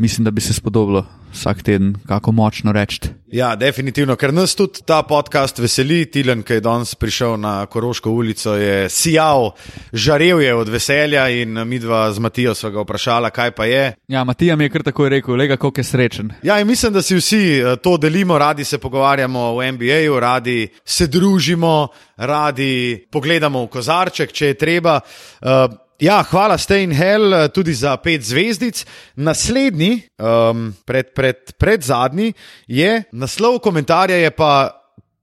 mislim, 0.00 0.24
da 0.24 0.30
bi 0.30 0.40
se 0.40 0.54
spodobilo 0.54 1.04
vsak 1.32 1.62
teden, 1.62 1.96
kako 2.08 2.32
močno 2.32 2.72
reči. 2.72 3.00
Ja, 3.26 3.56
definitivno, 3.58 4.14
ker 4.14 4.30
nas 4.30 4.52
tudi 4.54 4.84
ta 4.86 5.00
podcast 5.02 5.58
veseli. 5.58 6.04
Tilen, 6.14 6.44
ki 6.46 6.60
je 6.60 6.62
danes 6.62 6.94
prišel 6.94 7.34
na 7.42 7.66
Koroško 7.66 8.10
ulico, 8.14 8.52
je 8.54 8.86
sijal, 8.90 9.50
žarev 9.92 10.40
je 10.44 10.52
od 10.54 10.68
veselja 10.70 11.24
in 11.34 11.58
mi 11.66 11.80
dva 11.82 12.04
z 12.12 12.22
Matijo 12.22 12.54
sva 12.54 12.70
ga 12.70 12.84
vprašala, 12.84 13.30
kaj 13.34 13.50
pa 13.50 13.66
je. 13.66 13.96
Ja, 14.08 14.22
Matija 14.24 14.56
mi 14.56 14.64
je 14.64 14.70
kar 14.70 14.84
tako 14.86 15.08
rekel, 15.08 15.34
lega, 15.34 15.56
koliko 15.56 15.80
je 15.80 15.84
srečen. 15.84 16.30
Ja, 16.42 16.60
in 16.60 16.66
mislim, 16.66 16.92
da 16.92 17.02
si 17.02 17.18
vsi 17.18 17.42
eh, 17.58 17.76
to 17.82 17.96
delimo, 17.96 18.38
radi 18.38 18.64
se 18.64 18.78
pogovarjamo 18.78 19.56
v 19.56 19.72
NBA-ju, 19.72 20.20
radi 20.20 20.68
se 20.84 21.06
družimo, 21.06 21.88
radi 22.16 23.06
pogledamo 23.10 23.64
v 23.64 23.72
kozarček, 23.74 24.32
če 24.32 24.54
je 24.54 24.54
treba. 24.54 25.00
Uh, 25.42 25.74
Ja, 25.96 26.20
hvala, 26.20 26.58
Stay 26.60 26.84
in 26.84 26.92
Hell, 26.92 27.32
tudi 27.48 27.72
za 27.72 27.94
pet 27.96 28.20
zvezdic. 28.20 28.82
Naslednji, 29.16 30.02
um, 30.20 30.74
pred, 30.84 31.14
pred, 31.16 31.54
pred 31.56 31.80
zadnji, 31.80 32.34
je 32.68 33.06
naslov 33.16 33.60
komentarja, 33.64 34.16
je 34.20 34.30
pa 34.30 34.50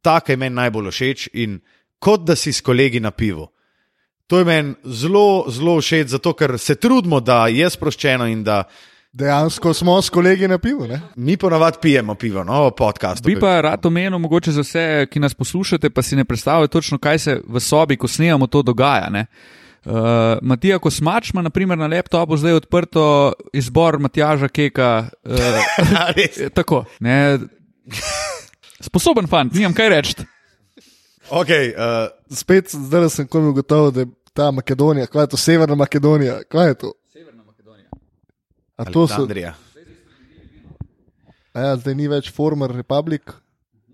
ta, 0.02 0.20
ki 0.20 0.34
je 0.34 0.42
meni 0.42 0.58
najbolj 0.58 0.92
všeč 0.92 1.28
in 1.34 1.60
kot 2.04 2.26
da 2.28 2.36
si 2.36 2.54
s 2.54 2.62
kolegi 2.62 3.00
na 3.00 3.12
pivu. 3.12 3.48
To 4.28 4.40
je 4.40 4.48
meni 4.48 4.74
zelo, 4.84 5.46
zelo 5.52 5.78
všeč, 5.82 6.16
zato 6.16 6.34
ker 6.34 6.58
se 6.60 6.76
trudimo, 6.76 7.20
da 7.22 7.48
je 7.48 7.70
sproščeno 7.70 8.28
in 8.32 8.44
da 8.44 8.64
Dejansko 9.14 9.74
smo 9.78 10.02
s 10.02 10.10
kolegi 10.10 10.48
na 10.50 10.58
pivu. 10.58 10.88
Ne? 10.88 11.02
mi 11.16 11.38
ponavadi 11.38 11.78
pijemo 11.82 12.16
pivo, 12.16 12.44
no, 12.44 12.72
podcast. 12.72 13.26
Bi 13.26 13.36
pa 13.40 13.62
rad 13.62 13.86
omenil, 13.86 14.18
mogoče 14.20 14.52
za 14.52 14.62
vse, 14.62 14.86
ki 15.12 15.20
nas 15.20 15.34
poslušate, 15.34 15.90
pa 15.90 16.02
si 16.02 16.16
ne 16.16 16.26
predstavljate 16.26 16.72
točno, 16.72 16.98
kaj 16.98 17.20
se 17.20 17.42
v 17.48 17.60
sobi, 17.60 17.98
ko 17.98 18.08
snemamo, 18.08 18.48
to 18.48 18.62
dogaja. 18.62 19.10
Ne? 19.10 19.26
Uh, 19.86 19.94
Matija 20.42 20.80
Kosmač 20.80 21.30
ima 21.30 21.42
naprimer, 21.42 21.78
na 21.78 21.88
laptopu 21.88 22.38
zdaj 22.38 22.54
odprto 22.54 23.34
izbor 23.54 24.00
Matjaža 24.00 24.48
Keka. 24.48 25.06
Uh, 25.24 26.50
tako. 26.58 26.86
Ne? 27.00 27.38
Sposoben 28.88 29.28
fant, 29.28 29.54
nimam 29.54 29.74
kaj 29.76 29.90
reči. 29.90 30.16
Okay, 31.32 31.72
uh, 31.72 32.12
Spet 32.36 32.68
zdaj 32.76 33.10
sem 33.10 33.28
komi 33.28 33.48
ugotovil, 33.54 33.92
da 33.92 34.00
je 34.04 34.08
ta 34.34 34.52
Makedonija, 34.52 35.08
kaj 35.08 35.24
je 35.24 35.28
to 35.28 35.38
Severna 35.38 35.76
Makedonija, 35.76 36.42
kaj 36.52 36.68
je 36.68 36.74
to? 36.84 36.94
Severna 37.14 37.44
Makedonija. 37.44 37.90
A 38.78 38.86
to 38.86 39.08
so, 39.08 39.22
Andrija. 39.22 39.54
a 41.54 41.60
ja, 41.60 41.78
zdaj 41.78 41.96
ni 41.96 42.08
več 42.12 42.32
former 42.34 42.72
republik, 42.76 43.32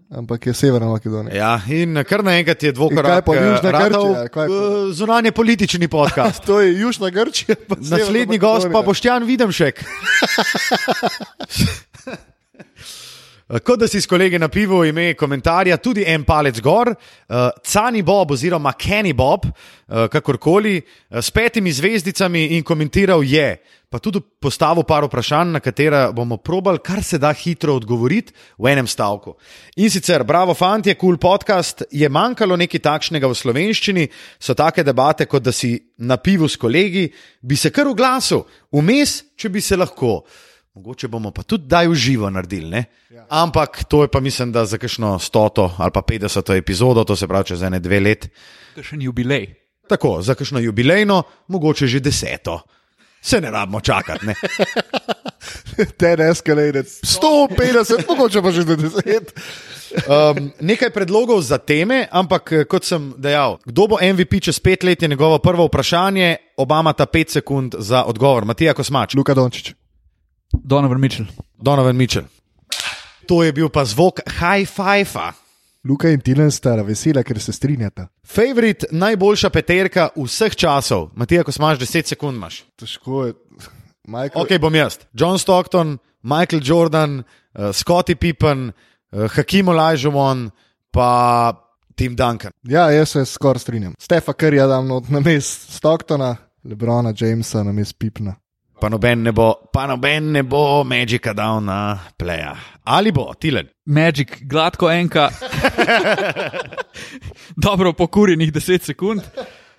ampak 0.09 0.47
je 0.47 0.53
Severna 0.53 0.87
Makedonija. 0.89 1.35
Ja, 1.35 1.61
in 1.67 2.03
kar 2.07 2.23
naenkrat 2.25 2.63
je 2.63 2.73
In 2.73 2.97
kaj 2.97 3.21
pa 3.21 3.35
Južna 3.35 3.69
eh, 3.69 3.71
ratov, 3.71 4.07
Grčija, 4.07 4.29
kaj 4.29 4.47
pa? 4.47 4.53
eh, 4.53 4.93
Zunanje 4.93 5.31
politični 5.31 5.87
podcast. 5.87 6.43
To 6.49 6.61
je 6.61 6.79
Južna 6.79 7.09
Grčija. 7.09 7.55
Naslednji 7.77 8.37
gost 8.37 8.67
pa. 8.71 8.81
Boštjan 8.81 9.23
Videmšek. 9.23 9.85
Kot 13.49 13.79
da 13.81 13.87
si 13.89 13.97
s 13.97 14.05
kolegi 14.05 14.37
na 14.37 14.45
pivu 14.47 14.83
ime 14.85 15.15
komentarja, 15.17 15.79
tudi 15.81 16.03
en 16.05 16.21
palec 16.21 16.59
gor, 16.61 16.91
uh, 16.93 17.47
Cani 17.65 18.03
Bob 18.05 18.29
oziroma 18.35 18.75
Kenny 18.77 19.15
Bob, 19.17 19.47
uh, 19.47 20.03
kakorkoli, 20.05 20.75
uh, 20.77 21.17
s 21.17 21.33
petimi 21.33 21.71
zvezdicami 21.73 22.43
in 22.53 22.61
komentiral 22.63 23.23
je, 23.25 23.47
pa 23.89 23.97
tudi 23.97 24.21
postavil 24.21 24.85
par 24.85 25.07
vprašanj, 25.07 25.55
na 25.55 25.61
katera 25.65 26.11
bomo 26.13 26.37
probali 26.37 26.77
kar 26.85 27.01
se 27.03 27.17
da 27.17 27.31
hitro 27.33 27.73
odgovoriti 27.73 28.35
v 28.59 28.69
enem 28.69 28.87
stavku. 28.87 29.33
In 29.81 29.89
sicer, 29.89 30.21
bravo, 30.23 30.53
fanti, 30.53 30.93
kul 30.93 31.15
cool 31.15 31.17
podcast, 31.17 31.81
je 31.89 32.09
manjkalo 32.09 32.53
nekaj 32.53 32.83
takšnega 32.85 33.31
v 33.31 33.39
slovenščini, 33.39 34.03
so 34.37 34.53
take 34.53 34.85
debate, 34.85 35.25
kot 35.25 35.41
da 35.41 35.51
si 35.51 35.73
na 36.05 36.19
pivu 36.21 36.45
s 36.45 36.53
kolegi, 36.53 37.07
bi 37.41 37.57
se 37.57 37.73
kar 37.73 37.89
oglasil, 37.89 38.45
vmes, 38.77 39.23
če 39.33 39.49
bi 39.49 39.61
se 39.61 39.79
lahko. 39.81 40.19
Mogoče 40.79 41.07
bomo 41.11 41.31
pa 41.35 41.43
tudi 41.43 41.67
daj 41.67 41.89
v 41.91 41.95
živo 41.99 42.29
naredili. 42.31 42.69
Ne? 42.71 42.85
Ampak 43.29 43.83
to 43.83 44.05
je 44.05 44.07
pa 44.07 44.19
mislim, 44.23 44.51
da 44.55 44.63
za 44.65 44.77
kakšno 44.79 45.17
stoto 45.19 45.73
ali 45.77 45.91
pa 45.91 46.01
50 46.01 46.55
epizodo, 46.55 47.03
to 47.03 47.15
se 47.15 47.27
pravi 47.27 47.51
čez 47.51 47.63
ene 47.67 47.79
dve 47.83 47.99
let. 47.99 48.29
To 48.75 48.79
je 48.79 48.83
še 48.87 48.99
jubilej. 49.03 49.49
Tako, 49.91 50.21
za 50.23 50.37
kakšno 50.39 50.63
jubilejno, 50.63 51.23
mogoče 51.51 51.87
že 51.87 51.99
deseto. 51.99 52.61
Se 53.21 53.41
ne 53.41 53.51
rabimo 53.51 53.81
čakati. 53.81 54.25
Ne? 54.25 54.35
Ten 55.99 56.23
escalated 56.29 56.87
150, 56.87 58.07
mogoče 58.11 58.41
pa 58.41 58.55
že 58.55 58.63
do 58.63 58.79
10. 58.79 59.35
Um, 60.07 60.47
nekaj 60.63 60.93
predlogov 60.95 61.43
za 61.43 61.59
teme, 61.59 62.05
ampak 62.07 62.53
eh, 62.53 62.63
kot 62.63 62.87
sem 62.87 63.11
dejal, 63.19 63.59
kdo 63.67 63.89
bo 63.91 63.99
MVP 63.99 64.39
čez 64.47 64.63
pet 64.63 64.87
let, 64.87 65.03
je 65.03 65.11
njegovo 65.11 65.43
prvo 65.43 65.67
vprašanje. 65.67 66.55
Obama 66.55 66.95
ta 66.95 67.03
pet 67.03 67.35
sekund 67.35 67.75
za 67.75 68.05
odgovor. 68.07 68.47
Matija 68.47 68.71
Kosmač, 68.73 69.19
Luka 69.19 69.35
Dončić. 69.35 69.78
Donovan 70.53 70.99
Mitchell. 70.99 71.27
Donovan 71.61 71.95
Mitchell. 71.95 72.25
To 73.27 73.43
je 73.43 73.53
bil 73.53 73.69
pa 73.69 73.85
zvok 73.85 74.19
high 74.39 74.65
five. 74.65 75.33
Luka 75.83 76.09
in 76.09 76.19
Tilen 76.19 76.51
sta 76.51 76.75
vesela, 76.83 77.23
ker 77.23 77.39
se 77.39 77.53
strinjata. 77.55 78.09
Favorit, 78.27 78.83
najboljša 78.91 79.49
peterka 79.49 80.09
vseh 80.17 80.55
časov. 80.55 81.09
Matija, 81.15 81.43
ko 81.43 81.53
imaš 81.55 81.79
10 81.79 82.11
sekund, 82.11 82.35
imaš. 82.37 82.63
Težko 82.75 83.25
je. 83.25 83.33
Michael, 84.07 84.41
Ok, 84.41 84.57
bom 84.59 84.75
jaz. 84.75 84.97
John 85.13 85.39
Stockton, 85.39 85.97
Michael 86.23 86.61
Jordan, 86.65 87.19
uh, 87.19 87.71
Scottie 87.71 88.15
Pippen, 88.15 88.71
uh, 89.11 89.29
Hakim 89.31 89.67
Olajuwon, 89.67 90.49
pa 90.91 91.53
Tim 91.95 92.15
Duncan. 92.15 92.51
Ja, 92.63 92.89
jaz 92.91 93.09
se 93.09 93.25
skoraj 93.25 93.59
strinjam. 93.59 93.93
Stefa 93.99 94.33
Curryja 94.33 94.67
dam 94.67 94.87
not 94.87 95.09
na 95.09 95.19
mest 95.19 95.71
Stocktona, 95.77 96.35
Lebrona 96.63 97.13
Jamesa 97.15 97.63
na 97.63 97.71
mest 97.71 97.99
Pipna. 97.99 98.35
Pa 98.79 98.87
noben 98.89 99.23
ne 99.23 99.31
bo, 99.35 99.53
pa 99.73 99.87
noben 99.87 100.31
ne 100.31 100.43
bo 100.43 100.83
Magika 100.87 101.33
dal 101.35 101.59
na 101.63 101.99
pleja. 102.17 102.53
Ali 102.87 103.11
bo, 103.11 103.33
Tilen. 103.35 103.67
Magic, 103.85 104.37
gladko 104.47 104.87
enka. 104.91 105.29
Dobro, 107.65 107.91
pokurjenih 107.93 108.53
10 108.53 108.85
sekund. 108.87 109.21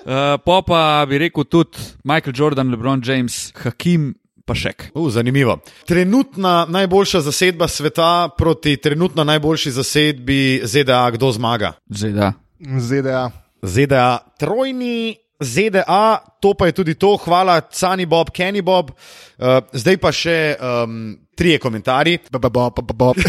Uh, 0.01 0.37
po 0.45 0.61
pa 0.63 1.07
bi 1.09 1.19
rekel 1.19 1.45
tudi 1.45 1.81
Michael 2.05 2.37
Jordan, 2.37 2.69
LeBron 2.73 3.01
James, 3.05 3.53
Hakim, 3.57 4.13
pa 4.45 4.57
še. 4.57 4.75
Uh, 4.93 5.09
zanimivo. 5.13 5.59
Trenutna 5.89 6.67
najboljša 6.69 7.25
zasedba 7.25 7.69
sveta 7.69 8.29
proti 8.37 8.77
trenutno 8.77 9.25
najboljši 9.25 9.73
zasedbi 9.81 10.61
ZDA, 10.65 11.07
kdo 11.17 11.33
zmaga? 11.33 11.73
Zdaj, 11.89 12.13
da. 12.13 12.33
ZDA. 12.61 13.25
ZDA, 13.65 14.09
trojni 14.41 15.17
ZDA, 15.41 16.21
to 16.41 16.55
pa 16.55 16.69
je 16.69 16.73
tudi 16.73 16.95
to, 16.95 17.17
hvala 17.17 17.61
Cani 17.73 18.07
Bob, 18.07 18.31
Kenny 18.31 18.63
Bob. 18.63 18.93
Uh, 18.93 19.61
zdaj 19.73 19.97
pa 19.97 20.13
še 20.13 20.57
um, 20.61 21.17
trije 21.37 21.59
komentarji. 21.59 22.21
Ba, 22.31 22.39
ba, 22.39 22.51
ba, 22.51 22.71
ba, 22.71 22.95
ba. 22.95 23.13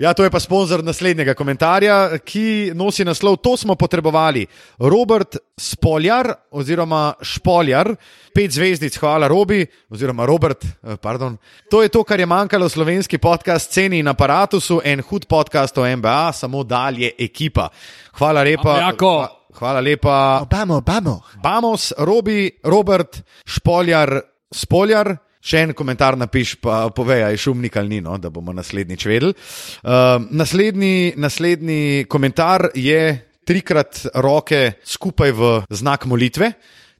Ja, 0.00 0.14
to 0.16 0.24
je 0.24 0.30
pa 0.32 0.40
sponzor 0.40 0.80
naslednjega 0.80 1.34
komentarja, 1.36 2.16
ki 2.24 2.72
nosi 2.72 3.04
naslov: 3.04 3.36
To 3.44 3.52
smo 3.56 3.74
potrebovali. 3.76 4.46
Robert 4.80 5.36
Spoljar, 5.60 6.32
oziroma 6.56 7.12
Špoljar, 7.20 7.92
pet 8.32 8.48
zvezdic, 8.48 8.96
hvala 8.96 9.28
Robi, 9.28 9.60
oziroma 9.92 10.24
Robert, 10.24 10.64
eh, 10.64 10.96
pardon. 10.96 11.36
To 11.68 11.82
je 11.82 11.92
to, 11.92 12.00
kar 12.04 12.20
je 12.20 12.26
manjkalo 12.26 12.68
slovenski 12.68 13.18
podcast, 13.18 13.72
ceni 13.72 14.00
in 14.00 14.08
aparatusu, 14.08 14.80
en 14.84 15.04
hud 15.04 15.28
podcast 15.28 15.76
o 15.78 15.84
MBA, 15.84 16.32
samo 16.32 16.64
dalje 16.64 17.12
ekipa. 17.18 17.68
Hvala 18.16 18.42
lepa. 18.42 18.78
Jako. 18.78 19.39
Hvala 19.58 19.80
lepa. 19.80 20.40
Obamo, 20.42 20.76
obamo. 20.76 21.22
Bamos, 21.42 21.92
Robi, 21.98 22.50
Robert, 22.64 23.22
Špoljar, 23.46 24.20
Spoljar. 24.54 25.16
Še 25.40 25.62
en 25.64 25.70
komentar 25.72 26.18
napiš, 26.20 26.58
pa 26.60 26.90
povej, 26.92 27.22
je 27.32 27.40
šumnik 27.46 27.76
ali 27.80 27.94
ni, 27.94 28.00
no, 28.04 28.18
da 28.20 28.28
bomo 28.28 28.52
naslednjič 28.52 29.06
vedeli. 29.08 29.32
Uh, 29.32 30.20
naslednji, 30.36 31.14
naslednji 31.16 32.04
komentar 32.12 32.66
je 32.76 33.00
trikrat 33.48 34.02
roke 34.20 34.76
skupaj 34.84 35.32
v 35.32 35.52
znak 35.72 36.04
molitve. 36.04 36.52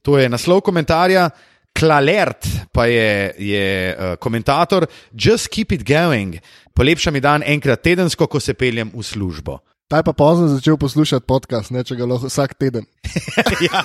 To 0.09 0.17
je 0.17 0.31
naslov 0.33 0.65
komentarja. 0.65 1.29
Klalert 1.77 2.49
pa 2.73 2.89
je, 2.91 3.35
je 3.39 3.67
uh, 3.93 4.17
komentator, 4.19 4.89
just 5.13 5.53
keep 5.53 5.71
it 5.77 5.85
going. 5.87 6.41
Polepša 6.75 7.13
mi 7.13 7.21
dan 7.21 7.45
enkrat 7.47 7.85
tedensko, 7.85 8.27
ko 8.27 8.41
se 8.41 8.57
peljem 8.59 8.91
v 8.91 9.05
službo. 9.05 9.61
Ta 9.91 9.97
je 9.99 10.05
pa 10.07 10.13
pozno 10.15 10.47
začel 10.49 10.77
poslušati 10.79 11.27
podcast, 11.27 11.73
ne 11.75 11.83
če 11.83 11.97
ga 11.99 12.07
lahko 12.07 12.29
vsak 12.31 12.53
teden. 12.55 12.85
ja, 13.67 13.81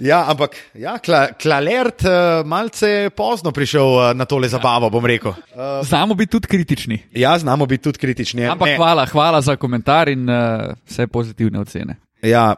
ja, 0.00 0.18
ampak 0.30 0.54
ja, 0.78 0.92
kla, 1.02 1.24
Klalert 1.34 2.04
uh, 2.06 2.44
malce 2.46 3.10
pozno 3.16 3.50
prišel 3.50 3.82
uh, 3.96 4.04
na 4.14 4.28
tole 4.30 4.46
zabavo, 4.48 4.92
bom 4.94 5.02
rekel. 5.06 5.34
Uh, 5.34 5.82
Znamo 5.82 6.14
biti 6.14 6.36
tudi 6.36 6.46
kritični. 6.54 7.00
ja, 7.18 7.34
znamo 7.38 7.66
biti 7.66 7.82
tudi 7.82 7.98
kritični. 7.98 8.46
Ampak 8.46 8.68
Ne. 8.68 8.76
hvala, 8.76 9.06
hvala 9.10 9.40
za 9.42 9.56
komentar 9.56 10.08
in 10.08 10.28
uh, 10.30 10.70
vse 10.86 11.06
pozitivne 11.06 11.58
ocene. 11.60 11.96
Ja, 12.22 12.54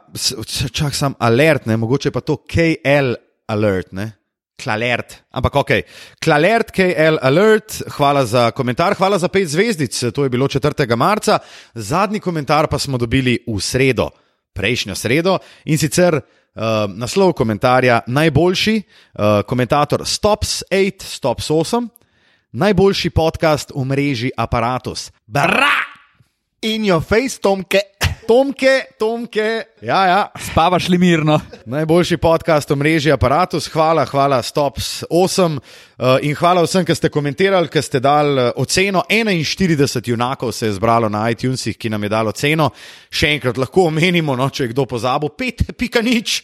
čak 0.72 0.94
sam 0.94 1.16
alert, 1.18 1.64
ne, 1.66 1.76
mogoče 1.76 2.11
pa 2.12 2.20
to 2.20 2.37
KL 2.37 3.16
alert, 3.48 3.92
ne. 3.92 4.12
Klalert, 4.57 5.19
ampak 5.37 5.55
ok. 5.55 5.71
Klalert, 6.25 6.73
KL 6.73 7.21
alert, 7.21 7.83
hvala 7.97 8.25
za 8.25 8.51
komentar, 8.57 8.97
hvala 8.97 9.19
za 9.21 9.29
pet 9.29 9.49
zvezdic, 9.49 9.92
to 10.14 10.25
je 10.25 10.33
bilo 10.33 10.49
4. 10.49 10.97
marca. 10.97 11.38
Zadnji 11.75 12.21
komentar 12.21 12.69
pa 12.69 12.79
smo 12.79 12.99
dobili 12.99 13.37
v 13.47 13.61
sredo, 13.61 14.09
prejšnjo 14.57 14.95
sredo 14.97 15.38
in 15.64 15.79
sicer. 15.79 16.21
Uh, 16.57 16.88
naslov 16.88 17.35
komentarja: 17.37 18.01
Najboljši 18.09 18.77
uh, 18.81 19.45
komentator 19.45 20.07
Stops 20.09 20.62
8, 20.73 21.05
Stops 21.05 21.51
8, 21.53 21.88
najboljši 22.57 23.11
podcast 23.11 23.77
v 23.77 23.85
mreži 23.85 24.31
Apparatus. 24.37 25.12
Bra! 25.27 25.77
In 26.62 26.88
your 26.88 27.05
face, 27.05 27.37
Tomke. 27.38 27.81
Tomke, 28.26 28.84
Tomke, 28.98 29.64
ja, 29.82 30.06
ja. 30.06 30.30
Spavaš 30.50 30.88
li 30.88 30.98
mirno? 30.98 31.40
Najboljši 31.66 32.16
podcast 32.16 32.70
v 32.70 32.76
mreži 32.76 33.12
Apparatus, 33.14 33.68
hvala, 33.70 34.02
hvala, 34.06 34.40
Stops 34.42 35.04
8 35.10 35.58
uh, 35.58 36.16
in 36.26 36.34
hvala 36.34 36.64
vsem, 36.66 36.82
ki 36.84 36.96
ste 36.98 37.10
komentirali, 37.14 37.70
ki 37.70 37.82
ste 37.82 38.00
dali 38.02 38.48
uh, 38.48 38.50
oceno. 38.58 39.04
41 39.08 40.10
junakov 40.10 40.50
se 40.52 40.66
je 40.66 40.74
zbralo 40.74 41.08
na 41.08 41.28
iTunesih, 41.30 41.78
ki 41.78 41.90
nam 41.90 42.02
je 42.02 42.10
dalo 42.10 42.34
ceno. 42.34 42.70
Še 43.10 43.30
enkrat 43.36 43.62
lahko 43.62 43.86
omenimo, 43.92 44.34
no, 44.34 44.50
če 44.50 44.66
je 44.66 44.74
kdo 44.74 44.88
pozabil, 44.90 45.30
5 45.30 45.70
pika 45.78 46.02
nič, 46.02 46.40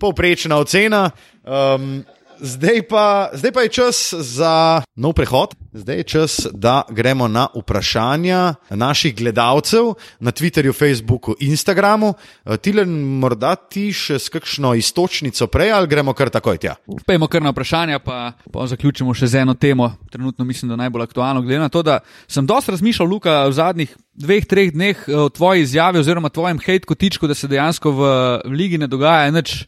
povprečna 0.00 0.56
ocena. 0.64 1.10
Um, 1.44 2.00
Zdaj 2.40 2.82
pa, 2.88 3.30
zdaj 3.32 3.52
pa 3.52 3.60
je 3.60 3.68
čas 3.68 4.14
za 4.14 4.82
nov 4.96 5.12
prehod, 5.12 5.54
zdaj 5.72 5.96
je 5.96 6.04
čas, 6.04 6.46
da 6.52 6.82
gremo 6.90 7.28
na 7.28 7.46
vprašanja 7.54 8.54
naših 8.70 9.16
gledalcev 9.16 9.94
na 10.20 10.32
Twitterju, 10.32 10.72
Facebooku, 10.72 11.34
Instagramu. 11.40 12.14
Eh, 12.44 12.56
Tilen, 12.56 12.90
morda 13.20 13.54
ti 13.56 13.88
še 13.92 14.18
s 14.18 14.28
kakšno 14.32 14.74
istočnico 14.76 15.46
prej 15.46 15.72
ali 15.72 15.88
gremo 15.88 16.12
kar 16.12 16.30
takoj 16.30 16.58
tja? 16.58 16.76
Pejmo 17.06 17.28
kar 17.28 17.42
na 17.42 17.54
vprašanja, 17.54 17.98
pa, 18.04 18.32
pa 18.52 18.66
zaključimo 18.66 19.14
še 19.14 19.26
z 19.26 19.42
eno 19.44 19.54
temo. 19.54 19.92
Trenutno 20.12 20.44
mislim, 20.44 20.68
da 20.68 20.76
najbolj 20.76 21.08
aktualno, 21.08 21.42
glede 21.42 21.60
na 21.60 21.68
to, 21.68 21.82
da 21.82 22.00
sem 22.28 22.46
dosta 22.46 22.72
razmišljal, 22.72 23.08
Luka, 23.08 23.46
v 23.48 23.56
zadnjih 23.56 23.96
dveh, 24.14 24.44
treh 24.44 24.72
dneh 24.72 25.08
eh, 25.08 25.16
o 25.16 25.28
tvoji 25.28 25.64
izjavi 25.64 26.04
oziroma 26.04 26.28
tvojem 26.28 26.60
hate 26.60 26.86
kotičku, 26.86 27.26
da 27.26 27.34
se 27.34 27.48
dejansko 27.48 27.90
v, 27.90 28.14
v 28.44 28.56
ligi 28.56 28.78
ne 28.78 28.88
dogaja 28.90 29.30
nič, 29.30 29.64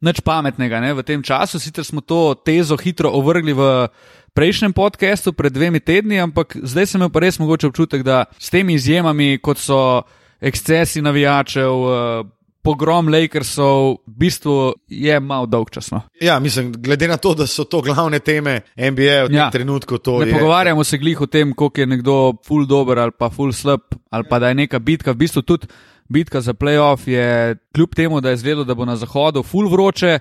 nič 0.00 0.20
pametnega 0.20 0.80
ne, 0.80 0.92
v 0.92 1.02
tem 1.02 1.18
času. 1.18 1.58
Sicer 1.58 1.84
smo 1.84 2.00
to 2.00 2.34
tezo 2.36 2.76
hitro 2.76 3.10
ovrgli 3.10 3.52
v 3.52 3.88
prejšnjem 4.30 4.72
podkastu 4.72 5.32
pred 5.32 5.50
dvemi 5.50 5.80
tedni, 5.80 6.16
ampak 6.16 6.54
zdaj 6.56 6.86
sem 6.86 6.98
imel 6.98 7.10
pa 7.10 7.20
res 7.20 7.38
mogoče 7.38 7.66
občutek, 7.66 8.02
da 8.02 8.24
s 8.32 8.48
temi 8.48 8.74
izjemami, 8.74 9.38
kot 9.38 9.58
so 9.58 10.02
ekscesi 10.40 11.02
navijačev, 11.02 11.72
eh, 11.72 12.24
pogrom 12.60 13.08
Lakersov, 13.08 14.04
v 14.04 14.14
bistvu 14.18 14.54
je 14.86 15.16
malo 15.18 15.46
dolgčasno. 15.46 16.02
Ja, 16.20 16.38
mislim, 16.38 16.72
glede 16.74 17.08
na 17.08 17.16
to, 17.16 17.34
da 17.34 17.46
so 17.46 17.64
to 17.64 17.80
glavne 17.80 18.18
teme 18.20 18.60
NBA 18.76 19.24
v 19.24 19.26
tem 19.26 19.34
Ja. 19.34 19.50
trenutku, 19.50 19.96
Ne 20.20 20.26
je. 20.26 20.32
pogovarjamo 20.32 20.84
se 20.84 20.98
glih 20.98 21.20
o 21.20 21.26
tem, 21.26 21.52
koliko 21.52 21.80
je 21.80 21.86
nekdo 21.88 22.34
full 22.44 22.66
dober 22.66 22.98
ali 22.98 23.10
pa 23.10 23.30
full 23.30 23.52
slab, 23.52 23.80
ali 24.10 24.24
pa 24.24 24.38
da 24.38 24.48
je 24.48 24.54
neka 24.56 24.78
bitka, 24.78 25.10
v 25.10 25.16
bistvu 25.16 25.42
tudi 25.42 25.66
bitka 26.08 26.40
za 26.40 26.52
playoff 26.54 27.08
je, 27.08 27.56
kljub 27.74 27.94
temu, 27.94 28.20
da 28.20 28.30
je 28.30 28.36
zvedelo, 28.36 28.64
da 28.64 28.74
bo 28.74 28.84
na 28.84 28.96
zahodu 28.96 29.42
full 29.42 29.68
vroče, 29.68 30.18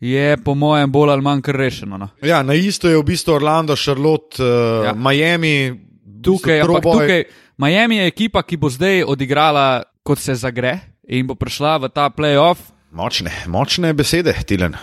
je 0.00 0.36
po 0.44 0.54
mojem 0.54 0.92
bolj 0.92 1.10
ali 1.10 1.22
manj 1.22 1.40
kar 1.42 1.56
rešeno. 1.56 1.98
No. 1.98 2.08
Ja, 2.22 2.42
na 2.42 2.54
isto 2.54 2.88
je 2.88 2.98
v 2.98 3.04
bistvu 3.06 3.34
Orlando, 3.34 3.76
Charlotte, 3.76 4.42
uh, 4.42 4.84
Ja. 4.84 4.94
Miami. 4.94 5.80
Tukaj, 6.22 6.60
tukaj, 6.82 7.24
Miami 7.58 7.96
je 7.96 8.06
ekipa, 8.06 8.42
ki 8.42 8.56
bo 8.56 8.70
zdaj 8.70 9.02
odigrala, 9.06 9.82
kot 10.02 10.18
se 10.18 10.34
zagre 10.34 10.78
in 11.08 11.26
bo 11.26 11.34
prišla 11.34 11.76
v 11.82 11.88
ta 11.90 12.10
playoff. 12.10 12.70
Močne, 12.90 13.30
močne 13.46 13.92
besede, 13.94 14.34
Tilen. 14.46 14.74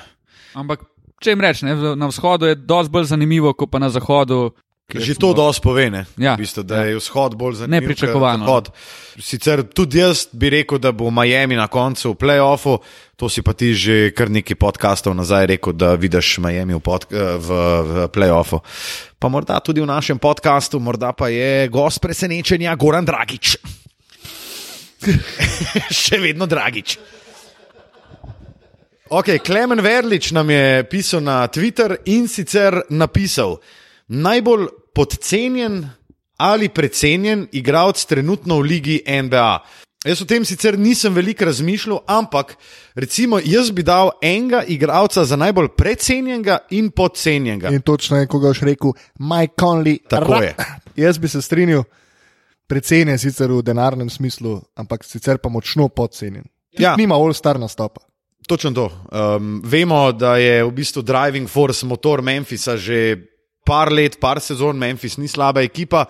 Ampak, 0.55 0.83
če 1.21 1.31
jim 1.31 1.41
rečem, 1.41 1.69
na 1.95 2.07
vzhodu 2.09 2.47
je 2.49 2.55
dosti 2.55 2.91
bolj 2.91 3.05
zanimivo, 3.12 3.53
kot 3.53 3.71
pa 3.71 3.79
na 3.79 3.89
zahodu. 3.89 4.51
Že 4.89 5.21
to 5.21 5.34
dosti 5.38 5.62
pove, 5.62 5.86
ne? 5.93 6.06
Ja. 6.17 6.34
v 6.34 6.41
bistvu, 6.41 6.63
da 6.65 6.82
je 6.89 6.97
vzhod 6.97 7.38
bolj 7.38 7.62
zanimiv. 7.62 7.86
Nepričakovano. 7.86 8.45
zahod. 8.45 8.71
Sicer 9.21 9.62
tudi 9.62 10.02
jaz 10.02 10.25
bi 10.34 10.49
rekel, 10.49 10.82
da 10.82 10.91
bo 10.91 11.12
Miami 11.13 11.54
na 11.56 11.67
koncu 11.69 12.13
v 12.13 12.17
playoffu, 12.17 12.80
to 13.13 13.30
si 13.30 13.45
pa 13.45 13.54
ti 13.54 13.78
že 13.78 14.10
kar 14.17 14.34
nekaj 14.34 14.58
podkastov 14.58 15.13
nazaj 15.13 15.45
rekel, 15.45 15.78
da 15.78 15.93
vidiš 15.93 16.41
Miami 16.41 16.73
v, 16.73 16.82
pod, 16.82 17.06
eh, 17.13 17.38
v, 17.38 17.47
v 17.86 18.08
playoffu. 18.10 18.63
Pa 19.19 19.30
morda 19.30 19.60
tudi 19.62 19.82
v 19.82 19.86
našem 19.86 20.17
podkastu, 20.17 20.80
morda 20.82 21.13
pa 21.13 21.30
je 21.30 21.69
gost 21.69 22.02
presenečenja 22.02 22.73
Goran 22.73 23.06
Dragič. 23.06 23.62
Še 26.08 26.17
vedno 26.17 26.49
Dragič. 26.49 26.97
Ok, 29.10 29.41
Klemen 29.41 29.82
Verlič 29.82 30.32
nam 30.32 30.49
je 30.49 30.86
pisal 30.86 31.21
na 31.25 31.47
Twitter 31.49 31.97
in 32.06 32.28
sicer 32.30 32.86
napisal: 32.89 33.58
najbolj 34.09 34.67
podcenjen 34.95 35.89
ali 36.37 36.69
precenjen 36.69 37.47
igralec 37.51 38.05
trenutno 38.05 38.57
v 38.59 38.61
ligi 38.61 39.01
NBA. 39.07 39.59
Jaz 40.05 40.21
o 40.23 40.25
tem 40.25 40.45
sicer 40.47 40.77
nisem 40.79 41.11
veliko 41.13 41.43
razmišljal, 41.45 41.99
ampak 42.07 42.53
recimo 42.95 43.39
jaz 43.43 43.71
bi 43.75 43.83
dal 43.83 44.13
enega 44.21 44.63
igralca 44.63 45.25
za 45.25 45.35
najbolj 45.35 45.67
precenjenega 45.77 46.57
in 46.69 46.87
podcenjenega. 46.95 47.69
In 47.75 47.81
točno 47.81 48.17
je, 48.17 48.27
ko 48.27 48.39
ga 48.39 48.53
boš 48.53 48.61
rekel, 48.63 48.93
Mike 49.19 49.53
Conley. 49.59 49.97
Tako 50.09 50.39
je. 50.43 50.55
Jaz 51.03 51.17
bi 51.17 51.27
se 51.27 51.41
strinjal, 51.41 51.83
precenjen 52.67 53.19
sicer 53.19 53.51
v 53.51 53.61
denarnem 53.63 54.09
smislu, 54.09 54.61
ampak 54.75 55.03
sicer 55.03 55.37
pa 55.37 55.49
močno 55.49 55.89
podcenjen. 55.89 56.47
Ja. 56.79 56.95
Nima 56.95 57.15
all-star 57.19 57.59
nastopa. 57.59 58.01
Točno 58.47 58.71
to. 58.71 58.87
Um, 59.11 59.61
vemo, 59.65 60.11
da 60.11 60.37
je 60.37 60.63
v 60.63 60.71
bistvu 60.71 61.01
driving 61.01 61.49
force 61.49 61.85
motor 61.85 62.21
Memphisa 62.21 62.77
že 62.77 63.28
par 63.65 63.91
let, 63.91 64.19
par 64.19 64.41
sezon. 64.41 64.77
Memphis 64.77 65.17
ni 65.17 65.27
slaba 65.27 65.63
ekipa. 65.65 66.05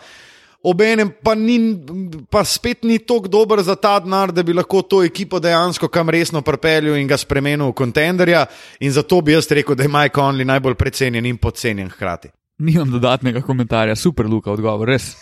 Obenem 0.59 1.13
pa, 1.23 1.35
ni, 1.39 1.55
pa 2.27 2.43
spet 2.43 2.83
ni 2.83 2.97
tako 2.99 3.31
dober 3.31 3.61
za 3.63 3.77
ta 3.79 3.93
denar, 4.03 4.33
da 4.35 4.43
bi 4.43 4.51
lahko 4.53 4.81
to 4.83 5.03
ekipo 5.07 5.39
dejansko 5.39 5.87
kam 5.87 6.09
resno 6.11 6.41
pripeljal 6.43 6.97
in 6.99 7.07
ga 7.07 7.15
spremenil 7.17 7.71
v 7.71 7.77
kontenderja. 7.79 8.43
In 8.83 8.91
zato 8.91 9.21
bi 9.21 9.37
jaz 9.37 9.47
rekel, 9.55 9.77
da 9.79 9.87
je 9.87 9.93
Mike 9.93 10.15
Conley 10.15 10.47
najbolj 10.47 10.75
precenjen 10.75 11.25
in 11.25 11.37
podcenjen 11.39 11.87
hkrati. 11.93 12.33
Nimam 12.59 12.91
dodatnega 12.91 13.41
komentarja, 13.41 13.95
super, 13.95 14.27
Luka, 14.27 14.51
odgovor, 14.51 14.89
res. 14.89 15.13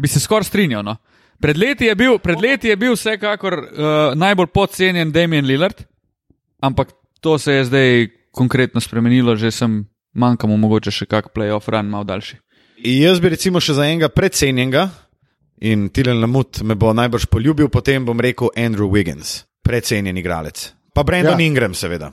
Bi 0.00 0.08
se 0.08 0.20
skoraj 0.20 0.48
strinjal. 0.48 0.84
No. 0.84 0.96
Pred, 1.40 1.58
leti 1.60 1.90
bil, 1.94 2.16
pred 2.18 2.40
leti 2.40 2.70
je 2.72 2.76
bil 2.80 2.94
vsekakor 2.96 3.58
uh, 3.60 3.90
najbolj 4.16 4.48
podcenjen 4.48 5.12
Damien 5.12 5.44
Lillard, 5.44 5.82
ampak 6.64 6.94
to 7.20 7.36
se 7.38 7.52
je 7.52 7.64
zdaj 7.68 8.06
konkretno 8.32 8.80
spremenilo, 8.80 9.36
že 9.36 9.50
sem 9.52 9.82
manjkamo 10.16 10.56
mogoče 10.56 10.92
še 10.92 11.06
kak 11.10 11.32
playoff 11.34 11.70
run 11.72 11.90
malo 11.92 12.08
daljši. 12.08 12.40
Jaz 12.84 13.20
bi 13.20 13.32
recimo 13.32 13.60
še 13.60 13.76
za 13.76 13.86
enega 13.88 14.08
precenjenega 14.12 14.88
in 15.64 15.88
Tilen 15.88 16.20
Lamut 16.20 16.60
me 16.64 16.76
bo 16.76 16.92
najbrž 16.92 17.28
poljubil, 17.32 17.70
potem 17.72 18.04
bom 18.04 18.20
rekel 18.20 18.52
Andrew 18.56 18.90
Wiggins, 18.92 19.44
precenjen 19.64 20.16
igralec. 20.20 20.70
Pa 20.96 21.04
Brandon 21.04 21.40
ja. 21.40 21.46
Ingram, 21.46 21.74
seveda. 21.76 22.12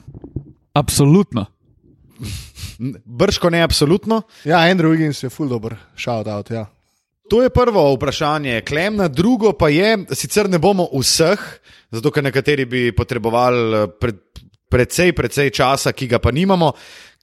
Absolutno. 0.76 1.46
Brško 3.04 3.50
ne 3.50 3.62
absolutno. 3.64 4.22
Ja, 4.44 4.64
Andrew 4.68 4.92
Wiggins 4.92 5.22
je 5.24 5.30
full 5.30 5.48
dober, 5.48 5.76
shout 5.96 6.28
out. 6.28 6.50
Ja. 6.50 6.66
To 7.30 7.42
je 7.42 7.50
prvo 7.50 7.86
vprašanje, 7.94 8.60
Klemna, 8.68 9.08
drugo 9.08 9.52
pa 9.56 9.68
je, 9.72 9.96
sicer 10.12 10.50
ne 10.50 10.58
bomo 10.60 10.88
vseh, 10.92 11.40
zato 11.90 12.12
ker 12.12 12.24
nekateri 12.24 12.66
bi 12.68 12.82
potrebovali 12.92 13.76
eh, 13.76 13.86
pred, 14.00 14.20
precej, 14.68 15.14
precej 15.16 15.50
časa, 15.54 15.94
ki 15.96 16.08
ga 16.10 16.20
pa 16.20 16.34
nimamo. 16.34 16.72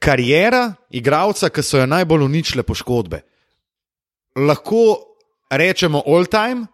Karijera 0.01 0.73
igralca, 0.89 1.49
ki 1.53 1.63
so 1.63 1.77
jo 1.77 1.85
najbolj 1.85 2.25
uničile 2.25 2.63
poškodbe. 2.65 3.21
Lahko 4.35 4.97
rečemo 5.51 6.01
all 6.07 6.25
time, 6.25 6.65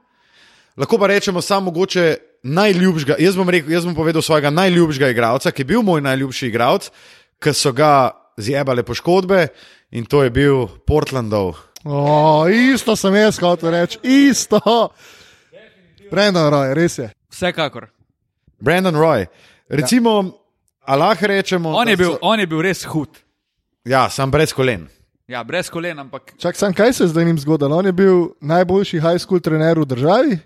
lahko 0.77 0.99
pa 1.01 1.09
rečemo 1.11 1.41
samo 1.41 1.71
mogoče 1.71 2.15
najljubšega, 2.43 3.17
jaz 3.19 3.35
bom, 3.35 3.49
rekel, 3.49 3.73
jaz 3.73 3.85
bom 3.85 3.95
povedal 3.95 4.21
svojega 4.21 4.49
najljubšega 4.53 5.09
igralca, 5.11 5.51
ki 5.51 5.65
je 5.65 5.69
bil 5.73 5.83
moj 5.83 6.01
najljubši 6.05 6.47
igralec, 6.47 6.89
ki 7.43 7.53
so 7.53 7.73
ga 7.75 8.11
zjebale 8.37 8.83
poškodbe 8.83 9.47
in 9.91 10.05
to 10.05 10.23
je 10.23 10.31
bil 10.31 10.67
Portlandov. 10.87 11.57
O, 11.83 12.47
isto 12.49 12.95
sem 12.95 13.15
jaz 13.15 13.39
hotel 13.39 13.71
reči, 13.71 13.99
isto. 14.03 14.61
Brendon 16.11 16.51
Roy, 16.53 16.73
res 16.77 16.97
je. 16.97 17.11
Vsekakor. 17.31 17.89
Brandon 18.59 18.95
Roy. 18.95 19.27
Recimo, 19.69 20.23
ja. 20.23 20.46
Lahko 20.95 21.27
rečemo. 21.27 21.69
On 21.71 21.87
je, 21.87 21.95
da 21.95 21.99
bil, 21.99 22.11
so- 22.11 22.19
on 22.21 22.39
je 22.39 22.47
bil 22.47 22.61
res 22.61 22.83
hud. 22.85 23.09
Ja, 23.83 24.09
sam 24.09 24.31
brez 24.31 24.53
kolen. 24.53 24.87
Ja, 25.27 25.43
brez 25.43 25.69
kolen, 25.69 25.99
ampak 25.99 26.33
Čak, 26.37 26.55
sam, 26.55 26.73
kaj 26.73 26.93
se 26.93 27.03
je 27.03 27.07
zdaj 27.07 27.25
njim 27.25 27.39
zgodilo? 27.39 27.75
On 27.75 27.85
je 27.85 27.91
bil 27.91 28.29
najboljši 28.39 28.99
high 28.99 29.17
school 29.17 29.39
trener 29.39 29.75
v 29.75 29.85
državi. 29.85 30.37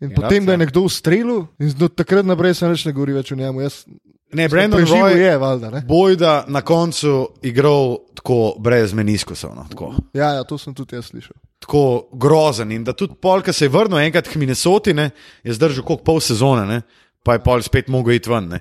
In 0.00 0.08
Ja, 0.08 0.16
potem 0.16 0.46
ga 0.46 0.52
je 0.52 0.58
nekdo 0.58 0.80
ustrelil, 0.80 1.44
in 1.58 1.74
od 1.74 1.92
takrat 1.92 2.24
naprej 2.24 2.54
se 2.54 2.68
nič 2.68 2.84
ne 2.84 2.92
govori 2.92 3.12
več 3.12 3.32
o 3.32 3.36
njemu. 3.36 3.60
Jaz, 3.60 3.84
Ne, 4.32 4.46
Brandon 4.48 4.78
preživel 4.78 5.02
Roy 5.04 5.16
je, 5.18 5.38
valjda. 5.38 5.70
ne? 5.70 5.80
Bojda 5.82 6.44
na 6.46 6.62
koncu 6.62 7.34
igral 7.42 7.98
tako 8.14 8.54
brez 8.58 8.92
meniskusov. 8.92 9.50
No, 9.52 9.66
tako. 9.68 9.94
Ja, 10.14 10.32
ja, 10.32 10.44
to 10.44 10.54
sem 10.56 10.70
tudi 10.70 10.94
jaz 10.94 11.06
slišal. 11.06 11.34
tako 11.58 11.82
grozen. 12.12 12.70
In 12.70 12.84
da 12.84 12.92
tudi 12.92 13.14
pol, 13.14 13.42
ki 13.42 13.52
se 13.52 13.64
je 13.64 13.68
vrnil 13.68 13.98
enkrat 13.98 14.28
k 14.28 14.36
Minnesoti, 14.36 14.94
ne, 14.94 15.10
je 15.42 15.52
zdržal 15.52 15.82
kot 15.84 16.04
pol 16.04 16.20
sezone, 16.20 16.62
ne, 16.64 16.78
pa 17.22 17.32
je 17.32 17.40
pol 17.40 17.60
spet 17.60 17.88
mogel 17.88 18.14
iti 18.14 18.30
ven. 18.30 18.48
Ne. 18.48 18.60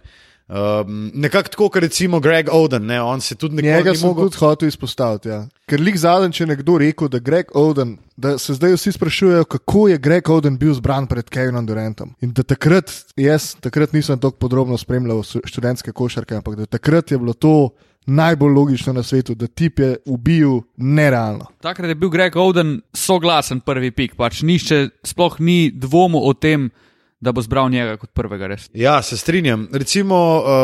Um, 0.49 1.11
nekako 1.13 1.49
tako, 1.49 1.69
kot 1.69 1.81
recimo 1.83 2.19
Greg 2.19 2.47
Oden, 2.51 2.85
ne, 2.85 3.01
on 3.01 3.21
se 3.21 3.35
tudi 3.35 3.55
nekaj 3.55 3.71
Njega 3.77 3.95
sem 3.95 4.07
mogel. 4.07 4.23
tudi 4.23 4.37
hotel 4.37 4.67
izpostaviti. 4.67 5.29
Ja. 5.29 5.43
Ker 5.69 5.81
lik 5.81 5.97
zadnjič, 6.01 6.37
če 6.37 6.43
je 6.43 6.47
nekdo 6.47 6.77
rekel, 6.81 7.07
da, 7.07 7.19
Greg 7.19 7.51
Oden, 7.53 7.97
da 8.17 8.37
se 8.41 8.55
zdaj 8.57 8.73
vsi 8.73 8.91
sprašujejo, 8.91 9.45
kako 9.45 9.87
je 9.87 9.97
Greg 9.97 10.29
Oden 10.29 10.57
bil 10.57 10.73
zbran 10.73 11.05
pred 11.07 11.29
Kevinom 11.29 11.65
Durantom. 11.69 12.15
In 12.25 12.33
da 12.33 12.41
takrat, 12.43 12.89
jaz 13.15 13.51
takrat 13.61 13.93
nisem 13.93 14.17
tako 14.17 14.41
podrobno 14.41 14.77
spremljal 14.77 15.21
študentske 15.23 15.93
košarke, 15.93 16.41
ampak 16.41 16.55
da 16.55 16.65
takrat 16.65 17.11
je 17.11 17.21
bilo 17.21 17.33
to 17.33 17.69
najbolj 18.09 18.53
logično 18.53 18.93
na 18.93 19.03
svetu, 19.03 19.35
da 19.35 19.47
tip 19.47 19.79
je 19.79 19.97
ubil 20.05 20.61
nerealno. 20.77 21.45
takrat 21.61 21.93
je 21.93 21.95
bil 21.95 22.09
Greg 22.09 22.35
Oden 22.35 22.81
soglasen 22.93 23.59
prvi 23.61 23.91
pik. 23.91 24.15
Pač 24.17 24.41
nišče 24.41 24.87
sploh 25.03 25.39
ni 25.39 25.71
dvomu 25.71 26.25
o 26.25 26.33
tem, 26.33 26.71
da 27.19 27.31
bo 27.31 27.41
zbral 27.41 27.69
njega 27.69 27.97
kot 27.99 28.11
prvega 28.15 28.47
res. 28.47 28.69
Ja, 28.73 29.01
se 29.03 29.17
strinjam. 29.17 29.67
Recimo, 29.73 30.17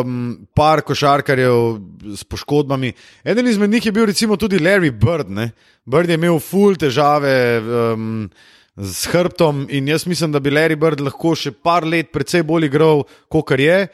um, 0.03 0.47
par 0.55 0.81
košarkarjev 0.87 1.79
s 2.15 2.23
poškodbami. 2.23 2.93
Eden 3.23 3.47
izmed 3.47 3.69
njih 3.69 3.85
je 3.85 3.91
bil 3.91 4.05
recimo 4.05 4.37
tudi 4.37 4.59
Larry 4.59 4.91
Bird. 4.91 5.29
Ne? 5.29 5.51
Bird 5.85 6.09
je 6.09 6.15
imel 6.15 6.39
ful 6.39 6.77
težave 6.79 7.35
um, 7.59 8.29
s 8.77 9.07
hrbtom 9.11 9.65
in 9.69 9.87
jaz 9.87 10.07
mislim, 10.07 10.31
da 10.31 10.39
bi 10.39 10.53
Larry 10.53 10.79
Bird 10.79 11.03
lahko 11.03 11.35
še 11.35 11.51
par 11.51 11.83
let 11.83 12.13
precej 12.15 12.43
bolj 12.47 12.69
igral, 12.71 13.03
kot 13.29 13.51
je. 13.59 13.87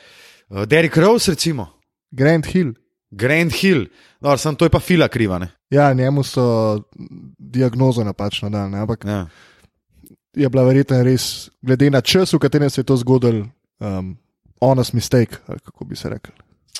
Uh, 0.49 0.65
Derek 0.69 0.97
Rose, 0.97 1.33
recimo, 1.33 1.71
Grand 2.11 2.45
Hill. 2.45 2.75
Grand 3.11 3.51
Hill, 3.51 3.89
no, 4.23 4.37
sem 4.39 4.55
to 4.55 4.65
je 4.65 4.71
pa 4.71 4.79
fila 4.79 5.09
kriva. 5.11 5.39
Ne? 5.41 5.49
Ja, 5.73 5.89
njemu 5.93 6.23
so 6.23 6.43
diagnozo 7.37 8.05
napačno 8.07 8.49
dali, 8.49 8.71
ne, 8.71 8.85
ampak 8.85 9.03
Ja. 9.05 9.25
Je 10.35 10.49
bila 10.49 10.63
verjetno 10.63 11.03
res, 11.03 11.49
glede 11.61 11.89
na 11.91 12.01
čas, 12.01 12.33
v 12.33 12.39
katerem 12.39 12.69
se 12.69 12.81
je 12.81 12.87
to 12.87 12.97
zgodilo, 12.97 13.47
um, 13.79 14.13
honest 14.61 14.93
mistake, 14.93 15.41
kako 15.47 15.85
bi 15.85 15.95
se 15.95 16.09
rekel. 16.09 16.35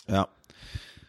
Ja. 0.07 0.25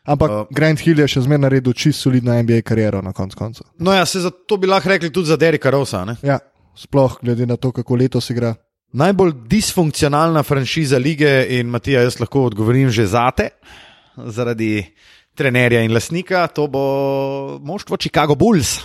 Ampak 0.05 0.31
Uh, 0.31 0.47
Grand 0.51 0.81
Hill 0.83 0.99
je 0.99 1.07
še 1.09 1.21
zmeraj 1.23 1.45
naredil 1.45 1.75
čisto 1.79 2.09
solidno 2.09 2.35
NBA 2.35 2.65
kariero 2.67 2.99
na 3.03 3.13
koncu 3.15 3.39
koncev. 3.39 3.67
No, 3.79 3.93
ja, 3.95 4.07
se 4.07 4.21
za 4.21 4.31
to 4.31 4.59
bi 4.59 4.67
lahko 4.67 4.91
rekli 4.91 5.13
tudi 5.13 5.31
za 5.31 5.37
Dereka 5.39 5.71
Rosa. 5.71 6.03
Ne? 6.05 6.17
Ja, 6.27 6.41
sploh 6.75 7.21
glede 7.23 7.47
na 7.47 7.57
to, 7.57 7.71
kako 7.73 7.97
letos 8.01 8.31
igra. 8.35 8.55
Najbolj 8.93 9.33
disfunkcionalna 9.49 10.43
franšiza 10.43 10.99
lige, 10.99 11.31
in 11.55 11.71
Matija, 11.71 12.03
jaz 12.03 12.19
lahko 12.21 12.49
odgovorim 12.51 12.91
že 12.91 13.07
zate, 13.07 13.49
zaradi 14.17 14.83
trenerja 15.39 15.81
in 15.87 15.95
lasnika, 15.95 16.49
to 16.53 16.67
bo 16.69 16.83
moštvo 17.63 17.97
Chicago 17.97 18.35
Bulls. 18.35 18.81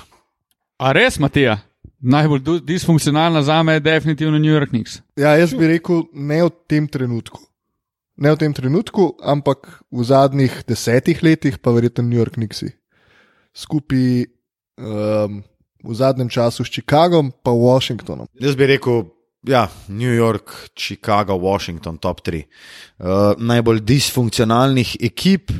A 0.77 0.93
res, 0.93 1.17
Matija? 1.19 1.57
Najbolj 1.99 2.61
disfunkcionalna 2.61 3.41
za 3.41 3.63
me 3.63 3.73
je 3.73 3.79
definitivno 3.79 4.39
New 4.39 4.53
York 4.53 4.69
Knicks. 4.69 4.99
Ja, 5.15 5.33
jaz 5.37 5.53
bi 5.57 5.67
rekel, 5.67 6.03
ne 6.13 6.43
v 6.43 6.51
tem 6.69 6.87
trenutku. 6.87 7.41
Ne 8.17 8.33
v 8.33 8.37
tem 8.37 8.53
trenutku, 8.53 9.15
ampak 9.21 9.81
v 9.91 10.05
zadnjih 10.05 10.63
desetih 10.67 11.21
letih, 11.23 11.57
pa 11.57 11.73
verjetno 11.73 12.05
New 12.05 12.17
York 12.17 12.37
Knicksi. 12.37 12.69
Skupaj 13.53 14.25
um, 14.77 15.41
v 15.83 15.93
zadnjem 15.93 16.29
času 16.29 16.65
s 16.65 16.73
Chicagom, 16.73 17.31
pa 17.43 17.53
Washingtonom. 17.53 18.29
Jaz 18.41 18.57
bi 18.57 18.69
rekel, 18.69 19.09
ja, 19.45 19.67
New 19.89 20.13
York, 20.13 20.73
Chicago, 20.77 21.37
Washington, 21.41 21.97
top 21.97 22.21
3. 22.21 22.45
Uh, 22.97 23.33
najbolj 23.37 23.81
disfunkcionalnih 23.85 24.97
ekip. 25.01 25.53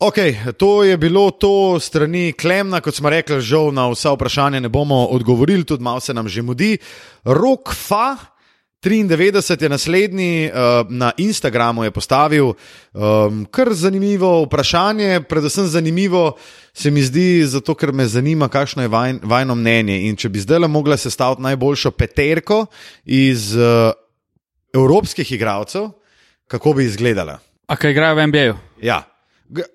Ok, 0.00 0.16
to 0.56 0.84
je 0.84 0.96
bilo 0.96 1.30
to 1.30 1.76
strani 1.80 2.32
Klemna, 2.32 2.80
kot 2.80 2.96
smo 2.96 3.10
rekli, 3.12 3.36
žal 3.44 3.68
na 3.68 3.84
vsa 3.92 4.14
vprašanja 4.14 4.60
ne 4.64 4.68
bomo 4.72 5.04
odgovorili, 5.12 5.64
tudi 5.64 5.84
malo 5.84 6.00
se 6.00 6.14
nam 6.14 6.28
že 6.28 6.42
mudi. 6.42 6.78
Rok 7.24 7.74
Fa. 7.74 8.16
93 8.82 9.62
je 9.62 9.68
naslednji, 9.68 10.48
uh, 10.48 10.88
na 10.88 11.12
Instagramu 11.16 11.84
je 11.84 11.90
postavil 11.90 12.46
um, 12.48 13.44
kar 13.50 13.74
zanimivo 13.74 14.42
vprašanje, 14.44 15.20
predvsem 15.28 15.66
zanimivo 15.66 16.36
se 16.72 16.90
mi 16.90 17.02
zdi, 17.02 17.44
zato 17.44 17.74
ker 17.74 17.92
me 17.92 18.06
zanima, 18.06 18.48
kakšno 18.48 18.82
je 18.82 18.88
vajn, 18.88 19.20
vajno 19.22 19.54
mnenje. 19.54 20.00
In 20.08 20.16
če 20.16 20.28
bi 20.28 20.40
zdaj 20.40 20.64
le 20.64 20.68
mogla 20.68 20.96
sestaviti 20.96 21.42
najboljšo 21.42 21.90
peterko 21.90 22.66
iz 23.04 23.52
uh, 23.52 23.92
evropskih 24.74 25.32
igralcev, 25.32 25.90
kako 26.48 26.72
bi 26.72 26.88
izgledala? 26.88 27.38
A 27.68 27.76
kaj 27.76 27.90
igrajo 27.92 28.16
v 28.16 28.26
NBA-ju? 28.32 28.58
Ja. 28.80 29.09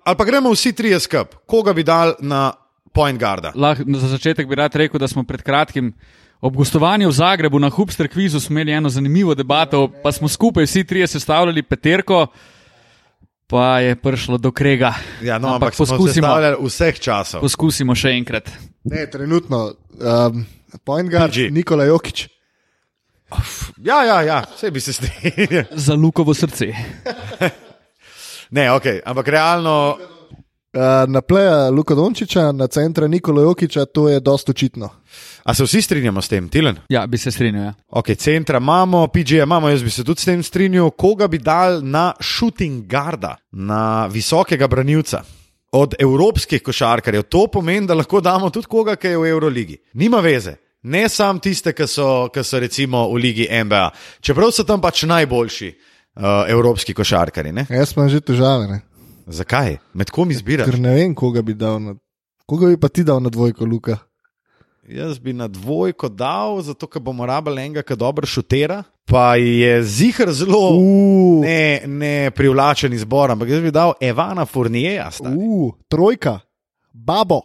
Ali 0.04 0.16
pa 0.16 0.24
gremo 0.24 0.50
vsi 0.52 0.72
trije 0.72 1.00
skup, 1.00 1.34
koga 1.46 1.72
bi 1.72 1.82
dal 1.84 2.14
na 2.20 2.52
point 2.94 3.20
guarda? 3.20 3.52
Lah, 3.54 3.78
za 3.78 4.08
začetek 4.08 4.48
bi 4.48 4.54
rad 4.54 4.76
rekel, 4.76 5.00
da 5.00 5.08
smo 5.08 5.24
pred 5.24 5.42
kratkim 5.42 5.92
ob 6.40 6.56
gostovanju 6.56 7.08
v 7.08 7.12
Zagrebu 7.12 7.58
na 7.58 7.70
Hubster 7.70 8.08
kvizu 8.08 8.40
smo 8.40 8.54
imeli 8.54 8.72
eno 8.72 8.88
zanimivo 8.88 9.34
debato, 9.34 9.88
pa 10.02 10.12
smo 10.12 10.28
skupaj 10.28 10.64
vsi 10.64 10.84
trije 10.84 11.06
sestavljali 11.06 11.62
peterko, 11.62 12.26
pa 13.46 13.78
je 13.80 13.96
prišlo 13.96 14.38
do 14.38 14.52
krega. 14.52 14.94
Ja, 15.22 15.38
no, 15.38 15.48
ampak, 15.48 15.74
ampak 15.74 15.76
poskusimo, 15.76 16.28
vseh 16.60 17.00
časov. 17.00 17.40
poskusimo 17.40 17.94
še 17.94 18.16
enkrat. 18.16 18.50
Ne, 18.84 19.06
trenutno, 19.10 19.74
um, 19.98 20.46
point 20.84 21.10
guard, 21.10 21.32
PG. 21.32 21.50
Nikola 21.50 21.84
Jokič. 21.84 22.28
Ja, 23.82 24.04
ja, 24.06 24.22
ja, 24.22 24.42
vse 24.54 24.70
bi 24.70 24.80
se 24.80 24.92
strinjal. 24.92 25.64
Za 25.74 25.94
Lukovo 25.94 26.34
srce. 26.34 26.72
Ne, 28.50 28.72
ok, 28.72 28.86
ampak 29.04 29.28
realno. 29.28 29.98
Uh, 30.76 31.08
na 31.08 31.22
pleja 31.22 31.70
Luka 31.70 31.94
Dončiča, 31.94 32.52
na 32.52 32.66
centra 32.68 33.08
Nikola 33.08 33.42
Jokiča, 33.42 33.86
to 33.86 34.08
je 34.08 34.20
dosta 34.20 34.50
očitno. 34.52 34.90
A 35.44 35.54
se 35.54 35.64
vsi 35.64 35.82
strinjamo 35.82 36.22
s 36.22 36.28
tem, 36.28 36.48
Tilen? 36.48 36.76
Ja, 36.88 37.06
bi 37.06 37.18
se 37.18 37.30
strinjal. 37.30 37.64
Ja. 37.64 37.74
Ok, 37.88 38.12
centra 38.16 38.58
imamo, 38.58 39.06
PG 39.08 39.40
imamo, 39.42 39.68
jaz 39.68 39.82
bi 39.82 39.90
se 39.90 40.04
tudi 40.04 40.20
s 40.20 40.24
tem 40.24 40.42
strinjal. 40.42 40.90
Koga 40.90 41.28
bi 41.28 41.38
dal 41.38 41.80
na 41.82 42.12
shooting 42.20 42.84
guarda, 42.90 43.36
na 43.50 44.06
visokega 44.06 44.68
branilca? 44.68 45.22
Od 45.72 45.94
evropskih 45.98 46.62
košarkarjev. 46.62 47.22
To 47.22 47.46
pomeni, 47.46 47.86
da 47.86 47.94
lahko 47.94 48.20
damo 48.20 48.50
tudi 48.50 48.66
koga, 48.66 48.96
ki 48.96 49.14
je 49.14 49.18
v 49.18 49.32
Euroligi. 49.32 49.80
Nima 49.94 50.20
veze. 50.20 50.56
Ne 50.82 51.08
samo 51.08 51.40
tiste, 51.40 51.72
ki 51.72 51.86
so, 51.88 52.28
ki 52.28 52.44
so 52.44 52.60
recimo 52.60 53.08
v 53.10 53.16
Ligi 53.16 53.48
NBA. 53.64 53.90
Čeprav 54.20 54.52
so 54.52 54.64
tam 54.64 54.80
pač 54.80 55.02
najboljši 55.08 55.72
uh, 56.16 56.44
evropski 56.48 56.94
košarkari. 56.94 57.52
Ne? 57.52 57.66
Jaz 57.70 57.92
imam 57.96 58.08
že 58.08 58.20
težave, 58.20 58.66
ne? 58.66 58.80
Zakaj? 59.26 59.78
Med 59.94 60.10
kom 60.10 60.30
izbiraš? 60.30 60.70
ker 60.70 60.78
ne 60.80 60.94
vem, 60.94 61.14
koga 61.14 61.42
bi 61.42 61.54
na. 61.54 61.94
Koga 62.46 62.68
bi 62.70 62.76
pa 62.78 62.88
ti 62.88 63.02
dal 63.04 63.18
na 63.22 63.28
dvojko, 63.28 63.64
Luka? 63.66 63.98
Jaz 64.86 65.18
bi 65.18 65.32
na 65.34 65.48
dvojko 65.50 66.08
dal, 66.08 66.60
zato 66.62 66.86
ker 66.86 67.02
bomo 67.02 67.26
rabili 67.26 67.64
enega, 67.64 67.82
ki 67.82 67.96
dobro 67.98 68.26
šutera. 68.26 68.84
Pa 69.06 69.34
je 69.36 69.82
zihar 69.82 70.30
zelo 70.34 70.78
Uh, 70.78 71.42
ne, 71.42 71.82
ne 71.86 72.30
privlačen 72.30 72.92
izbor, 72.94 73.30
ampak 73.30 73.48
jaz 73.50 73.62
bi 73.62 73.70
dal 73.74 73.94
Evana 74.00 74.46
Furnija. 74.46 75.10
uh, 75.20 75.74
trojka, 75.88 76.40
babo, 76.92 77.42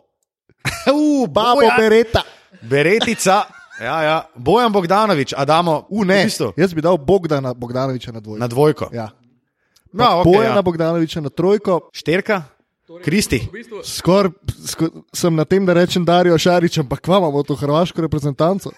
Uh, 0.85 1.25
babo 1.29 1.61
Bojan, 1.61 1.77
Bereta. 1.77 2.21
Beretica. 2.61 3.41
Ja, 3.81 3.97
ja. 4.03 4.17
Bojan 4.35 4.71
Bogdanovič, 4.71 5.33
a 5.37 5.45
damo 5.45 5.85
Uh, 5.89 6.05
ne, 6.05 6.21
v 6.21 6.29
bistvu, 6.29 6.53
jaz 6.57 6.73
bi 6.73 6.81
dal 6.81 6.97
Bogdana 6.97 7.53
Bogdanoviča 7.53 8.11
na 8.11 8.19
dvojko. 8.19 8.39
na 8.39 8.47
dvojko. 8.47 8.89
Ja. 8.93 9.09
No, 9.93 10.03
Okay, 10.03 10.21
okay, 10.21 10.23
Bojana 10.23 10.55
ja. 10.55 10.61
Bogdanoviča 10.61 11.21
na 11.21 11.29
trojko. 11.29 11.89
Šterka, 11.91 12.43
Kristi. 13.03 13.47
Skoraj 13.83 14.31
skor, 14.65 14.89
sem 15.13 15.35
na 15.35 15.45
tem, 15.45 15.65
da 15.65 15.73
rečem 15.73 16.05
Darijo 16.05 16.37
Šarič, 16.37 16.77
ampak 16.77 17.01
kva 17.01 17.17
imamo 17.17 17.43
to 17.43 17.55
hrvaško 17.55 18.01
reprezentanco. 18.01 18.71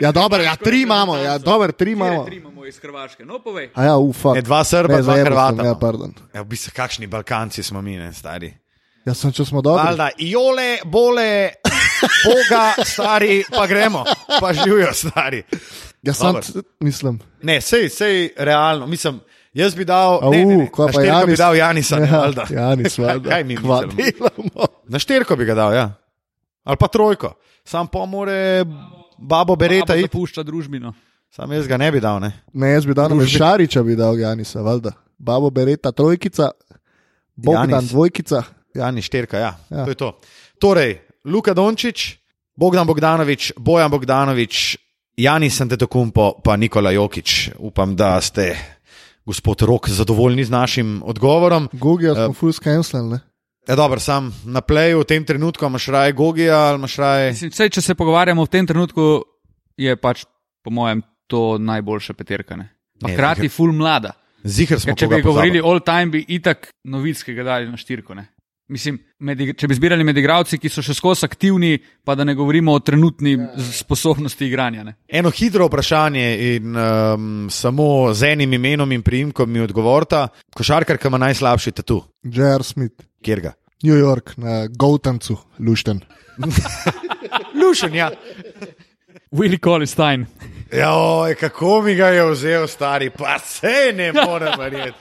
Ja, 0.00 0.12
dobro, 0.12 0.42
ja, 0.42 0.56
tri 0.56 0.82
imamo, 0.82 1.16
ja, 1.16 1.38
dobro, 1.38 1.72
tri 1.72 1.92
imamo. 1.92 2.26
imamo 2.32 2.66
iz 2.66 2.78
Hrvaške. 2.78 3.24
No, 3.24 3.38
povej. 3.38 3.70
A 3.74 3.84
ja, 3.84 3.96
ufa. 3.96 4.34
Ne, 4.34 4.42
dva 4.42 4.64
Srba, 4.64 5.00
dva 5.00 5.16
Hrvata. 5.16 5.64
Ja, 5.64 5.72
no. 5.72 5.78
pardon. 5.80 6.12
Ja, 6.34 6.42
v 6.42 6.52
bistvu, 6.52 6.72
kakšni 6.76 7.06
Balkanci 7.06 7.62
smo 7.62 7.82
mi, 7.82 7.96
ne, 7.96 8.12
stari. 8.12 8.52
Ja, 9.06 9.14
sem, 9.14 9.32
če 9.32 9.44
smo 9.44 9.62
dobri. 9.62 9.84
Valjda, 9.84 10.08
jole, 10.18 10.78
bole, 10.84 11.50
boga, 12.24 12.62
stari, 12.84 13.44
pa 13.48 13.66
gremo, 13.66 14.04
pa 14.40 14.52
živijo, 14.52 14.92
stari. 14.94 15.42
Ja, 16.02 16.12
sam 16.12 16.34
Dobro. 16.34 16.62
mislim. 16.80 17.20
Ne, 17.42 17.60
sej, 17.60 17.88
sej, 17.88 18.16
realno. 18.38 18.86
Mislim, 18.86 19.20
jaz 19.54 19.74
bi 19.74 19.84
dal. 19.84 20.18
Au, 20.22 20.30
ne, 20.30 20.38
ne, 20.40 20.56
ne, 20.56 20.56
na 20.58 20.70
pa 20.76 20.88
štirko 20.88 21.00
bi 21.00 21.06
Janis? 21.06 21.38
dal 21.38 21.56
Janisa. 21.56 21.96
ne, 21.96 22.08
Ja, 22.08 22.18
valjda. 22.18 22.44
Janis, 22.50 22.98
valjda. 23.04 23.30
Kaj 23.30 23.44
mi 23.44 23.56
delamo? 23.56 24.66
Na 24.88 24.98
štirko 24.98 25.36
bi 25.36 25.44
ga 25.44 25.54
dal, 25.54 25.74
ja. 25.74 25.86
Ali 26.64 26.76
pa 26.76 26.88
trojko. 26.88 27.34
Sam 27.64 27.86
pa 27.86 28.04
more 28.04 28.64
babo 29.18 29.56
bereta 29.56 29.94
iti. 29.94 30.02
zapušča 30.02 30.42
družbino. 30.42 30.92
Sam 31.30 31.52
jaz 31.52 31.66
ga 31.66 31.76
ne 31.76 31.92
bi 31.92 32.00
dal. 32.00 32.20
Ne. 32.20 32.32
Ne, 32.52 32.70
jaz 32.70 32.86
bi 32.86 32.94
dal 32.94 33.08
na 33.08 33.16
Družbi- 33.16 33.38
Šariča, 33.38 33.82
bi 33.82 33.96
dal 33.96 34.18
Janisa, 34.18 34.60
valjda. 34.60 34.92
Babo 35.18 35.50
Bereta, 35.50 35.92
trojkica, 35.92 36.50
Bogdan, 37.36 37.70
Janis. 37.70 37.90
dvojkica. 37.90 38.42
Jani 38.76 39.02
štirka, 39.02 39.38
ja. 39.38 39.52
Ja. 39.70 39.84
To 39.84 39.90
je 39.90 39.98
to. 39.98 40.08
Torej, 40.60 40.98
Luka 41.24 41.54
Dončić, 41.54 42.16
Bogdan 42.56 42.86
Bogdanovič, 42.86 43.52
Bojan 43.56 43.90
Bogdanovič, 43.90 44.76
Janis 45.16 45.60
Antetokounmpo, 45.60 46.40
pa 46.44 46.56
Nikola 46.56 46.90
Jokič. 46.90 47.50
Upam, 47.58 47.96
da 47.96 48.20
ste, 48.20 48.56
gospod 49.24 49.62
Rok, 49.62 49.88
zadovoljni 49.88 50.44
z 50.44 50.50
našim 50.50 51.02
odgovorom. 51.04 51.68
Gogija 51.72 52.14
smo 52.14 52.32
full 52.32 52.52
scancel, 52.52 53.08
ne? 53.08 53.20
Ja, 53.68 53.74
dobro, 53.76 54.00
sam 54.00 54.30
na 54.44 54.60
pleju 54.60 55.00
v 55.02 55.04
tem 55.04 55.24
trenutku 55.24 55.66
imaš 55.66 55.86
raje 55.86 56.12
Gogija 56.12 56.58
ali 56.58 56.78
imaš 56.78 56.96
raje. 56.96 57.30
Mislim, 57.30 57.50
sej, 57.50 57.70
če 57.70 57.82
se 57.82 57.94
pogovarjamo 57.94 58.44
v 58.44 58.48
tem 58.48 58.66
trenutku, 58.66 59.24
je 59.76 59.96
pač 59.96 60.22
po 60.62 60.70
mojem 60.70 61.02
to 61.26 61.58
najboljša 61.58 62.14
peterka. 62.14 62.56
Ne? 62.56 62.68
Pa 63.00 63.08
Ne, 63.08 63.14
hkrati 63.14 63.48
full 63.48 63.72
mlada. 63.72 64.12
Zihar 64.46 64.80
smo 64.80 64.94
Ker 64.94 65.00
če 65.00 65.08
bi 65.10 65.22
govorili 65.22 65.60
all 65.64 65.82
time, 65.82 66.06
bi 66.14 66.22
itak 66.28 66.70
novickega 66.84 67.42
dali 67.42 67.66
na 67.70 67.76
štirko. 67.76 68.14
Ne? 68.14 68.28
Mislim, 68.68 68.96
med, 69.22 69.38
če 69.54 69.68
bi 69.70 69.76
zbirali 69.78 70.02
med 70.04 70.16
igravci, 70.18 70.58
ki 70.58 70.70
so 70.72 70.82
še 70.82 70.94
skozi 70.98 71.22
aktivni, 71.28 71.76
pa 72.02 72.16
da 72.18 72.24
ne 72.26 72.34
govorimo 72.34 72.72
o 72.74 72.80
trenutni 72.82 73.36
Ja, 73.36 73.46
sposobnosti 73.62 74.42
igranja. 74.48 74.82
Ne? 74.82 74.96
Eno 75.06 75.30
hitro 75.30 75.68
vprašanje 75.68 76.24
in 76.48 76.74
um, 76.74 77.28
samo 77.50 78.10
z 78.14 78.32
enim 78.34 78.58
imenom 78.58 78.90
in 78.92 79.06
priimkom 79.06 79.52
mi 79.52 79.62
odgovorita. 79.62 80.26
Košarkar, 80.56 80.98
ki 80.98 81.12
ima 81.12 81.22
najslabši 81.28 81.76
tatu, 81.78 82.00
J.R. 82.26 82.66
Smith, 82.66 83.06
kjer 83.22 83.44
ga? 83.46 83.54
New 83.86 83.94
York, 83.94 84.34
na 84.42 84.64
Gautancu, 84.66 85.38
Lušten. 85.62 86.02
Lušen, 87.60 87.94
ja. 87.94 88.10
Willy 89.30 89.62
Colistein. 89.62 90.26
Ja, 90.74 91.34
kako 91.38 91.82
mi 91.86 91.94
ga 91.94 92.10
je 92.10 92.30
vzel, 92.32 92.66
stari, 92.66 93.10
pa 93.14 93.38
se 93.38 93.92
ne 93.94 94.10
morem 94.12 94.58
verjeti. 94.58 94.98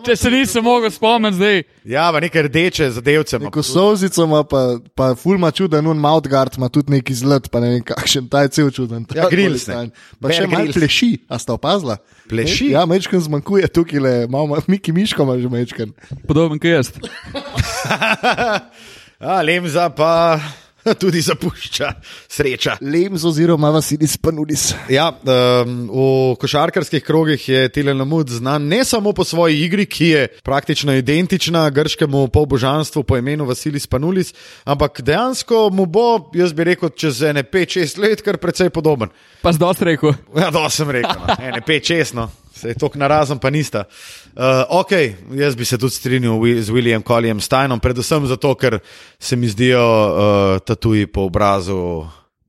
Če 0.00 0.16
se 0.16 0.30
nisem 0.30 0.64
mogel 0.64 0.90
spomniti 0.90 1.36
zdaj, 1.36 1.62
Ja, 1.84 2.08
pa 2.08 2.20
nekaj 2.20 2.42
rdeče 2.42 2.90
zadevce. 2.90 3.36
ima. 3.36 3.50
Ko 3.50 3.62
sozico 3.62 4.24
ima, 4.24 4.40
pa, 4.44 4.62
pa 4.94 5.14
fulma 5.14 5.50
čuden, 5.50 5.86
un 5.86 5.98
Mountgard 5.98 6.56
ima 6.56 6.68
tudi 6.68 6.92
neki 6.92 7.14
zlet, 7.14 7.50
pa 7.50 7.60
ne 7.60 7.68
vem 7.68 7.82
kakšen, 7.82 8.28
ta 8.28 8.42
je 8.42 8.48
cel 8.48 8.70
čuden. 8.70 9.04
ta 9.04 9.18
Ja, 9.18 9.28
Grills, 9.28 9.66
ne. 9.66 9.74
Colistein. 9.74 9.90
Pa 10.20 10.32
še 10.32 10.46
malo 10.46 10.72
pleši, 10.72 11.10
a 11.28 11.38
sta 11.38 11.52
opazila? 11.52 11.98
Pleši? 12.28 12.70
Ja, 12.72 12.86
mečken 12.86 13.20
zmanjkuje 13.20 13.68
tukaj, 13.68 14.00
le, 14.00 14.14
malo 14.26 14.56
Miki 14.66 14.92
Miško 14.92 15.22
ima 15.22 15.36
že 15.38 15.48
mečken. 15.48 15.92
podoben 16.26 16.58
kot 16.58 16.70
jaz. 16.70 16.92
A, 19.20 19.40
Lemza 19.42 19.88
pa 19.90 20.40
tudi 21.00 21.20
zapušča, 21.20 21.92
sreča. 22.28 22.76
Lems 22.80 23.24
oziroma 23.24 23.70
Vasilis 23.70 24.16
Panulis. 24.16 24.74
Ja, 24.88 25.10
um, 25.10 25.90
v 25.90 26.36
košarkarskih 26.40 27.02
krogih 27.04 27.48
je 27.48 27.68
Tilen 27.68 27.98
Lamud 27.98 28.30
znan 28.30 28.68
ne 28.68 28.84
samo 28.84 29.12
po 29.12 29.24
svoji 29.24 29.64
igri, 29.64 29.86
ki 29.86 30.06
je 30.06 30.28
praktično 30.44 30.94
identična 30.94 31.70
grškemu 31.70 32.28
polbožanstvu 32.28 33.02
po 33.02 33.16
imenu 33.16 33.44
Vasilis 33.44 33.86
Panulis, 33.86 34.34
ampak 34.64 35.00
dejansko 35.00 35.68
mu 35.72 35.86
bo, 35.86 36.30
jaz 36.34 36.52
bi 36.52 36.64
rekel, 36.64 36.90
čez 36.94 37.22
ene 37.22 37.42
5-6 37.42 37.98
let 37.98 38.22
kar 38.22 38.36
precej 38.36 38.70
podoben. 38.70 39.10
Pa 39.42 39.52
zdaj 39.52 39.80
rekel. 39.80 40.14
Ja, 40.36 40.50
to 40.50 40.68
sem 40.70 40.90
rekel, 40.90 41.18
no. 41.26 41.34
ene 41.42 41.62
5-6, 41.66 42.14
no. 42.14 42.30
se 42.54 42.68
je 42.68 42.78
tok 42.78 42.94
narazen, 42.96 43.38
pa 43.38 43.50
nista. 43.50 43.84
Uh, 43.84 44.25
ok, 44.68 44.92
jaz 45.32 45.56
bi 45.56 45.64
se 45.64 45.78
tudi 45.78 45.94
strinjal 45.94 46.40
z 46.60 46.70
William 46.70 47.02
Collijem 47.02 47.40
Steinom, 47.40 47.80
predvsem 47.80 48.26
zato, 48.26 48.54
ker 48.54 48.78
se 49.18 49.36
mi 49.36 49.48
zdijo 49.48 49.80
uh, 49.80 50.58
tatuji 50.60 51.06
po 51.06 51.20
obrazu. 51.30 52.06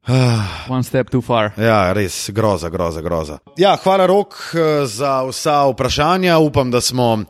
Uh, 0.07 0.71
One 0.71 0.83
step 0.83 1.09
too 1.09 1.21
far. 1.21 1.51
Ja, 1.57 1.93
res, 1.93 2.29
groza, 2.31 2.69
groza, 2.69 3.01
groza. 3.01 3.39
Ja, 3.57 3.75
hvala, 3.75 4.05
Rok, 4.07 4.35
eh, 4.55 4.85
za 4.87 5.23
vsa 5.27 5.65
vprašanja. 5.67 6.37
Upam, 6.37 6.71
da 6.71 6.81
smo, 6.81 7.19
eh, 7.19 7.25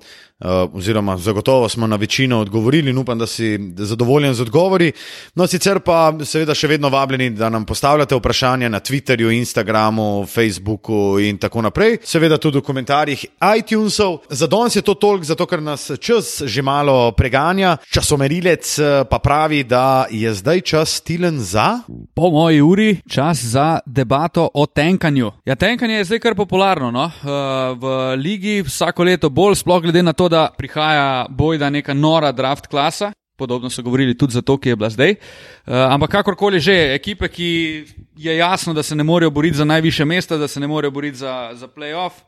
oziroma 0.73 1.17
zagotovo 1.17 1.69
smo 1.69 1.87
na 1.87 1.95
večino 1.95 2.39
odgovorili 2.39 2.89
in 2.89 2.97
upam, 2.97 3.19
da 3.19 3.27
si 3.27 3.59
zadovoljen 3.77 4.33
z 4.33 4.41
odgovori. 4.41 4.91
No, 5.35 5.47
sicer 5.47 5.79
pa 5.79 6.13
seveda 6.25 6.53
še 6.55 6.67
vedno 6.67 6.89
vabljeni, 6.89 7.29
da 7.29 7.49
nam 7.49 7.65
postavljate 7.65 8.15
vprašanja 8.15 8.69
na 8.69 8.79
Twitterju, 8.79 9.31
Instagramu, 9.37 10.25
Facebooku 10.25 11.19
in 11.19 11.37
tako 11.37 11.61
naprej. 11.61 11.97
Seveda 12.03 12.37
tudi 12.37 12.57
v 12.57 12.61
komentarjih 12.61 13.25
iTunesov. 13.57 14.19
Za 14.29 14.47
danes 14.47 14.75
je 14.75 14.81
to 14.81 14.93
toliko, 14.93 15.25
zato 15.25 15.45
ker 15.45 15.61
nas 15.61 15.91
čas 15.99 16.41
že 16.45 16.61
malo 16.61 17.11
preganja. 17.11 17.77
Časomerilec 17.93 18.79
eh, 18.79 19.03
pa 19.09 19.19
pravi, 19.19 19.63
da 19.63 20.05
je 20.11 20.33
zdaj 20.33 20.61
čas 20.61 20.93
stilen 21.01 21.39
za. 21.39 21.79
Po 22.13 22.29
moji 22.29 22.61
uri 22.61 22.97
čas 23.09 23.41
za 23.41 23.79
debato 23.85 24.49
o 24.53 24.65
tenkanju. 24.65 25.31
Ja, 25.45 25.55
tenkanje 25.55 25.95
je 25.95 26.05
zdaj 26.05 26.19
kar 26.19 26.35
popularno. 26.35 26.91
No? 26.91 27.09
Eh, 27.09 27.75
V 27.77 28.15
ligi 28.15 28.61
vsako 28.61 29.03
leto 29.03 29.29
bolj, 29.29 29.55
sploh 29.55 29.81
glede 29.81 30.03
na 30.03 30.13
to, 30.13 30.26
da 30.29 30.49
prihaja 30.57 31.25
bojda 31.29 31.69
neka 31.69 31.93
nora 31.93 32.31
draft 32.31 32.67
klasa. 32.67 33.11
Podobno 33.37 33.69
so 33.69 33.83
govorili 33.85 34.17
tudi 34.17 34.33
za 34.33 34.41
to, 34.41 34.57
ki 34.57 34.69
je 34.69 34.75
bila 34.75 34.89
zdaj. 34.89 35.11
Uh, 35.11 35.73
ampak 35.93 36.11
kakorkoli 36.11 36.59
že, 36.59 36.95
ekipe, 36.95 37.27
ki 37.29 37.85
je 38.17 38.37
jasno, 38.37 38.73
da 38.73 38.83
se 38.83 38.95
ne 38.95 39.03
morejo 39.03 39.29
boriti 39.29 39.57
za 39.57 39.65
najviše 39.65 40.05
mesta, 40.05 40.37
da 40.37 40.47
se 40.47 40.59
ne 40.59 40.67
morejo 40.67 40.91
boriti 40.91 41.17
za, 41.17 41.51
za 41.53 41.67
playoff, 41.67 42.25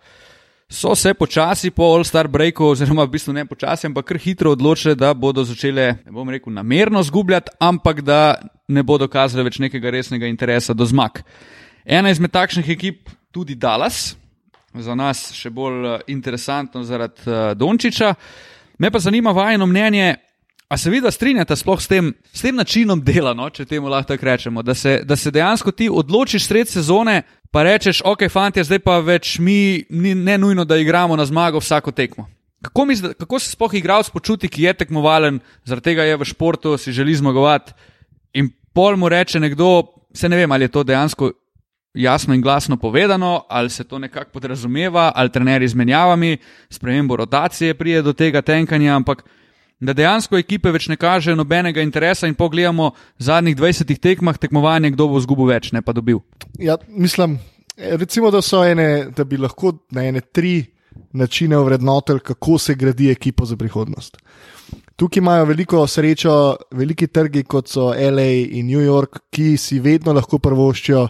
so 0.70 0.96
se 0.96 1.14
počasi 1.14 1.72
po 1.72 1.84
All-Star 1.84 2.28
breaku, 2.28 2.66
oziroma 2.66 3.04
v 3.04 3.18
bistvu 3.18 3.34
ne 3.34 3.46
počasi, 3.46 3.88
ampak 3.90 4.06
kar 4.06 4.20
hitro 4.22 4.52
odločile, 4.54 4.94
da 4.96 5.14
bodo 5.18 5.44
začele, 5.44 5.96
ne 6.06 6.14
bom 6.14 6.30
rekel, 6.30 6.54
namerno 6.54 7.02
zgubljati, 7.04 7.58
ampak 7.60 8.02
da 8.06 8.38
ne 8.68 8.84
bodo 8.86 9.08
kazale 9.10 9.44
več 9.44 9.58
nekega 9.60 9.90
resnega 9.90 10.30
interesa 10.30 10.78
do 10.78 10.86
zmag. 10.86 11.24
Ena 11.90 12.14
izmed 12.14 12.32
takšnih 12.32 12.70
ekip, 12.70 13.10
tudi 13.34 13.58
Dallas, 13.58 14.14
za 14.74 14.96
nas 14.96 15.30
še 15.34 15.50
bolj 15.50 15.86
eh, 15.88 16.00
interesantno 16.08 16.84
zaradi 16.84 17.26
uh, 17.26 17.52
Dončiča. 17.58 18.14
Me 18.80 18.92
pa 18.92 19.00
zanima 19.00 19.32
vajeno 19.32 19.66
mnenje. 19.66 20.16
A 20.70 20.78
se 20.78 20.90
vidi, 20.90 21.02
da 21.02 21.12
strinjate 21.12 21.56
sploh 21.58 21.80
s 21.82 21.90
tem, 21.90 22.12
s 22.34 22.44
tem 22.46 22.54
načinom 22.56 23.00
dela, 23.02 23.32
no, 23.34 23.48
če 23.50 23.66
temu 23.66 23.90
lahko 23.90 24.12
tako 24.12 24.28
rečemo, 24.28 24.62
da 24.62 24.76
se, 24.78 25.00
da 25.02 25.16
se 25.18 25.32
dejansko 25.34 25.72
ti 25.74 25.88
odločiš 25.90 26.46
sred 26.46 26.70
sezone, 26.70 27.24
pa 27.50 27.64
rečeš, 27.66 28.04
ok, 28.06 28.28
fanti, 28.30 28.62
zdaj 28.62 28.84
pa 28.86 29.00
več 29.02 29.40
mi 29.42 29.82
ni 29.90 30.14
ne 30.14 30.38
nujno, 30.38 30.68
da 30.70 30.78
igramo 30.78 31.18
na 31.18 31.26
zmago 31.26 31.58
vsako 31.58 31.92
tekmo. 31.98 32.28
Kako, 32.62 32.86
misli, 32.86 33.14
kako 33.18 33.40
se 33.42 33.50
sploh 33.50 33.74
igralec 33.74 34.12
počuti, 34.14 34.46
ki 34.52 34.68
je 34.68 34.76
tekmovalen, 34.84 35.40
zaradi 35.66 35.90
tega 35.90 36.06
je 36.06 36.22
v 36.22 36.30
športu, 36.30 36.78
si 36.78 36.94
želi 36.94 37.18
zmagovati 37.18 37.74
in 38.38 38.52
pol 38.74 38.94
mu 39.00 39.10
reče 39.10 39.42
nekdo, 39.42 39.88
se 40.14 40.30
ne 40.30 40.38
vem, 40.38 40.52
ali 40.52 40.70
je 40.70 40.76
to 40.76 40.84
dejansko 40.86 41.32
jasno 41.94 42.34
in 42.34 42.42
glasno 42.42 42.78
povedano, 42.78 43.46
ali 43.50 43.70
se 43.70 43.84
to 43.84 44.00
nekako 44.00 44.32
podrazumeva, 44.32 45.12
ali 45.16 45.32
trener 45.32 45.62
izmenjavami, 45.62 46.38
spremembo 46.70 47.16
rotacije 47.16 47.74
prije 47.74 48.02
do 48.02 48.14
tega 48.14 48.42
tenkanja, 48.42 48.96
ampak 48.96 49.24
da 49.80 49.94
dejansko 49.94 50.38
ekipe 50.38 50.72
več 50.72 50.90
ne 50.92 50.98
kažejo 51.00 51.38
nobenega 51.40 51.82
interesa 51.82 52.28
in 52.28 52.36
pogledamo 52.36 52.92
v 52.92 53.24
zadnjih 53.24 53.56
20 53.58 54.00
tekmah 54.00 54.38
tekmovanja, 54.38 54.92
kdo 54.92 55.08
bo 55.08 55.22
zgubil 55.24 55.54
več, 55.54 55.72
ne 55.72 55.82
pa 55.82 55.96
dobil. 55.96 56.20
Ja, 56.60 56.78
mislim, 56.88 57.38
recimo, 57.78 58.32
da 58.32 58.42
ene, 58.68 58.90
da 59.16 59.24
bi 59.24 59.38
lahko 59.38 59.78
na 59.96 60.04
ene 60.04 60.22
tri 60.22 60.66
načine 61.14 61.58
ovrednotili, 61.58 62.20
kako 62.20 62.58
se 62.58 62.76
gradi 62.76 63.10
ekipo 63.12 63.46
za 63.46 63.56
prihodnost. 63.58 64.18
Tukaj 64.96 65.22
imajo 65.22 65.46
veliko 65.46 65.88
srečo, 65.88 66.56
veliki 66.76 67.08
trgi, 67.08 67.44
kot 67.44 67.72
so 67.72 67.94
LA 67.94 68.30
in 68.52 68.68
New 68.68 68.84
York, 68.84 69.22
ki 69.32 69.56
si 69.58 69.80
vedno 69.80 70.14
lahko 70.14 70.42
prvoščijo, 70.44 71.08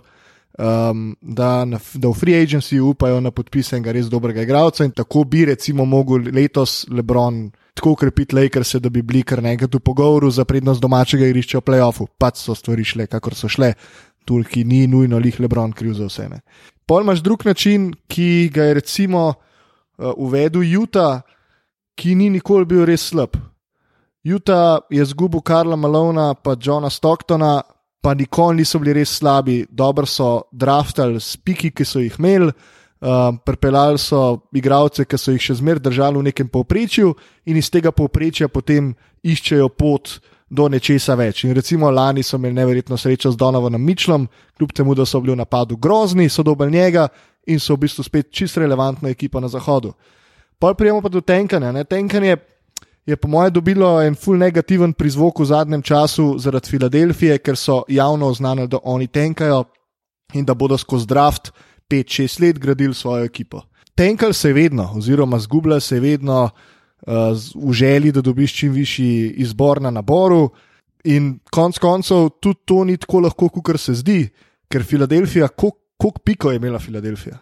um, 0.60 1.16
da, 1.22 1.66
na, 1.66 1.80
da 1.94 2.10
v 2.10 2.14
free 2.14 2.36
agency 2.36 2.80
upajo 2.80 3.22
na 3.22 3.32
podpis 3.32 3.72
enega 3.74 3.94
res 3.96 4.10
dobrega 4.12 4.44
igralca 4.44 4.84
in 4.84 4.92
tako 4.92 5.24
bi 5.24 5.46
recimo 5.46 5.86
mogel 5.86 6.28
letos 6.36 6.86
Lebron 6.92 7.48
tako 7.74 7.96
ukrepiti 7.96 8.36
Lakers, 8.36 8.76
da 8.76 8.90
bi 8.90 9.02
bili 9.02 9.24
kar 9.24 9.40
nekaj 9.44 9.70
v 9.72 9.80
pogovoru 9.80 10.32
za 10.32 10.44
prednost 10.46 10.82
domačega 10.82 11.30
igrišča 11.30 11.62
v 11.62 11.64
playoffu. 11.64 12.08
Pač 12.20 12.44
so 12.44 12.56
stvari 12.56 12.84
šle, 12.84 13.08
kakor 13.08 13.36
so 13.36 13.48
šle. 13.48 13.74
Turki 14.28 14.66
ni 14.68 14.84
nujno 14.88 15.18
lih 15.18 15.40
Lebron 15.40 15.72
kriv 15.72 15.96
za 15.96 16.10
vse. 16.10 16.28
Ne. 16.30 16.42
Pol 16.86 17.06
imaš 17.06 17.24
drug 17.24 17.46
način, 17.46 17.94
ki 18.08 18.50
ga 18.54 18.68
je 18.68 18.74
recimo 18.74 19.28
uh, 19.30 20.12
uvedel 20.18 20.66
Utah, 20.82 21.22
ki 21.96 22.16
ni 22.16 22.30
nikoli 22.30 22.66
bil 22.66 22.84
res 22.86 23.08
slab. 23.08 23.40
Utah 24.28 24.84
je 24.92 25.06
zgubil 25.06 25.42
Karla 25.42 25.76
Malona 25.76 26.34
pa 26.34 26.58
Johna 26.60 26.90
Stocktona, 26.90 27.62
pa 28.02 28.14
nikoli 28.14 28.58
niso 28.58 28.80
bili 28.80 28.94
res 28.94 29.18
slabi. 29.20 29.66
Dobro 29.70 30.06
so 30.06 30.50
draftali 30.52 31.20
spiki, 31.20 31.72
ki 31.72 31.86
so 31.86 32.00
jih 32.00 32.16
imeli, 32.20 32.50
uh, 32.50 33.36
pripeljali 33.46 34.00
so 34.00 34.42
igralce, 34.56 35.06
ki 35.06 35.18
so 35.18 35.36
jih 35.36 35.44
še 35.44 35.60
zmeraj 35.60 35.84
držali 35.90 36.20
v 36.20 36.28
nekem 36.32 36.50
povprečju 36.50 37.14
in 37.46 37.58
iz 37.60 37.70
tega 37.70 37.92
povprečja 37.92 38.48
potem 38.48 38.94
iščejo 39.24 39.70
pot 39.70 40.20
do 40.50 40.66
nečesa 40.70 41.16
več. 41.16 41.44
In 41.46 41.54
recimo 41.54 41.92
lani 41.92 42.24
so 42.24 42.40
imeli 42.40 42.58
neverjetno 42.58 42.98
srečo 42.98 43.32
z 43.32 43.38
Donovanom 43.38 43.82
Mičlom, 43.82 44.28
kljub 44.58 44.72
temu, 44.74 44.96
da 44.96 45.06
so 45.06 45.22
bili 45.22 45.36
v 45.36 45.44
napadu 45.44 45.78
grozni, 45.78 46.30
so 46.30 46.44
dobili 46.44 46.72
njega 46.72 47.08
in 47.48 47.60
so 47.60 47.76
v 47.76 47.86
bistvu 47.86 48.04
spet 48.04 48.32
čist 48.32 48.58
relevantna 48.58 49.10
ekipa 49.10 49.40
na 49.40 49.48
zahodu. 49.48 49.94
Pa 50.60 50.74
prijemo 50.74 51.02
pa 51.02 51.10
do 51.10 51.22
tenkanja. 51.22 51.72
Ne? 51.72 51.84
Tenkanje 51.84 52.30
je 52.30 52.38
po 53.16 53.28
mojem 53.28 53.54
dobilo 53.54 54.02
en 54.02 54.16
full 54.16 54.38
negativen 54.38 54.94
prizvok 54.94 55.40
v 55.40 55.46
zadnjem 55.46 55.82
času 55.82 56.36
zaradi 56.40 56.70
Filadelfije, 56.70 57.38
ker 57.38 57.58
so 57.58 57.84
javno 57.88 58.28
oznanili, 58.28 58.68
da 58.68 58.80
oni 58.84 59.08
tenkajo 59.08 59.64
in 60.34 60.46
da 60.46 60.54
bodo 60.54 60.78
skozi 60.78 61.08
draft 61.08 61.52
5-6 61.90 62.42
let 62.42 62.60
gradili 62.60 62.94
svojo 62.94 63.26
ekipo. 63.26 63.62
Tenkal 63.96 64.34
se 64.34 64.54
vedno, 64.54 64.92
oziroma 64.96 65.40
zgublja 65.40 65.80
se 65.80 66.00
vedno 66.00 66.44
uh, 66.44 67.14
v 67.70 67.74
želji, 67.74 68.12
da 68.12 68.22
dobiš 68.22 68.56
čim 68.56 68.72
višji 68.72 69.34
izbor 69.38 69.82
na 69.82 69.92
naboru. 69.92 70.50
In 71.04 71.40
konec 71.52 71.80
koncev 71.80 72.30
tudi 72.40 72.60
to 72.66 72.84
ni 72.84 72.98
tako 72.98 73.20
lahko, 73.20 73.50
kot 73.50 73.80
se 73.80 73.94
zdi, 73.94 74.30
ker 74.68 74.84
Filadelfija, 74.84 75.48
koliko 75.48 76.20
piko 76.24 76.52
je 76.52 76.56
imela 76.56 76.80
Filadelfija. 76.80 77.38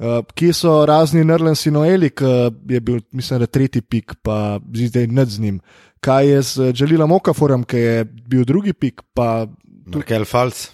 Uh, 0.00 0.22
kje 0.32 0.54
so 0.56 0.78
razni 0.88 1.20
Nerlens 1.28 1.66
in 1.68 1.74
Noeli, 1.76 2.08
ki 2.16 2.28
je 2.72 2.80
bil, 2.80 3.02
mislim, 3.12 3.42
da 3.42 3.46
tretji 3.46 3.82
pik, 3.84 4.14
pa 4.24 4.56
zdaj 4.72 5.06
ne 5.12 5.24
z 5.28 5.40
njim. 5.40 5.58
Kaj 6.00 6.28
je 6.28 6.42
z 6.42 6.68
Želilom 6.74 7.12
Okaforem, 7.12 7.64
ki 7.68 7.76
je 7.76 8.04
bil 8.04 8.46
drugi 8.48 8.72
pik, 8.72 9.02
pa 9.12 9.44
Markel 9.92 10.24
Falc. 10.24 10.70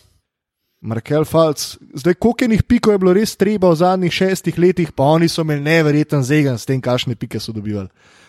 Markel 0.80 1.24
Falc. 1.24 1.64
Zdaj, 1.94 2.14
koliko 2.14 2.44
enih 2.44 2.62
pikov 2.62 2.94
je 2.94 2.98
bilo 3.02 3.14
res 3.16 3.34
treba 3.36 3.72
v 3.72 3.78
zadnjih 3.80 4.12
šestih 4.12 4.58
letih, 4.58 4.92
pa 4.94 5.08
oni 5.16 5.28
so 5.28 5.42
imeli 5.42 5.64
neverjeten 5.64 6.22
zegen 6.22 6.58
s 6.58 6.68
tem, 6.68 6.78
kakšne 6.80 7.16
pike 7.18 7.40
so 7.42 7.52
dobivali. 7.52 7.88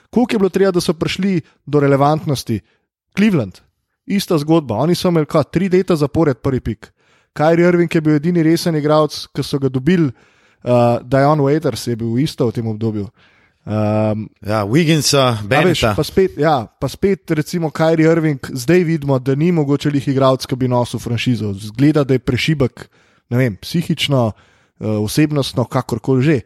Koliko 0.09 0.33
je 0.33 0.39
bilo 0.39 0.49
treba, 0.49 0.71
da 0.71 0.81
so 0.81 0.95
prišli 0.97 1.41
do 1.65 1.79
relevantnosti? 1.79 2.57
Cleveland, 3.13 3.59
ista 4.05 4.37
zgodba. 4.41 4.79
Oni 4.81 4.95
so 4.95 5.11
imeli 5.13 5.29
kaj, 5.29 5.51
tri 5.53 5.69
leta 5.69 5.95
zapored 5.95 6.41
prvi 6.41 6.59
pik. 6.59 6.89
Kyrie 7.37 7.67
Irving 7.69 7.93
je 7.93 8.01
bil 8.01 8.17
edini 8.17 8.41
resen 8.41 8.75
igralec, 8.75 9.27
ki 9.29 9.45
so 9.45 9.59
ga 9.61 9.69
dobili 9.69 10.09
uh, 10.68 10.99
Dion 11.03 11.39
Waiters 11.39 11.88
je 11.88 11.95
bil 11.95 12.20
isto 12.20 12.47
v 12.47 12.51
tem 12.51 12.68
obdobju. 12.68 13.07
Um, 13.68 14.30
ja, 14.39 14.63
Wigginsa, 14.63 15.43
Benita. 15.43 15.91
Pa 15.95 16.03
spet, 16.03 16.38
ja, 16.39 16.68
pa 16.68 16.88
spet, 16.88 17.32
recimo, 17.36 17.68
Kyrie 17.72 18.07
Irving, 18.07 18.39
zdaj 18.39 18.84
vidimo, 18.84 19.20
da 19.20 19.36
ni 19.36 19.51
mogoče 19.51 19.91
jih 19.91 20.07
igralec, 20.13 20.45
ki 20.47 20.55
bi 20.55 20.70
nosil 20.72 20.99
franšizo. 21.03 21.51
Zgleda, 21.53 22.05
da 22.07 22.15
je 22.15 22.24
prešibek, 22.24 22.88
ne 23.30 23.38
vem, 23.38 23.57
psihično, 23.59 24.32
uh, 24.32 24.88
osebnostno, 25.03 25.65
kakorkoli 25.68 26.24
že. 26.24 26.39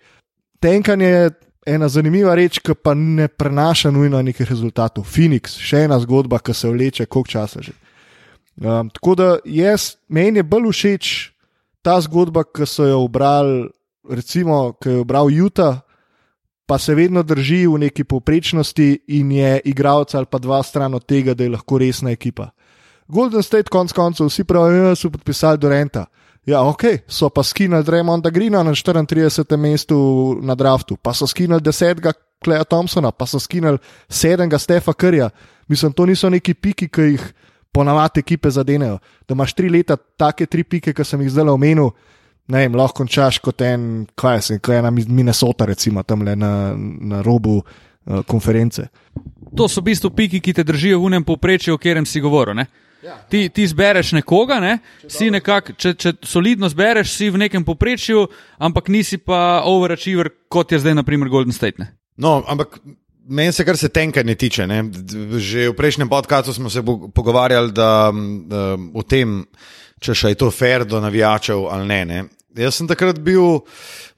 Tenkanje 0.61 1.05
je 1.05 1.29
ena 1.65 1.89
zanimiva 1.89 2.33
reč, 2.37 2.57
ki 2.57 2.73
pa 2.73 2.95
ne 2.97 3.27
prenaša 3.27 3.91
nujno 3.93 4.21
nekih 4.21 4.49
rezultatov. 4.49 5.05
Phoenix, 5.05 5.59
še 5.61 5.85
ena 5.85 5.99
zgodba, 6.01 6.41
ki 6.41 6.57
se 6.57 6.69
vleče, 6.73 7.05
koliko 7.05 7.37
časa 7.37 7.61
že. 7.61 7.77
Um, 8.61 8.89
tako 8.89 9.15
da 9.15 9.27
jaz, 9.45 9.95
meni 10.09 10.41
je 10.41 10.43
bolj 10.43 10.73
všeč 10.73 11.11
ta 11.85 12.01
zgodba, 12.01 12.43
ki 12.43 12.65
so 12.65 12.85
jo 12.89 12.99
obrali 13.05 13.69
recimo, 14.09 14.73
ki 14.73 14.89
je 14.89 14.99
obral 14.99 15.31
Juta, 15.31 15.81
pa 16.65 16.77
se 16.77 16.95
vedno 16.95 17.23
drži 17.23 17.67
v 17.67 17.77
neki 17.77 18.03
povprečnosti 18.03 18.99
in 19.07 19.31
je 19.31 19.59
igralec 19.65 20.15
ali 20.15 20.25
pa 20.25 20.39
dva 20.39 20.63
stran 20.63 20.93
od 20.93 21.05
tega, 21.05 21.33
da 21.33 21.43
je 21.43 21.49
lahko 21.49 21.77
resna 21.77 22.11
ekipa. 22.11 22.49
Golden 23.07 23.43
State, 23.43 23.69
konc 23.69 23.91
koncev, 23.91 24.29
vsi 24.29 24.43
pravijo, 24.43 24.83
da 24.87 24.95
so 24.95 25.09
podpisali 25.09 25.57
Dorenta. 25.57 26.05
Ja, 26.45 26.63
ok, 26.63 26.83
so 27.07 27.29
pa 27.29 27.43
skinili 27.43 27.83
Draymonda 27.83 28.29
Greena 28.29 28.63
na 28.63 28.71
34. 28.71 29.57
mestu 29.57 29.97
na 30.41 30.55
draftu, 30.55 30.97
pa 30.97 31.13
so 31.13 31.27
skinili 31.27 31.59
10. 31.61 32.13
Kleja 32.43 32.63
Thompsona, 32.63 33.11
pa 33.11 33.25
so 33.25 33.39
skinili 33.39 33.77
7. 34.09 34.57
Stefa 34.57 34.93
Krja. 34.93 35.29
Mislim, 35.67 35.93
to 35.93 36.05
niso 36.05 36.29
neki 36.29 36.53
piki, 36.53 36.87
ki 36.87 37.01
jih 37.01 37.33
ponavadi 37.71 38.19
ekipe 38.19 38.49
zadenejo. 38.49 38.97
Da 39.27 39.33
imaš 39.33 39.53
tri 39.53 39.69
leta 39.69 39.97
take 40.17 40.45
tri 40.45 40.63
pike, 40.63 40.93
ki 40.93 41.03
sem 41.03 41.21
jih 41.21 41.29
zdaj 41.31 41.51
omenil, 41.53 41.91
ne 42.51 42.65
vem, 42.65 42.75
lahko 42.75 43.01
končaš 43.01 43.39
kot 43.43 43.63
en, 43.65 44.05
kaj 44.17 44.41
se, 44.47 44.59
kot 44.59 44.75
ena 44.75 44.91
Minnesota, 44.91 45.67
recimo 45.69 46.03
tam 46.03 46.25
le 46.27 46.35
na, 46.35 46.51
na 46.75 47.21
robu 47.25 47.59
uh, 47.61 48.21
konference. 48.27 48.87
To 49.57 49.67
so 49.67 49.81
v 49.81 49.91
bistvu 49.91 50.11
piki, 50.15 50.41
ki 50.43 50.55
te 50.59 50.65
držijo 50.67 50.99
v 50.99 51.11
unem 51.11 51.27
povprečju, 51.27 51.75
o 51.75 51.81
katerem 51.81 52.07
si 52.07 52.23
govoril. 52.23 52.63
Ja. 53.01 53.17
Ti, 53.29 53.47
ti 53.49 53.65
zbereš 53.65 54.13
nekoga, 54.19 54.59
ne? 54.61 54.75
če, 55.07 55.31
nekak, 55.33 55.73
če, 55.79 55.95
če 55.97 56.13
solidno 56.27 56.69
zbereš, 56.69 57.15
si 57.17 57.31
v 57.33 57.41
nekem 57.41 57.65
povprečju, 57.65 58.27
ampak 58.61 58.91
nisi 58.93 59.17
pa 59.17 59.63
overachiever, 59.65 60.29
kot 60.51 60.71
je 60.71 60.81
zdaj, 60.83 60.99
naprimer, 61.01 61.31
Golden 61.31 61.55
State. 61.55 61.81
Ne? 61.81 61.89
No, 62.21 62.43
ampak 62.45 62.77
meni 63.25 63.51
se 63.51 63.65
kar 63.65 63.77
se 63.77 63.89
tenka 63.89 64.23
ne 64.23 64.35
tiče. 64.35 64.67
Ne? 64.69 64.83
Že 65.37 65.71
v 65.71 65.77
prejšnjem 65.77 66.09
podkastu 66.09 66.53
smo 66.53 66.69
se 66.69 66.83
pogovarjali 66.85 67.73
da, 67.73 68.11
da, 68.45 68.61
o 68.93 69.03
tem, 69.03 69.41
če 70.01 70.15
še 70.17 70.33
je 70.33 70.39
to 70.43 70.51
fair 70.53 70.85
do 70.85 71.01
navijačev 71.01 71.65
ali 71.73 71.89
ne. 71.89 72.01
ne? 72.05 72.21
Jaz 72.51 72.75
sem 72.75 72.87
takrat 72.87 73.19
bil 73.23 73.61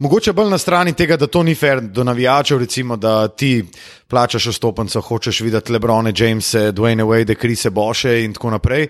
mogoče 0.01 0.31
bolj 0.33 0.49
na 0.49 0.57
strani 0.57 0.95
tega, 0.97 1.19
da 1.21 1.27
to 1.29 1.43
ni 1.45 1.53
fair 1.55 1.81
do 1.85 2.03
navijačev, 2.03 2.57
recimo, 2.63 2.95
da 2.97 3.27
ti 3.27 3.61
plačaš 4.09 4.47
vstopnico, 4.55 5.01
hočeš 5.01 5.41
videti 5.45 5.71
Lebrone, 5.71 6.13
Jamese, 6.17 6.71
Dwayne 6.73 7.05
Wade, 7.05 7.35
Krise 7.35 7.69
Boše 7.69 8.23
in 8.23 8.33
tako 8.33 8.49
naprej, 8.55 8.87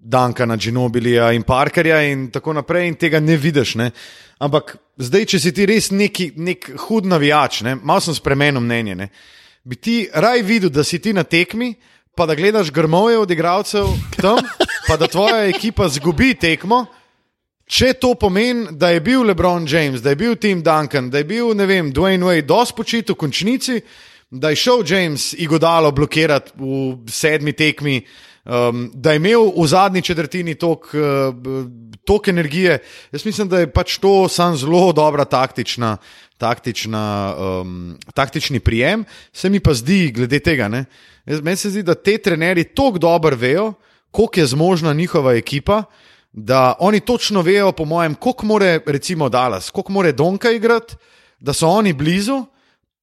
Danka 0.00 0.46
na 0.46 0.56
Ginobilija 0.56 1.32
in 1.36 1.42
Parkerja 1.42 2.00
in 2.08 2.30
tako 2.32 2.54
naprej 2.56 2.88
in 2.88 2.94
tega 2.94 3.20
ne 3.20 3.36
vidiš. 3.36 3.74
Ne? 3.74 3.90
Ampak 4.38 4.78
zdaj, 4.96 5.26
če 5.34 5.40
si 5.40 5.52
ti 5.52 5.66
res 5.68 5.90
neki, 5.92 6.30
nek 6.36 6.70
hud 6.86 7.04
navijač, 7.04 7.60
ne? 7.68 7.74
malo 7.76 8.00
sem 8.00 8.16
spremenil 8.16 8.64
mnenje, 8.64 8.94
ne? 8.96 9.10
bi 9.64 9.76
ti 9.76 10.06
raj 10.14 10.40
videl, 10.40 10.72
da 10.72 10.84
si 10.84 11.02
ti 11.04 11.12
na 11.12 11.26
tekmi, 11.28 11.74
pa 12.16 12.24
da 12.26 12.34
gledaš 12.34 12.72
grmoje 12.72 13.18
od 13.18 13.30
igralcev 13.30 13.92
tam, 14.16 14.40
pa 14.88 14.96
da 14.96 15.06
tvoja 15.06 15.44
ekipa 15.52 15.88
zgubi 15.88 16.32
tekmo. 16.34 16.86
Če 17.70 17.92
to 18.02 18.16
pomeni, 18.18 18.72
da 18.74 18.88
je 18.90 19.00
bil 19.04 19.22
LeBron 19.28 19.66
James, 19.70 20.02
da 20.02 20.10
je 20.10 20.18
bil 20.18 20.34
Tim 20.42 20.58
Duncan, 20.66 21.06
da 21.10 21.20
je 21.20 21.26
bil, 21.28 21.52
ne 21.54 21.68
vem, 21.70 21.92
Dwayne 21.94 22.26
Wade, 22.26 22.48
dosti 22.48 22.74
počit 22.74 23.12
v 23.12 23.14
končnici, 23.14 23.76
da 24.30 24.50
je 24.50 24.58
šel 24.58 24.82
James 24.86 25.28
Igodalo 25.38 25.92
blokirati 25.94 26.50
v 26.58 27.06
sedmi 27.06 27.54
tekmi, 27.54 28.00
um, 28.42 28.88
da 28.90 29.14
je 29.14 29.22
imel 29.22 29.52
v 29.54 29.68
zadnji 29.70 30.02
četrtini 30.02 30.56
tok, 30.58 30.90
uh, 30.98 31.30
tok 32.02 32.28
energije. 32.34 32.80
Jaz 33.14 33.28
mislim, 33.28 33.48
da 33.48 33.62
je 33.62 33.70
pač 33.70 34.00
to 34.02 34.26
sam 34.26 34.58
zelo 34.58 34.90
dobra 34.90 35.24
taktična, 35.24 35.94
taktična, 36.42 37.06
um, 37.38 37.96
taktični 38.14 38.58
prijem. 38.58 39.06
Se 39.32 39.46
mi 39.46 39.62
pa 39.62 39.78
zdi, 39.78 40.10
glede 40.10 40.42
tega, 40.42 40.66
meni 40.66 41.56
se 41.56 41.70
zdi, 41.70 41.86
da 41.86 41.94
te 41.94 42.18
trenerji 42.18 42.72
tako 42.74 42.98
dobro 42.98 43.36
vejo, 43.36 43.72
koliko 44.10 44.40
je 44.40 44.52
zmožna 44.58 44.92
njihova 44.92 45.38
ekipa 45.38 45.84
da 46.32 46.74
oni 46.78 47.00
točno 47.00 47.42
vejo, 47.42 47.72
po 47.72 47.84
mojem, 47.84 48.14
koliko 48.14 48.46
more, 48.46 48.80
recimo, 48.86 49.28
Dallas, 49.28 49.70
koliko 49.70 49.92
more 49.92 50.12
Donka 50.12 50.50
igrati, 50.50 50.94
da 51.40 51.52
so 51.52 51.68
oni 51.68 51.92
blizu, 51.92 52.44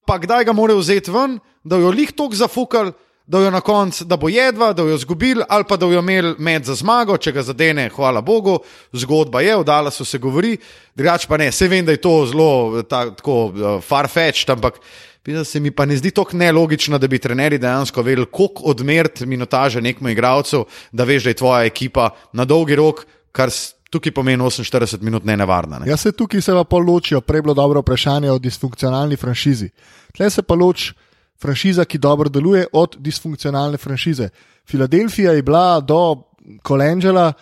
pa 0.05 0.17
kdaj 0.17 0.45
ga 0.45 0.53
morajo 0.53 0.79
vzeti 0.79 1.11
ven, 1.11 1.39
da 1.63 1.75
jo 1.75 1.89
lih 1.91 2.11
tok 2.11 2.35
zafukali, 2.35 2.91
da 3.27 3.39
jo 3.39 3.51
na 3.51 3.61
koncu, 3.61 4.05
da 4.05 4.15
bo 4.17 4.29
jedva, 4.29 4.71
da 4.73 4.81
jo 4.81 4.95
izgubili, 4.95 5.43
ali 5.49 5.63
pa 5.67 5.77
da 5.77 5.85
jo 5.85 5.99
imeli 5.99 6.35
med 6.39 6.65
za 6.65 6.75
zmago, 6.75 7.17
če 7.17 7.31
ga 7.31 7.43
zadene, 7.43 7.89
hvala 7.89 8.21
Bogu, 8.21 8.59
zgodba 8.93 9.41
je, 9.41 9.57
v 9.57 9.65
Dallasu 9.67 10.05
se 10.05 10.17
govori, 10.17 10.55
drugač 10.95 11.25
pa 11.27 11.37
ne, 11.37 11.51
se 11.51 11.67
vem, 11.67 11.85
da 11.85 11.91
je 11.91 12.01
to 12.01 12.13
zelo 12.31 12.83
ta, 12.83 13.09
tako 13.11 13.35
uh, 13.51 13.67
farfetched, 13.83 14.49
ampak. 14.49 14.79
Se 15.43 15.59
mi 15.59 15.73
pa 15.75 15.83
ne 15.83 15.97
zdi 15.99 16.13
tako 16.15 16.37
nelogično, 16.39 16.95
da 16.97 17.07
bi 17.11 17.19
trenerji 17.19 17.59
dejansko 17.59 17.99
vedeli, 18.01 18.29
koliko 18.31 18.63
odmeriti 18.71 19.25
minutaže 19.27 19.81
nekmu 19.83 20.09
igralcu, 20.09 20.61
da 20.95 21.03
veš, 21.03 21.25
da 21.27 21.33
je 21.33 21.39
tvoja 21.41 21.65
ekipa 21.67 22.09
na 22.31 22.45
dolgi 22.47 22.77
rok 22.79 23.03
kar 23.37 23.53
tukaj 23.93 24.11
pomeni 24.11 24.43
48 24.43 25.01
minut 25.05 25.25
ne 25.25 25.37
nevarna. 25.37 25.79
Ne? 25.79 25.89
Ja, 25.89 25.97
se 25.97 26.11
tukaj 26.11 26.41
se 26.41 26.55
pa 26.69 26.77
ločijo, 26.77 27.21
prej 27.21 27.41
bilo 27.45 27.53
dobro 27.53 27.81
vprašanje 27.81 28.31
o 28.31 28.39
disfunkcionalni 28.39 29.15
franšizi. 29.15 29.69
Tle 30.17 30.29
se 30.29 30.41
pa 30.41 30.55
loči 30.55 30.93
franšiza, 31.41 31.85
ki 31.85 31.97
dobro 31.97 32.29
deluje, 32.29 32.65
od 32.73 32.97
disfunkcionalne 32.99 33.77
franšize. 33.77 34.29
Filadelfija 34.65 35.31
je 35.31 35.43
bila 35.43 35.79
do 35.79 36.23
Kolendžela 36.63 37.33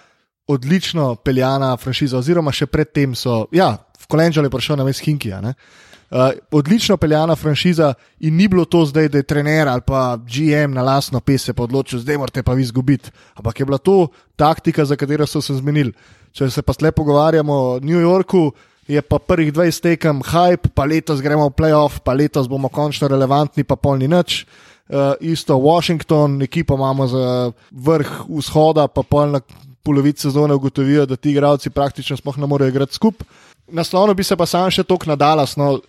odlično 0.48 1.16
peljana 1.16 1.78
franšiza, 1.78 2.18
oziroma 2.18 2.52
še 2.52 2.68
predtem 2.68 3.16
so, 3.16 3.46
ja, 3.52 3.78
v 4.06 4.08
Kolendželu 4.08 4.46
je 4.46 4.54
prišel 4.54 4.78
na 4.78 4.86
mestu 4.86 5.10
Hinkija. 5.10 5.42
Uh, 5.42 6.30
odlično 6.54 6.98
peljana 7.02 7.36
franšiza 7.36 7.94
in 8.20 8.38
ni 8.38 8.48
bilo 8.48 8.66
to 8.66 8.86
zdaj, 8.86 9.10
da 9.10 9.18
je 9.18 9.26
trener 9.26 9.68
ali 9.68 9.82
pa 9.82 10.18
GM 10.22 10.78
na 10.78 10.84
lasno 10.86 11.20
pese 11.20 11.54
odločil, 11.58 12.00
zdaj 12.00 12.18
morate 12.22 12.44
pa 12.44 12.54
vi 12.54 12.62
izgubiti. 12.62 13.10
Ampak 13.34 13.60
je 13.60 13.66
bila 13.66 13.78
to 13.78 14.08
taktika, 14.36 14.86
za 14.86 14.96
katero 14.96 15.26
so 15.26 15.42
se 15.42 15.58
zmenili. 15.58 15.94
Če 16.32 16.50
se 16.50 16.62
pa 16.62 16.74
zdaj 16.74 16.92
pogovarjamo 16.92 17.54
o 17.54 17.80
New 17.82 18.00
Yorku, 18.00 18.52
je 18.88 19.02
pa 19.02 19.18
prvih 19.20 19.54
20 19.54 19.82
tekem 19.82 20.22
hype, 20.22 20.70
pa 20.76 20.86
letos 20.86 21.22
gremo 21.22 21.50
v 21.50 21.58
playoff, 21.58 22.00
pa 22.06 22.14
letos 22.14 22.48
bomo 22.48 22.70
končno 22.70 23.08
relevantni, 23.08 23.64
pa 23.64 23.76
polni 23.76 24.08
nič. 24.08 24.46
Uh, 24.86 25.18
isto 25.20 25.58
Washington, 25.58 26.42
ekipo 26.42 26.76
imamo 26.76 27.08
za 27.08 27.52
vrh 27.72 28.30
vzhoda, 28.30 28.86
pa 28.88 29.02
polna 29.02 29.42
polovica 29.84 30.30
sezone 30.30 30.54
ugotovijo, 30.54 31.06
da 31.06 31.16
ti 31.16 31.32
igralci 31.32 31.70
praktično 31.70 32.18
sploh 32.18 32.38
ne 32.38 32.48
morejo 32.48 32.70
igrati 32.70 32.94
skupaj. 32.94 33.28
Naslovno 33.68 34.14
bi 34.14 34.24
se 34.24 34.36
pa 34.36 34.46
sam 34.46 34.70
še 34.72 34.84
tok 34.84 35.06
nadala. 35.10 35.46
No, 35.58 35.80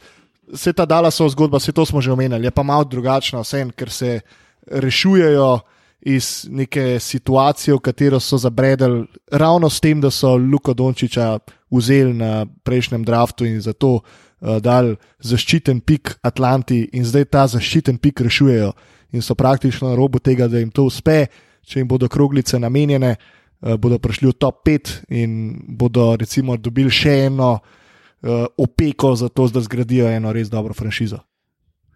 vse 0.52 0.72
ta 0.72 0.86
dala 0.86 1.10
so 1.10 1.28
zgodba, 1.28 1.58
vse 1.58 1.72
to 1.72 1.86
smo 1.86 2.00
že 2.00 2.12
omenjali, 2.12 2.46
je 2.46 2.50
pa 2.50 2.62
malo 2.62 2.84
drugačna, 2.84 3.42
vse, 3.42 3.64
ker 3.76 3.90
se 3.90 4.20
rešujejo 4.66 5.60
iz 6.06 6.46
neke 6.50 7.00
situacije, 7.00 7.74
v 7.74 7.82
katero 7.82 8.20
so 8.20 8.38
zabredali, 8.38 9.06
ravno 9.32 9.70
s 9.70 9.80
tem, 9.80 10.00
da 10.00 10.10
so 10.10 10.36
Luko 10.36 10.74
Dončiča 10.74 11.38
vzeli 11.70 12.14
na 12.14 12.46
prejšnjem 12.46 13.04
draftu 13.04 13.46
in 13.46 13.60
zato 13.60 13.98
uh, 13.98 14.58
dal 14.62 14.94
zaščiten 15.18 15.80
pik 15.80 16.18
Atlanti, 16.22 16.84
in 16.92 17.04
zdaj 17.04 17.24
ta 17.24 17.46
zaščiten 17.50 17.98
pik 17.98 18.22
rešujejo 18.28 18.72
in 19.12 19.22
so 19.22 19.34
praktično 19.34 19.88
na 19.88 19.96
robu 19.96 20.18
tega, 20.18 20.46
da 20.48 20.58
jim 20.58 20.70
to 20.70 20.86
uspe, 20.86 21.26
če 21.66 21.80
jim 21.80 21.88
bodo 21.88 22.08
kroglice 22.08 22.58
namenjene, 22.62 23.16
uh, 23.16 23.36
bodo 23.60 23.98
prišli 23.98 24.28
v 24.28 24.36
top 24.36 24.62
5 24.66 24.92
in 25.16 25.56
bodo 25.78 26.16
recimo 26.16 26.56
dobili 26.56 26.90
še 26.92 27.26
eno 27.26 27.56
uh, 27.56 28.44
opeko 28.56 29.14
za 29.16 29.28
to, 29.28 29.48
da 29.48 29.60
zgradijo 29.60 30.08
eno 30.10 30.32
res 30.32 30.50
dobro 30.52 30.74
franšizo. 30.74 31.18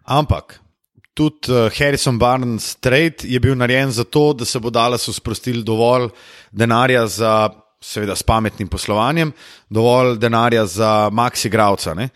Ampak 0.03 0.59
tudi 1.13 1.51
uh, 1.51 1.69
Harrison 1.77 2.17
Barnes 2.19 2.75
trade 2.75 3.27
je 3.29 3.39
bil 3.39 3.55
narejen 3.55 3.91
zato, 3.91 4.33
da 4.33 4.45
se 4.45 4.59
bo 4.59 4.69
Dallasu 4.69 5.13
sprostili 5.13 5.63
dovolj 5.63 6.09
denarja 6.51 7.07
za, 7.07 7.49
seveda, 7.81 8.15
s 8.15 8.23
pametnim 8.23 8.67
poslovanjem, 8.67 9.31
dovolj 9.69 10.17
denarja 10.17 10.65
za 10.65 11.09
maxi 11.13 11.49
gravca. 11.49 11.93
Ne? 11.93 12.09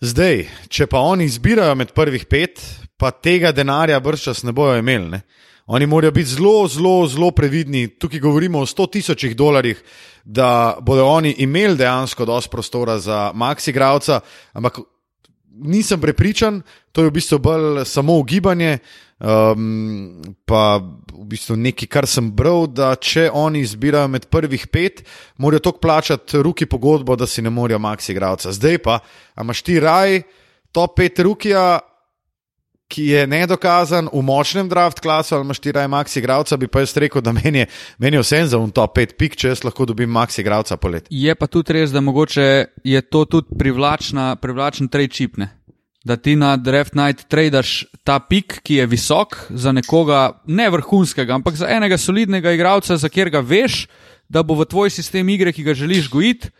Zdaj, 0.00 0.44
če 0.68 0.86
pa 0.86 1.00
oni 1.00 1.24
izbirajo 1.24 1.74
med 1.74 1.94
prvih 1.94 2.26
pet, 2.26 2.60
pa 2.96 3.10
tega 3.10 3.52
denarja 3.52 4.00
brščas 4.00 4.42
ne 4.44 4.52
bojo 4.52 4.76
imeli. 4.78 5.10
Ne? 5.14 5.22
Oni 5.66 5.86
morajo 5.86 6.12
biti 6.12 6.28
zelo, 6.28 6.68
zelo, 6.68 7.06
zelo 7.06 7.30
previdni. 7.30 7.88
Tukaj 7.88 8.20
govorimo 8.20 8.60
o 8.60 8.66
100 8.66 8.90
tisočih 8.90 9.36
dolarjih, 9.36 9.82
da 10.24 10.76
bodo 10.80 11.06
oni 11.06 11.34
imeli 11.38 11.76
dejansko 11.76 12.24
dosti 12.24 12.50
prostora 12.50 12.98
za 12.98 13.30
maxi 13.34 13.72
gravca, 13.72 14.20
ampak 14.52 14.78
nisem 15.54 16.00
prepričan, 16.00 16.62
to 16.92 17.02
je 17.02 17.08
v 17.08 17.14
bistvu 17.14 17.38
bolj 17.38 17.84
samo 17.84 18.18
ugibanje. 18.18 18.78
Um, 19.24 20.20
pa 20.44 20.76
v 21.14 21.24
bistvu 21.30 21.56
nekaj, 21.56 21.88
kar 21.88 22.06
sem 22.10 22.28
bral, 22.34 22.66
da 22.66 22.90
če 22.98 23.30
oni 23.32 23.62
izbirajo 23.64 24.10
med 24.10 24.26
prvih 24.26 24.66
pet, 24.68 25.04
morajo 25.38 25.70
to 25.70 25.72
plačati 25.80 26.42
ruki 26.42 26.66
pogodbo, 26.66 27.16
da 27.16 27.26
si 27.26 27.42
ne 27.42 27.50
morejo 27.50 27.78
maxi 27.78 28.12
igralca. 28.12 28.52
Zdaj 28.52 28.78
pa, 28.84 28.98
imaš 29.40 29.62
ti 29.62 29.78
raj, 29.80 30.22
top 30.74 30.98
pet 30.98 31.22
rukija, 31.24 31.78
ki 32.88 33.06
je 33.10 33.26
nedokazan 33.26 34.08
v 34.12 34.22
močnem 34.22 34.68
draft 34.68 35.00
klasu, 35.00 35.34
ali 35.34 35.44
imaš 35.44 35.58
ti 35.58 35.72
raj 35.72 35.88
maxi 35.88 36.20
igralca, 36.20 36.56
bi 36.60 36.68
pa 36.68 36.84
jaz 36.84 36.96
rekel, 37.00 37.22
da 37.24 37.32
meni 37.32 37.64
je, 37.64 37.66
meni 37.98 38.16
je 38.16 38.22
vse 38.22 38.40
za 38.52 38.60
un 38.60 38.70
top 38.70 38.94
pet 38.98 39.16
pik, 39.18 39.36
če 39.40 39.54
jaz 39.54 39.64
lahko 39.64 39.86
dobim 39.88 40.10
maxi 40.10 40.42
igralca 40.44 40.76
polet. 40.76 41.08
Je 41.10 41.34
pa 41.34 41.48
tudi 41.50 41.78
res, 41.78 41.94
da 41.94 42.04
mogoče 42.04 42.46
je 42.84 43.02
to 43.02 43.24
tudi 43.24 43.58
privlačna, 43.58 44.34
privlačen 44.42 44.88
trade 44.92 45.12
chip. 45.14 45.38
Ne? 45.40 45.50
Da 46.04 46.18
ti 46.20 46.36
na 46.36 46.56
Draft 46.60 46.94
Night 46.94 47.24
tradaš 47.32 47.86
ta 48.04 48.18
pik, 48.20 48.60
ki 48.62 48.82
je 48.82 48.86
visok 48.86 49.38
za 49.48 49.72
nekoga, 49.72 50.42
ne 50.46 50.68
vrhunskega, 50.70 51.40
ampak 51.40 51.56
za 51.56 51.70
enega 51.72 51.96
solidnega 51.98 52.52
igralca, 52.52 52.98
za 53.00 53.08
katerega 53.08 53.40
veš, 53.40 53.86
da 54.28 54.42
bo 54.44 54.56
v 54.58 54.68
tvoj 54.68 54.92
sistem 54.92 55.28
igre, 55.32 55.52
ki 55.52 55.64
ga 55.64 55.74
želiš 55.74 56.10
gojiti, 56.12 56.52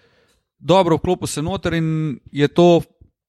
dobro 0.59 0.97
vklopil 0.97 1.29
se 1.29 1.43
noter 1.45 1.77
in 1.77 2.17
je 2.33 2.49
to, 2.49 2.81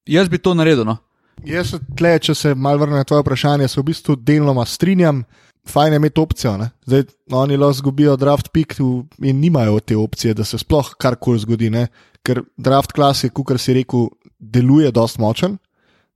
jaz 0.08 0.32
bi 0.32 0.40
to 0.40 0.54
naredil. 0.56 0.88
No? 0.88 0.98
Jaz 1.44 1.74
se 1.74 1.80
tle, 1.98 2.14
če 2.20 2.36
se 2.36 2.54
malo 2.56 2.80
vrnem 2.82 3.02
na 3.02 3.08
tvoje 3.08 3.24
vprašanje, 3.26 3.68
se 3.68 3.80
v 3.82 3.90
bistvu 3.90 4.16
deloma 4.16 4.66
strinjam. 4.66 5.24
Fajn 5.66 5.94
je 5.94 5.98
imeti 5.98 6.22
opcijo. 6.22 6.58
Ne? 6.62 6.70
Zdaj, 6.86 7.04
oni 7.34 7.58
lahko 7.58 7.80
zgubijo 7.80 8.16
draft 8.22 8.52
pick 8.54 8.78
in 8.80 9.40
nimajo 9.42 9.80
te 9.80 9.98
opcije, 9.98 10.34
da 10.38 10.46
se 10.46 10.58
sploh 10.62 10.94
karkoli 11.02 11.42
zgodi. 11.42 11.70
Ne? 11.74 11.88
Ker 12.26 12.44
draft 12.58 12.94
klas 12.94 13.24
je, 13.24 13.32
kot 13.34 13.58
si 13.62 13.74
rekel, 13.74 14.10
deluje 14.40 14.92
dost 14.92 15.18
močen. 15.18 15.58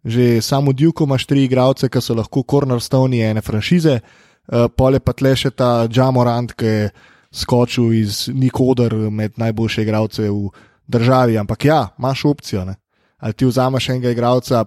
Že 0.05 0.41
samo 0.41 0.71
Duke 0.73 1.03
imaš 1.03 1.25
tri 1.25 1.43
igralce, 1.43 1.89
ki 1.89 2.01
so 2.01 2.15
lahko 2.15 2.45
cornerstone 2.47 3.19
ene 3.25 3.41
franšize, 3.41 3.97
uh, 3.99 4.69
pole 4.71 5.01
pa 5.03 5.11
tle 5.13 5.33
še 5.35 5.51
ta 5.51 5.89
Jamorant, 5.91 6.53
ki 6.55 6.65
je 6.65 6.91
skočil 7.35 7.91
iz 7.93 8.29
Nikodar 8.31 8.95
med 9.11 9.35
najboljše 9.37 9.83
igralce 9.83 10.29
v 10.29 10.53
državi. 10.87 11.37
Ampak 11.37 11.65
ja, 11.65 11.81
imaš 11.99 12.25
opcijo. 12.25 12.63
Ne? 12.65 12.77
Ali 13.19 13.33
ti 13.33 13.45
vzameš 13.45 13.89
enega 13.89 14.13
igralca, 14.13 14.63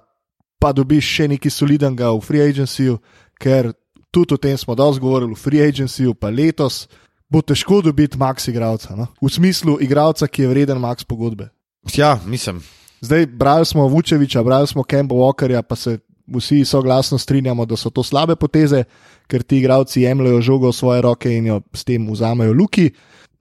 pa 0.63 0.71
dobiš 0.71 1.09
še 1.17 1.29
nekaj 1.35 1.51
solidnega 1.51 2.13
v 2.15 2.21
free 2.23 2.45
agencyju, 2.47 3.01
ker 3.43 3.73
tudi 4.15 4.37
o 4.37 4.39
tem 4.39 4.55
smo 4.59 4.77
dosti 4.79 5.03
govorili 5.03 5.35
v 5.35 5.41
free 5.43 5.65
agencyju, 5.65 6.15
pa 6.15 6.31
letos 6.31 6.87
bo 7.33 7.43
težko 7.43 7.81
dobiti 7.83 8.21
max 8.21 8.47
igralca. 8.53 8.95
No? 8.95 9.09
V 9.19 9.33
smislu 9.33 9.81
igralca, 9.83 10.29
ki 10.29 10.45
je 10.45 10.53
vreden 10.53 10.79
max 10.79 11.03
pogodbe. 11.09 11.49
Ja, 11.97 12.21
mislim. 12.29 12.61
Zdaj, 13.03 13.27
brali 13.27 13.67
smo 13.67 13.89
Vučeviča, 13.91 14.45
brali 14.47 14.69
smo 14.71 14.85
Kemba 14.87 15.17
Walkerja, 15.19 15.65
pa 15.67 15.75
se 15.75 15.99
vsi 16.31 16.65
soglasno 16.65 17.19
strinjamo, 17.19 17.67
da 17.67 17.77
so 17.77 17.91
to 17.91 18.05
slabe 18.07 18.37
poteze, 18.37 18.85
ker 19.27 19.43
ti 19.43 19.59
igravci 19.59 20.05
jemljajo 20.05 20.41
žogo 20.41 20.71
v 20.71 20.77
svoje 20.77 21.03
roke 21.03 21.33
in 21.33 21.47
jo 21.51 21.61
s 21.75 21.85
tem 21.85 22.07
vzamejo 22.07 22.53
luki, 22.55 22.93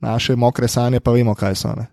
naše 0.01 0.35
mokre 0.35 0.67
sanje 0.67 0.99
pa 0.99 1.11
vemo, 1.13 1.35
kaj 1.35 1.55
so. 1.55 1.75
Ne? 1.77 1.91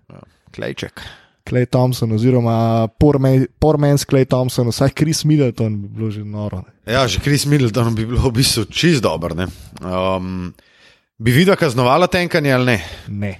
Klejček. 0.55 1.03
Clay 1.49 1.67
Thompson, 1.67 2.13
oziroma 2.13 2.89
Pormans 3.01 4.05
Clay 4.09 4.29
Thompson, 4.29 4.69
vsaj 4.69 4.93
Chris 4.99 5.25
Middleton 5.25 5.81
bi 5.83 5.89
bilo 5.89 6.11
že 6.13 6.25
noro. 6.25 6.63
Ne? 6.67 6.93
Ja, 6.93 7.07
že 7.09 7.23
Chris 7.25 7.47
Middleton 7.49 7.97
bi 7.97 8.05
bilo 8.05 8.29
v 8.29 8.37
bistvu 8.43 8.69
čist 8.69 9.03
dober. 9.05 9.35
Um, 9.81 10.53
bi 11.17 11.33
videl 11.33 11.57
kaznovala 11.57 12.07
tenkanje 12.13 12.53
ali 12.53 12.77
ne? 12.77 12.79
Ne. 13.09 13.33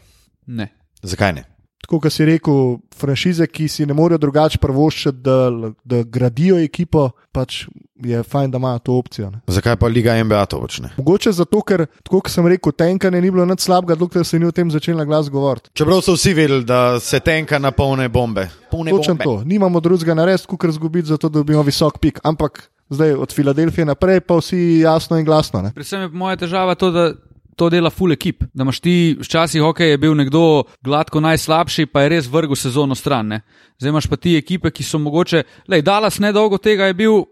Ne. 0.49 0.73
Zakaj 1.05 1.37
ne? 1.37 1.45
tako 1.89 2.03
kot 2.05 2.13
si 2.13 2.25
rekel, 2.29 2.77
franšize, 3.01 3.47
ki 3.49 3.65
si 3.73 3.87
ne 3.89 3.95
morejo 3.97 4.21
drugače 4.21 4.59
prvoščiti, 4.61 5.23
da, 5.25 5.71
da 5.89 6.03
gradijo 6.05 6.59
ekipo, 6.61 7.07
pač 7.33 7.63
je 8.05 8.23
fajn, 8.23 8.51
da 8.51 8.59
imajo 8.59 8.79
to 8.79 8.93
opcijo. 8.99 9.31
Ne. 9.31 9.41
Zakaj 9.47 9.77
pa 9.77 9.87
Liga 9.87 10.25
MBA 10.25 10.47
to 10.47 10.61
počne? 10.61 10.91
Mogoče 10.97 11.33
zato, 11.33 11.61
ker, 11.63 11.87
kot 12.09 12.31
sem 12.31 12.47
rekel, 12.47 12.73
tenkanje 12.73 13.21
ni 13.21 13.31
bilo 13.31 13.47
nič 13.47 13.61
slabega, 13.67 13.95
dokler 13.99 14.25
se 14.27 14.39
ni 14.39 14.47
o 14.47 14.53
tem 14.53 14.71
začel 14.71 14.97
na 14.97 15.05
glas 15.05 15.31
govoriti. 15.31 15.71
Čeprav 15.75 16.01
so 16.07 16.15
vsi 16.15 16.35
vedeli, 16.35 16.65
da 16.65 17.01
se 17.01 17.21
tenka 17.21 17.59
na 17.59 17.71
polne 17.71 18.09
bombe. 18.09 18.49
Polne 18.71 18.91
Točno 18.91 19.15
bombe. 19.15 19.25
to, 19.25 19.45
nimamo 19.45 19.81
drugega 19.81 20.15
narediti, 20.15 20.47
kot 20.47 20.65
razgubiti, 20.65 21.09
zato 21.09 21.29
da 21.29 21.39
dobimo 21.39 21.63
visok 21.63 21.99
pik. 21.99 22.21
Ampak 22.25 22.71
zdaj 22.91 23.13
od 23.13 23.33
Filadelfije 23.35 23.85
naprej 23.85 24.21
pa 24.21 24.37
vsi 24.37 24.81
jasno 24.85 25.19
in 25.19 25.25
glasno. 25.25 25.63
Ne. 25.63 25.73
Predvsem 25.75 26.01
je 26.01 26.09
moja 26.09 26.37
težava 26.37 26.75
to, 26.75 26.91
da 26.91 27.13
to 27.59 27.67
dela 27.71 27.91
full 27.91 28.13
ekip. 28.15 28.45
Da 28.55 28.63
imaš 28.63 28.81
ti, 28.81 29.17
včasih 29.21 29.63
hokej 29.63 29.91
je 29.91 29.99
bil 29.99 30.15
nekdo 30.15 30.63
gladko 30.85 31.21
najslabši, 31.21 31.87
pa 31.87 32.03
je 32.03 32.09
res 32.15 32.29
vrgel 32.31 32.57
sezono 32.57 32.95
stran. 32.95 33.27
Ne? 33.35 33.41
Zdaj 33.79 33.91
imaš 33.91 34.07
pa 34.07 34.17
ti 34.17 34.37
ekipe, 34.39 34.71
ki 34.71 34.87
so 34.87 34.99
mogoče, 35.03 35.43
le 35.69 35.83
Dallas 35.83 36.21
nedolgo 36.23 36.59
tega 36.63 36.87
je 36.87 36.95
bil, 36.95 37.25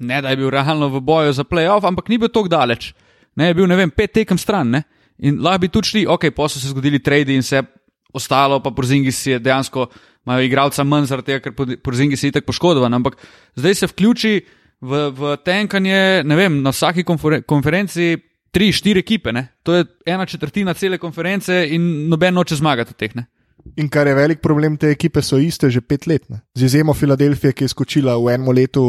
ne 0.00 0.20
da 0.22 0.32
je 0.32 0.40
bil 0.40 0.50
realno 0.50 0.88
v 0.92 1.00
boju 1.00 1.32
za 1.32 1.44
playoff, 1.44 1.86
ampak 1.86 2.08
ni 2.08 2.18
bil 2.18 2.28
tako 2.28 2.48
daleč. 2.48 2.92
Ne, 3.36 3.50
je 3.50 3.54
bil, 3.54 3.66
ne 3.68 3.76
vem, 3.76 3.90
pet 3.90 4.12
tekem 4.12 4.38
stran. 4.38 4.70
Ne? 4.72 4.82
In 5.18 5.40
lahko 5.44 5.64
bi 5.64 5.72
tudi 5.72 5.92
šli, 5.92 6.04
ok, 6.08 6.30
pa 6.36 6.48
so 6.48 6.60
se 6.60 6.72
zgodili 6.72 7.02
trade 7.02 7.34
in 7.34 7.42
se 7.42 7.62
ostalo, 8.16 8.60
pa 8.64 8.72
Porzingis 8.72 9.18
je 9.26 9.38
dejansko, 9.38 9.88
imajo 10.26 10.46
igralca 10.46 10.84
manj 10.84 11.10
zaradi 11.10 11.32
tega, 11.32 11.42
ker 11.44 11.80
Porzingis 11.84 12.24
je 12.24 12.32
tako 12.32 12.52
poškodovan. 12.52 12.94
Ampak 12.94 13.18
zdaj 13.56 13.74
se 13.74 13.90
vključi 13.92 14.34
v, 14.80 15.02
v 15.12 15.36
tenkanje, 15.44 16.24
ne 16.24 16.38
vem, 16.38 16.62
na 16.64 16.72
vsaki 16.72 17.04
konferen 17.04 17.44
konferenci 17.48 18.16
tri, 18.56 18.70
štiri 18.72 19.02
ekipe, 19.04 19.32
ne? 19.36 19.48
to 19.62 19.74
je 19.74 19.84
ena 20.08 20.26
četrtina 20.26 20.74
cele 20.74 20.98
konference 20.98 21.52
in 21.70 22.08
noben 22.08 22.34
noče 22.34 22.56
zmagati 22.56 22.94
teh. 22.96 23.16
Ne? 23.16 23.26
In 23.76 23.88
kar 23.92 24.08
je 24.08 24.14
velik 24.16 24.40
problem, 24.40 24.78
te 24.80 24.88
ekipe 24.94 25.22
so 25.22 25.38
iste 25.42 25.70
že 25.70 25.82
pet 25.82 26.06
let. 26.06 26.28
Ne? 26.30 26.40
Z 26.54 26.70
izjemo 26.70 26.94
Filadelfije, 26.94 27.52
ki 27.52 27.66
je 27.66 27.74
skočila 27.74 28.16
v 28.16 28.32
enem 28.36 28.54
letu, 28.56 28.84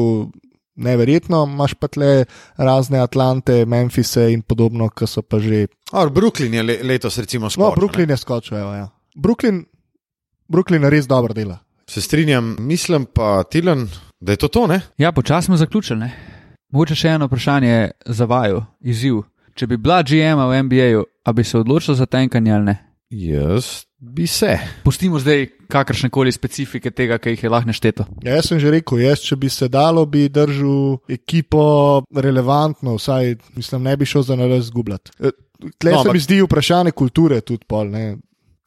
neverjetno, 0.77 1.43
imaš 1.45 1.73
pa 1.73 1.87
tle 1.87 2.25
razne 2.57 2.99
Atlante, 2.99 3.65
Memphise 3.65 4.29
in 4.33 4.41
podobno, 4.41 4.89
ki 4.89 5.07
so 5.07 5.21
pa 5.21 5.39
že. 5.39 5.67
Or, 5.91 6.11
Brooklyn 6.13 6.53
je 6.53 6.63
le, 6.63 6.77
letos 6.83 7.17
recimo 7.17 7.49
skočil. 7.49 7.65
No, 7.65 7.75
Brooklyn 7.75 8.09
je 8.09 8.17
skočil, 8.17 8.57
ja. 8.57 8.89
Brooklyn, 9.15 9.63
Brooklyn 10.47 10.83
je 10.83 10.93
res 10.93 11.07
dobro 11.07 11.33
dela. 11.33 11.59
Se 11.89 12.01
strinjam, 12.01 12.55
mislim 12.59 13.05
pa, 13.13 13.43
Tilan, 13.43 13.87
da 14.19 14.35
je 14.35 14.37
to 14.37 14.47
to, 14.47 14.67
ne? 14.67 14.81
Ja, 14.97 15.11
počasi 15.11 15.45
smo 15.45 15.57
zaključili. 15.57 16.09
Mogoče 16.71 16.95
še 16.95 17.15
eno 17.15 17.29
vprašanje 17.29 17.91
za 18.05 18.25
vaju, 18.27 18.63
izziv. 18.81 19.23
Če 19.55 19.67
bi 19.67 19.77
bila 19.77 20.03
GM 20.03 20.43
v 20.51 20.63
NBA-ju, 20.67 21.05
a 21.23 21.33
bi 21.33 21.43
se 21.43 21.57
odločila 21.57 21.95
za 21.95 22.05
tenkanje 22.05 22.51
ali 22.53 22.65
ne? 22.65 22.77
Jaz 23.09 23.86
bi 23.99 24.27
se. 24.27 24.59
Pustimo 24.83 25.19
zdaj 25.19 25.47
kakršne 25.67 26.09
koli 26.09 26.31
specifike 26.31 26.91
tega, 26.91 27.17
ki 27.17 27.33
jih 27.33 27.43
je 27.43 27.49
lahko 27.49 27.67
nešteto. 27.71 28.05
Ja, 28.23 28.37
jaz 28.37 28.49
sem 28.49 28.59
že 28.59 28.71
rekel, 28.71 29.01
jaz, 29.01 29.23
če 29.25 29.35
bi 29.35 29.49
se 29.49 29.67
dalo, 29.69 30.05
bi 30.05 30.27
držal 30.29 30.99
ekipo 31.09 32.03
relevantno, 32.15 32.95
vsaj 32.97 33.35
mislim, 33.55 33.83
ne 33.89 33.97
bi 33.97 34.05
šel 34.05 34.23
za 34.27 34.37
nares 34.37 34.69
zgubljati. 34.69 35.11
Tle 35.81 35.91
no, 35.91 36.03
se 36.03 36.13
mi 36.13 36.21
zdi 36.21 36.41
vprašanje 36.45 36.93
kulture 36.93 37.41
tudi 37.41 37.65
pol, 37.67 37.89
ne, 37.89 38.17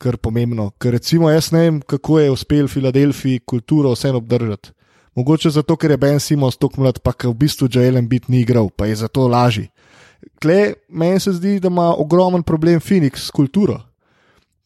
kar 0.01 0.19
pomembno. 0.19 0.71
Ker 0.81 0.97
recimo 0.99 1.31
jaz 1.31 1.53
ne 1.55 1.67
vem, 1.67 1.81
kako 1.81 2.19
je 2.21 2.31
uspel 2.35 2.69
Filadelfiji 2.69 3.45
kulturo 3.47 3.95
vseeno 3.95 4.19
obdržati. 4.19 4.73
Mogoče 5.15 5.51
zato, 5.51 5.77
ker 5.77 5.91
je 5.91 5.99
Ben 5.99 6.21
Simons 6.21 6.57
tako 6.57 6.83
mlad, 6.83 7.01
pa 7.03 7.13
v 7.25 7.35
bistvu 7.35 7.69
Jalen 7.71 8.09
Beat 8.09 8.29
ni 8.29 8.41
igral, 8.41 8.71
pa 8.71 8.87
je 8.87 8.97
zato 8.97 9.29
lažji. 9.29 9.69
Tle, 10.41 10.75
meni 10.89 11.21
se 11.21 11.33
zdi, 11.33 11.59
da 11.61 11.69
ima 11.69 11.95
ogromen 11.95 12.43
problem 12.43 12.81
Phoenix 12.81 13.27
s 13.27 13.31
kulturo. 13.31 13.81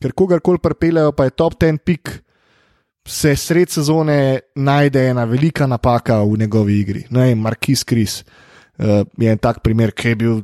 Ker 0.03 0.13
kogarkoli 0.13 0.59
pripeljejo, 0.59 1.13
pa 1.13 1.25
je 1.25 1.31
top 1.31 1.55
ten 1.61 1.79
pik, 1.79 2.11
se 3.09 3.37
sred 3.37 3.69
sezone 3.71 4.41
najde 4.57 5.09
ena 5.11 5.25
velika 5.25 5.67
napaka 5.67 6.23
v 6.23 6.39
njegovi 6.39 6.81
igri. 6.81 7.05
Ne 7.11 7.35
Markis 7.35 7.85
Kris. 7.85 8.23
Uh, 8.79 9.05
je 9.19 9.31
en 9.31 9.39
tak 9.39 9.61
primer, 9.63 9.93
ki 9.95 10.09
je 10.09 10.17
bil, 10.17 10.41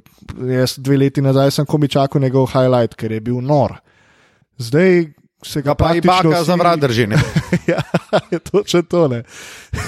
jaz 0.54 0.76
dve 0.78 0.96
leti 0.96 1.22
nazaj 1.22 1.50
sem 1.50 1.66
komi 1.66 1.88
čakal 1.88 2.20
njegov 2.22 2.46
highlight, 2.52 2.94
ker 2.94 3.10
je 3.12 3.20
bil 3.20 3.40
nor. 3.42 3.74
Zdaj 4.58 5.08
se 5.42 5.62
ga 5.62 5.74
Pa 5.74 5.94
i 5.96 6.00
praktično 6.00 6.30
baka 6.30 6.42
vsi- 6.42 6.46
za 6.46 6.54
vrat 6.54 6.78
drži. 6.80 7.08
ja, 7.72 7.80
je 8.30 8.38
točno 8.38 8.82
to. 8.82 9.08
Ne. 9.08 9.22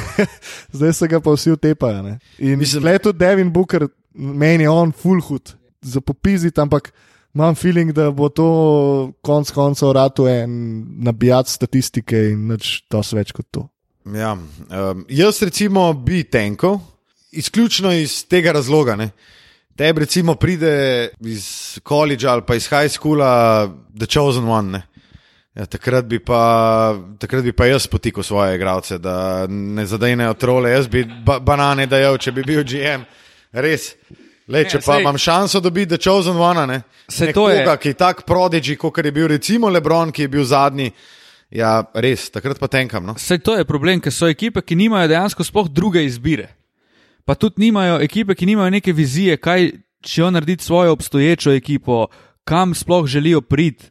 Zdaj 0.76 0.92
se 0.92 1.08
ga 1.08 1.20
pa 1.20 1.30
vsi 1.30 1.50
utepajo. 1.50 2.02
ne. 2.02 2.18
In 2.38 2.58
Mislim- 2.58 2.86
je 2.86 2.98
tudi 2.98 3.18
Devin 3.18 3.52
Booker, 3.52 3.86
meni 4.14 4.64
je 4.64 4.70
on 4.70 4.92
full 4.92 5.20
hud, 5.20 5.54
za 5.82 6.00
popiziti, 6.00 6.60
ampak 6.60 6.92
imam 7.34 7.54
feeling, 7.54 7.92
da 7.92 8.10
bo 8.10 8.28
to 8.28 9.12
konc 9.24 9.50
koncev 9.50 9.92
ratu 9.92 10.26
en 10.28 10.52
nabijat 11.04 11.48
statistike 11.48 12.16
in 12.32 12.46
nič 12.52 12.82
dosti 12.90 13.16
več 13.16 13.32
kot 13.32 13.48
to. 13.50 13.66
Ja, 14.14 14.34
um, 14.34 15.04
jaz 15.08 15.42
recimo 15.42 15.92
bi 15.94 16.24
tenkal, 16.24 16.80
izključno 17.32 17.92
iz 17.92 18.24
tega 18.26 18.52
razloga. 18.52 18.96
Ne. 18.96 19.10
Tebi 19.76 20.04
recimo 20.04 20.34
pride 20.34 21.10
iz 21.20 21.78
koledža 21.82 22.32
ali 22.32 22.42
pa 22.46 22.54
iz 22.54 22.66
high 22.68 22.90
schoola 22.92 23.68
The 23.98 24.06
Chosen 24.06 24.48
One. 24.48 24.70
Ne. 24.72 24.82
Ja, 25.54 25.66
takrat, 25.68 26.06
bi 26.08 26.16
pa, 26.18 26.94
takrat 27.20 27.44
bi 27.44 27.52
pa 27.52 27.66
jaz 27.68 27.86
potikal 27.86 28.24
svoje 28.24 28.56
igralce, 28.56 28.96
da 28.98 29.46
ne 29.48 29.84
zadejnejo 29.86 30.34
trole. 30.40 30.70
Jaz 30.72 30.88
bi 30.88 31.04
ba 31.04 31.38
banane 31.44 31.86
dajal, 31.86 32.16
če 32.18 32.32
bi 32.32 32.44
bil 32.46 32.62
GM. 32.64 33.04
Res. 33.52 33.90
Le, 34.52 34.62
Ne, 34.62 34.68
če 34.68 34.78
pa 34.84 34.98
sej- 34.98 35.00
imam 35.00 35.16
šanso 35.16 35.60
dobiti 35.64 35.94
The 35.94 35.98
Chosen 35.98 36.36
One, 36.36 36.66
ne, 36.66 36.82
Sej 37.08 37.32
to 37.32 37.48
je- 37.48 37.58
nekoga, 37.58 37.76
ki 37.80 37.88
je 37.88 37.94
tak 37.94 38.26
prodigy, 38.26 38.76
kot 38.76 38.98
je 39.00 39.12
bil 39.12 39.28
recimo 39.28 39.70
Lebron, 39.72 40.12
ki 40.12 40.22
je 40.22 40.28
bil 40.28 40.44
zadnji. 40.44 40.92
Ja, 41.50 41.84
res, 41.94 42.30
takrat 42.30 42.58
pa 42.58 42.68
tenkam. 42.68 43.04
No. 43.04 43.14
Vse 43.14 43.38
to 43.38 43.56
je 43.56 43.64
problem, 43.64 44.00
ker 44.00 44.12
so 44.12 44.26
ekipe, 44.26 44.60
ki 44.60 44.76
nimajo 44.76 45.08
dejansko 45.08 45.44
sploh 45.44 45.68
druge 45.68 46.04
izbire. 46.04 46.48
Pa 47.24 47.34
tudi 47.34 47.60
nimajo 47.60 48.00
ekipe, 48.00 48.34
ki 48.34 48.46
nimajo 48.46 48.70
neke 48.70 48.92
vizije, 48.92 49.36
kaj 49.36 49.70
če 50.02 50.30
narediti 50.30 50.64
svojo 50.64 50.92
obstoječo 50.92 51.52
ekipo, 51.52 52.06
kam 52.44 52.74
sploh 52.74 53.06
želijo 53.06 53.40
priti. 53.40 53.84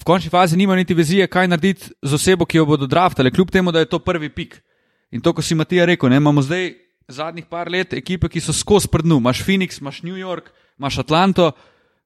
V 0.00 0.04
končni 0.04 0.30
fazi 0.30 0.56
nimajo 0.56 0.76
niti 0.76 0.94
vizije, 0.94 1.26
kaj 1.26 1.48
narediti 1.48 1.90
z 2.02 2.14
osebo, 2.14 2.44
ki 2.44 2.56
jo 2.58 2.66
bodo 2.66 2.86
draftali, 2.86 3.30
kljub 3.30 3.50
temu, 3.50 3.72
da 3.72 3.78
je 3.78 3.86
to 3.86 3.98
prvi 3.98 4.28
pik. 4.28 4.62
In 5.10 5.20
to, 5.20 5.32
ko 5.32 5.42
si 5.42 5.54
Matija 5.54 5.84
rekel, 5.84 6.10
ne, 6.10 6.16
imamo 6.16 6.42
zdaj 6.42 6.74
zadnjih 7.08 7.46
par 7.48 7.70
let 7.72 7.94
ekipe, 7.96 8.28
ki 8.28 8.40
so 8.40 8.52
skozi 8.52 8.90
prdnu. 8.92 9.18
Imaš 9.22 9.42
Phoenix, 9.46 9.80
imaš 9.80 10.02
New 10.02 10.16
York, 10.16 10.52
imaš 10.78 10.98
Atlanto, 11.04 11.52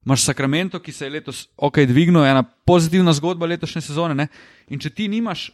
imaš 0.07 0.25
Sacramento, 0.25 0.81
ki 0.81 0.93
se 0.93 1.07
je 1.07 1.11
letos 1.11 1.49
ok 1.57 1.83
dvignil, 1.87 2.25
ena 2.25 2.43
pozitivna 2.43 3.13
zgodba 3.13 3.47
letošnje 3.47 3.83
sezone. 3.83 4.15
Ne? 4.15 4.29
In 4.71 4.81
če 4.83 4.91
ti 4.91 5.09
nimaš 5.09 5.51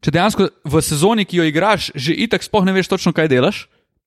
Če 0.00 0.14
dejansko 0.16 0.46
v 0.64 0.80
sezoni, 0.80 1.26
ki 1.28 1.42
jo 1.42 1.44
igraš, 1.44 1.90
že 1.92 2.16
itak 2.16 2.40
sploh 2.40 2.64
ne 2.64 2.72
veš 2.72 2.88
točno, 2.88 3.12
kaj 3.12 3.28
delaš, 3.28 3.66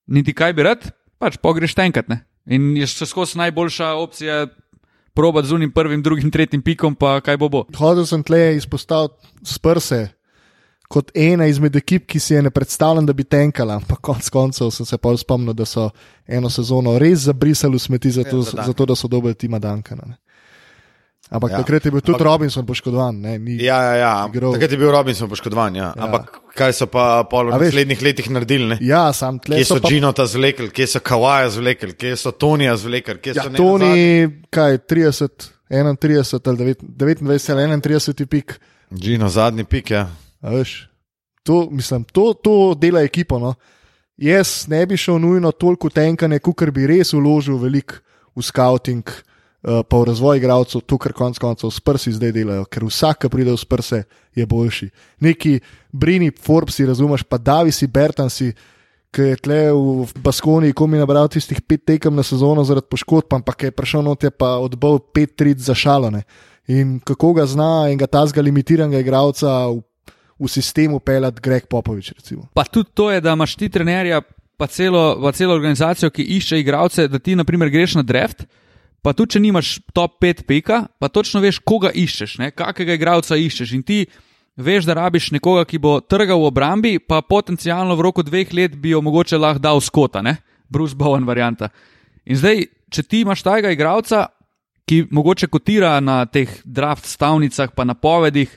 niti 0.09 0.33
kaj 0.33 0.55
bi 0.57 0.65
rad, 0.65 0.87
pač 1.21 1.37
pogreš 1.37 1.75
tenkrat. 1.77 2.09
Ne? 2.09 2.23
In 2.49 2.71
je 2.73 2.87
še 2.89 3.05
skozi 3.05 3.37
najboljša 3.37 3.91
opcija 4.01 4.47
probat 5.13 5.45
z 5.45 5.53
unim 5.53 5.69
prvim, 5.69 6.01
drugim, 6.01 6.33
tretjim 6.33 6.65
pikom, 6.65 6.97
pa 6.97 7.19
kaj 7.21 7.37
bo 7.37 7.49
bo. 7.53 7.61
Hodil 7.77 8.09
sem 8.09 8.25
tle 8.25 8.55
izpostaviti 8.57 9.53
sprse 9.53 10.07
kot 10.93 11.09
ena 11.15 11.47
izmed 11.47 11.75
ekip, 11.75 12.05
ki 12.05 12.19
si 12.19 12.33
je 12.33 12.41
ne 12.41 12.51
predstavljam, 12.51 13.05
da 13.05 13.13
bi 13.13 13.23
tenkala, 13.25 13.75
ampak 13.75 13.97
konec 14.01 14.29
koncev 14.29 14.69
sem 14.69 14.85
se 14.85 14.97
pa 14.97 15.09
spomnil, 15.17 15.53
da 15.53 15.65
so 15.65 15.87
eno 16.27 16.49
sezono 16.49 16.97
res 16.97 17.25
zabrisali 17.25 17.73
v 17.73 17.81
smeti, 17.81 18.11
zato, 18.13 18.37
Ja, 18.37 18.43
za 18.43 18.63
zato 18.63 18.85
da 18.85 18.95
so 18.95 19.07
dobili 19.07 19.33
tima 19.35 19.57
Dankana. 19.59 20.05
Ne. 20.05 20.17
Ampak 21.29 21.51
Ja. 21.51 21.57
takrat 21.57 21.81
je 21.81 21.91
bil 21.91 22.01
tudi 22.01 22.13
Ampak- 22.13 22.25
Robinson 22.25 22.65
poškodovan. 22.65 23.15
Ne, 23.17 23.39
ni, 23.39 23.55
Ja, 23.57 23.81
ja, 23.81 23.93
ja. 23.95 24.13
igral. 24.27 24.53
takrat 24.53 24.71
je 24.71 24.77
bil 24.77 24.91
Robinson 24.91 25.29
poškodovan. 25.29 25.75
Ja. 25.75 25.83
Ja. 25.87 25.93
Ampak 25.97 26.27
kaj 26.53 26.73
so 26.73 26.85
pa 26.85 27.23
pol 27.23 27.47
v 27.47 27.49
A 27.49 27.57
veš- 27.57 27.71
naslednjih 27.71 28.01
letih 28.03 28.29
naredili? 28.29 28.67
Ne? 28.67 28.77
ja 28.81 29.13
sam 29.13 29.39
tle 29.39 29.55
Kje 29.55 29.65
so 29.65 29.75
so 29.75 29.81
pa 29.81 29.89
Džinota 29.89 30.25
zvlekli, 30.25 30.69
kje 30.69 30.87
so 30.87 30.99
Kawaja 31.01 31.49
zvlekli, 31.49 31.93
kje 31.93 32.15
so 32.15 32.31
Tonija 32.31 32.75
zvlekli, 32.77 33.17
kje 33.17 33.31
Ja, 33.31 33.43
so 33.43 33.49
to 33.49 33.63
nenazadnje- 33.79 33.95
ni 34.27 34.45
kaj 34.51 34.77
30, 34.79 35.29
31 35.71 35.97
ali 36.45 36.57
9 36.57 36.77
29 36.83 37.49
ali 37.49 37.81
31 37.81 38.25
pik. 38.27 38.59
Džino, 38.93 39.29
zadnji 39.29 39.63
pik. 39.63 39.89
Ja. 39.89 40.07
Veš, 40.43 40.93
To, 41.43 41.67
mislim, 41.71 42.03
to, 42.03 42.33
to 42.33 42.73
dela 42.75 43.01
ekipo. 43.01 43.39
No. 43.39 43.53
Jaz 44.17 44.65
ne 44.67 44.85
bi 44.85 44.97
šel 44.97 45.19
nujno 45.19 45.51
toliko 45.51 45.89
tenkanje, 45.89 46.39
kot 46.39 46.69
bi 46.71 46.87
res 46.87 47.13
vložil 47.13 47.57
veliko 47.59 47.99
v 48.35 48.43
scouting, 48.43 49.03
uh, 49.03 49.81
pa 49.83 49.99
v 49.99 50.07
razvoj 50.07 50.39
igralcev, 50.39 50.85
to, 50.87 50.97
kar 50.97 51.13
konec 51.13 51.37
koncev 51.41 51.71
s 51.71 51.83
prsi 51.83 52.15
zdaj 52.15 52.31
delajo, 52.31 52.65
ker 52.71 52.87
vsak, 52.87 53.25
ki 53.25 53.33
pride 53.33 53.51
v 53.51 53.67
prse, 53.69 54.03
je 54.35 54.45
boljši. 54.45 54.89
Neki 55.21 55.59
Brini, 55.91 56.31
Forbesi, 56.31 56.87
razumeš, 56.87 57.27
pa 57.27 57.37
Davisi, 57.37 57.87
Bertansi, 57.91 58.53
ki 59.13 59.29
je 59.33 59.37
tle 59.43 59.59
v 59.69 60.07
Baskoniji, 60.23 60.73
ko 60.73 60.87
mi 60.87 60.97
nabral 60.97 61.27
tistih 61.29 61.59
pet 61.61 61.83
tekem 61.85 62.15
na 62.15 62.23
sezono 62.23 62.63
zaradi 62.65 62.89
poškodb, 62.89 63.35
ampak 63.35 63.67
je 63.67 63.75
prišel 63.75 64.01
not 64.01 64.23
je 64.23 64.31
pa 64.31 64.55
odbal 64.57 64.97
pet 65.13 65.35
trit 65.37 65.59
za 65.59 65.75
šalone. 65.75 66.23
In 66.71 66.97
kako 67.03 67.33
ga 67.37 67.45
zna 67.45 67.91
in 67.91 67.99
ga 67.99 68.07
tazga 68.07 68.41
limitiranega 68.41 69.03
igralca 69.03 69.67
v, 69.69 69.83
v 70.43 70.51
sistemu 70.51 70.99
pelati 70.99 71.41
Greg 71.41 71.67
Popovič. 71.71 72.13
Recimo. 72.17 72.47
Pa 72.53 72.65
tudi 72.67 72.91
to 72.93 73.11
je, 73.11 73.21
da 73.23 73.33
imaš 73.33 73.55
ti 73.55 73.69
trenerja, 73.69 74.21
pa 74.57 74.67
celo, 74.67 75.15
pa 75.21 75.31
celo 75.31 75.55
organizacijo, 75.55 76.11
ki 76.11 76.23
išče 76.37 76.59
igralce, 76.59 77.07
da 77.07 77.19
ti, 77.19 77.35
na 77.35 77.43
primer, 77.43 77.71
greš 77.71 77.95
na 77.99 78.03
draft. 78.03 78.45
Pa 79.03 79.11
tudi, 79.11 79.35
če 79.35 79.41
nimaš 79.43 79.77
top 79.95 80.19
5 80.23 80.45
pika, 80.47 80.85
pa 80.99 81.09
točno 81.11 81.41
veš, 81.43 81.59
koga 81.59 81.91
iščeš, 81.91 82.37
ne? 82.39 82.51
kakega 82.55 82.95
igralca 82.95 83.35
iščeš. 83.35 83.73
In 83.75 83.83
ti 83.83 84.05
veš, 84.55 84.85
da 84.87 84.95
rabiš 84.99 85.31
nekoga, 85.35 85.65
ki 85.67 85.81
bo 85.83 85.97
trgal 85.99 86.39
v 86.39 86.51
obrambi, 86.51 86.93
pa 86.99 87.19
potencialno 87.19 87.97
v 87.99 88.05
roku 88.05 88.23
dveh 88.23 88.53
let 88.53 88.77
bi 88.79 88.93
jo 88.93 89.01
mogoče 89.03 89.39
lahko 89.39 89.63
dal 89.63 89.81
skota, 89.83 90.21
ne? 90.23 90.37
Bruce 90.71 90.95
Bowen 90.95 91.27
varianta. 91.27 91.69
In 92.23 92.39
zdaj, 92.39 92.63
če 92.93 93.03
ti 93.03 93.23
imaš 93.25 93.43
tajega 93.43 93.73
igralca, 93.73 94.27
ki 94.87 95.07
mogoče 95.11 95.47
kotira 95.51 95.97
na 96.03 96.23
teh 96.25 96.49
draft 96.63 97.07
stavnicah, 97.07 97.71
pa 97.75 97.83
na 97.87 97.95
povedih, 97.95 98.51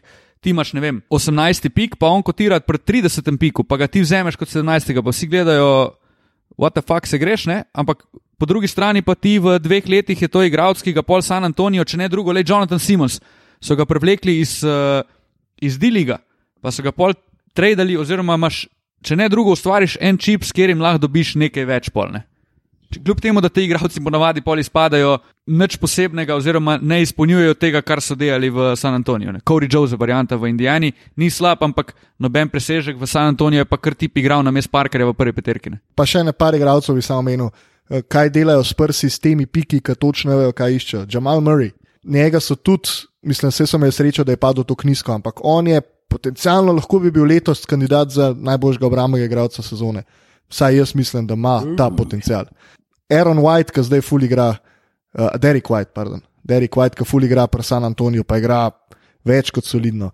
ti 0.47 0.53
imaš, 0.55 0.71
ne 0.79 0.81
vem, 0.81 1.01
18 1.11 1.73
pik, 1.75 1.97
pa 1.99 2.07
on 2.15 2.23
kotira 2.23 2.61
pred 2.63 2.85
30 2.87 3.35
piku, 3.43 3.65
pa 3.67 3.81
ga 3.81 3.89
ti 3.91 3.99
vzameš 4.05 4.39
kot 4.39 4.53
17, 4.53 4.95
pa 5.03 5.11
vsi 5.11 5.27
gledajo, 5.27 5.71
what 6.55 6.77
the 6.79 6.85
fuck 6.87 7.09
se 7.11 7.19
greš, 7.19 7.49
ne? 7.51 7.65
Ampak 7.75 8.05
po 8.39 8.47
drugi 8.47 8.71
strani 8.71 9.03
pa 9.03 9.17
ti 9.19 9.41
v 9.43 9.59
dveh 9.59 9.89
letih 9.91 10.23
je 10.23 10.31
to 10.31 10.45
igralec, 10.47 10.79
ki 10.87 10.95
ga 10.95 11.03
pol 11.03 11.25
San 11.27 11.43
Antonijo, 11.49 11.83
če 11.83 11.99
ne 11.99 12.09
drugo, 12.13 12.31
le 12.31 12.45
Jonathan 12.47 12.79
Simons, 12.79 13.19
so 13.59 13.75
ga 13.75 13.89
prevlekli 13.91 14.39
iz, 14.39 14.61
uh, 14.63 15.03
iz 15.59 15.81
D-liga, 15.83 16.21
pa 16.63 16.71
so 16.71 16.87
ga 16.87 16.95
pol 16.95 17.17
tradali, 17.57 17.99
oziroma 17.99 18.39
imaš, 18.39 18.69
če 19.03 19.19
ne 19.19 19.27
drugo, 19.33 19.57
ustvariš 19.57 19.99
en 19.99 20.21
čip, 20.21 20.47
s 20.47 20.55
katerim 20.55 20.85
lahko 20.85 21.09
dobiš 21.09 21.35
nekaj 21.43 21.67
več 21.67 21.91
polne. 21.91 22.23
Kljub 22.93 23.21
temu, 23.21 23.41
da 23.41 23.49
ti 23.49 23.65
igralci 23.65 24.01
ponavadi 24.05 24.41
pol 24.41 24.59
izpadajo 24.59 25.19
nič 25.47 25.77
posebnega, 25.77 26.35
oziroma 26.35 26.79
ne 26.83 27.01
izpolnjujejo 27.03 27.55
tega, 27.55 27.83
kar 27.83 28.01
so 28.01 28.15
delali 28.15 28.51
v 28.51 28.75
San 28.77 28.95
Antoniju. 28.95 29.33
ne. 29.33 29.41
Corey 29.41 29.69
Joseph, 29.73 30.01
varianta 30.01 30.37
v 30.37 30.49
Indijani, 30.49 30.93
ni 31.17 31.31
slab, 31.31 31.63
ampak 31.63 31.95
noben 32.19 32.49
presežek 32.49 32.97
v 32.99 33.07
San 33.07 33.27
Antoniju 33.35 33.65
je 33.65 33.65
pa 33.65 33.77
kar 33.77 33.95
tip 33.95 34.17
igral 34.19 34.43
na 34.43 34.51
mest 34.51 34.71
Parkerja 34.71 35.07
v 35.07 35.15
prvi 35.15 35.33
peterki. 35.33 35.71
ne. 35.71 35.81
Pa 35.95 36.07
še 36.07 36.25
ne 36.25 36.33
par 36.33 36.55
igralcev 36.55 36.95
bi 36.95 37.03
samo 37.03 37.23
menil, 37.23 37.51
eh, 37.91 38.03
kaj 38.03 38.31
delajo 38.31 38.65
s 38.65 38.73
prsi 38.73 39.11
s 39.11 39.19
temi 39.19 39.47
piki, 39.47 39.81
ki 39.81 39.95
točno 39.95 40.37
vejo, 40.37 40.53
kaj 40.53 40.75
iščejo. 40.75 41.07
Jamal 41.11 41.41
Murray, 41.41 41.73
njega 42.05 42.41
so 42.41 42.55
tudi, 42.55 42.89
mislim, 43.23 43.51
vse 43.51 43.67
so 43.67 43.77
imeli 43.77 43.93
srečo, 43.93 44.25
da 44.25 44.33
je 44.33 44.37
padel 44.37 44.65
tako 44.65 44.89
nizko, 44.89 45.13
ampak 45.13 45.41
on 45.43 45.67
je 45.67 45.81
potencialno 46.09 46.73
lahko 46.73 46.99
bi 46.99 47.11
bil 47.11 47.27
letos 47.27 47.67
kandidat 47.67 48.11
za 48.11 48.35
najboljšega 48.39 48.87
obrambnega 48.87 49.25
igralca 49.25 49.63
sezone. 49.63 50.05
Vsaj 50.49 50.77
jaz 50.77 50.95
mislim, 50.95 51.27
da 51.27 51.35
ima 51.35 51.63
ta 51.77 51.91
potencial. 51.91 52.45
Aaron 53.11 53.43
White, 53.43 53.75
ki 53.75 53.87
zdaj 53.87 54.03
ful 54.07 54.27
igra, 54.27 54.53
uh, 55.19 55.35
Derek 55.39 55.71
White, 55.71 55.95
pardon. 55.95 56.23
Derek 56.47 56.77
White, 56.77 56.99
ki 56.99 57.07
ful 57.07 57.27
igra 57.27 57.47
pri 57.51 57.67
San 57.67 57.87
Antoniju, 57.87 58.25
pa 58.25 58.39
igra 58.39 58.71
več 59.27 59.51
kot 59.55 59.67
solidno. 59.67 60.13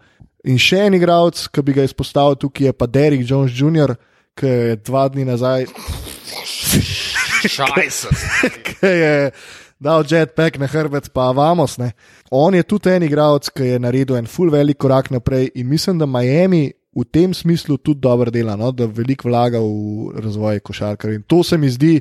In 0.48 0.58
še 0.58 0.86
en 0.88 0.96
igralec, 0.98 1.44
ki 1.52 1.62
bi 1.62 1.76
ga 1.76 1.84
izpostavil 1.86 2.38
tukaj, 2.40 2.70
je 2.70 2.76
pa 2.76 2.88
Derek 2.90 3.24
Jones 3.28 3.54
Jr., 3.54 3.94
ki 4.38 4.48
je 4.48 4.76
dva 4.80 5.04
dni 5.12 5.26
nazaj 5.28 5.66
ki 8.64 8.88
je 8.88 9.16
dal 9.82 10.06
jetpack 10.08 10.56
na 10.62 10.68
hrbet, 10.70 11.10
pa 11.12 11.28
vamos. 11.36 11.76
Ne. 11.78 11.92
On 12.30 12.54
je 12.54 12.62
tudi 12.62 12.94
en 12.94 13.04
igralec, 13.04 13.50
ki 13.52 13.74
je 13.74 13.80
naredil 13.82 14.16
en 14.16 14.30
full 14.30 14.52
velik 14.52 14.78
korak 14.80 15.10
naprej 15.12 15.50
in 15.54 15.68
mislim, 15.68 15.98
da 15.98 16.06
Miami 16.06 16.70
v 16.92 17.04
tem 17.08 17.34
smislu 17.34 17.78
tudi 17.78 18.00
dobro 18.00 18.30
dela, 18.30 18.56
no, 18.56 18.70
da 18.72 18.86
veliko 18.86 19.28
vlaga 19.28 19.60
v 19.60 20.22
razvoj 20.22 20.60
košarkarjev. 20.60 21.20
In 21.20 21.28
to 21.28 21.42
se 21.42 21.58
mi 21.58 21.70
zdi 21.72 21.98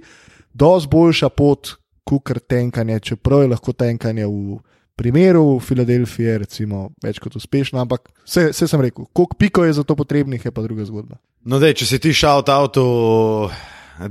dosti 0.53 0.89
boljša 0.91 1.29
pot, 1.29 1.75
kot 2.03 2.31
tenkanje, 2.47 2.99
čeprav 2.99 3.41
je 3.41 3.47
lahko 3.53 3.73
tenkanje 3.73 4.25
v 4.27 4.59
primeru 4.95 5.59
Filadelfije, 5.59 6.37
recimo, 6.43 6.89
več 7.03 7.19
kot 7.21 7.35
uspešno, 7.39 7.79
ampak 7.81 8.01
vse, 8.25 8.49
vse 8.51 8.67
sem 8.67 8.81
rekel, 8.81 9.05
koliko 9.13 9.35
piko 9.39 9.63
je 9.65 9.73
za 9.79 9.83
to 9.87 9.95
potrebnih, 9.97 10.45
je 10.45 10.51
pa 10.51 10.61
druga 10.61 10.85
zgodba. 10.85 11.15
No, 11.49 11.59
dej, 11.61 11.73
če 11.81 11.85
si 11.89 11.97
ti 12.01 12.13
šel 12.13 12.43
avto 12.53 12.83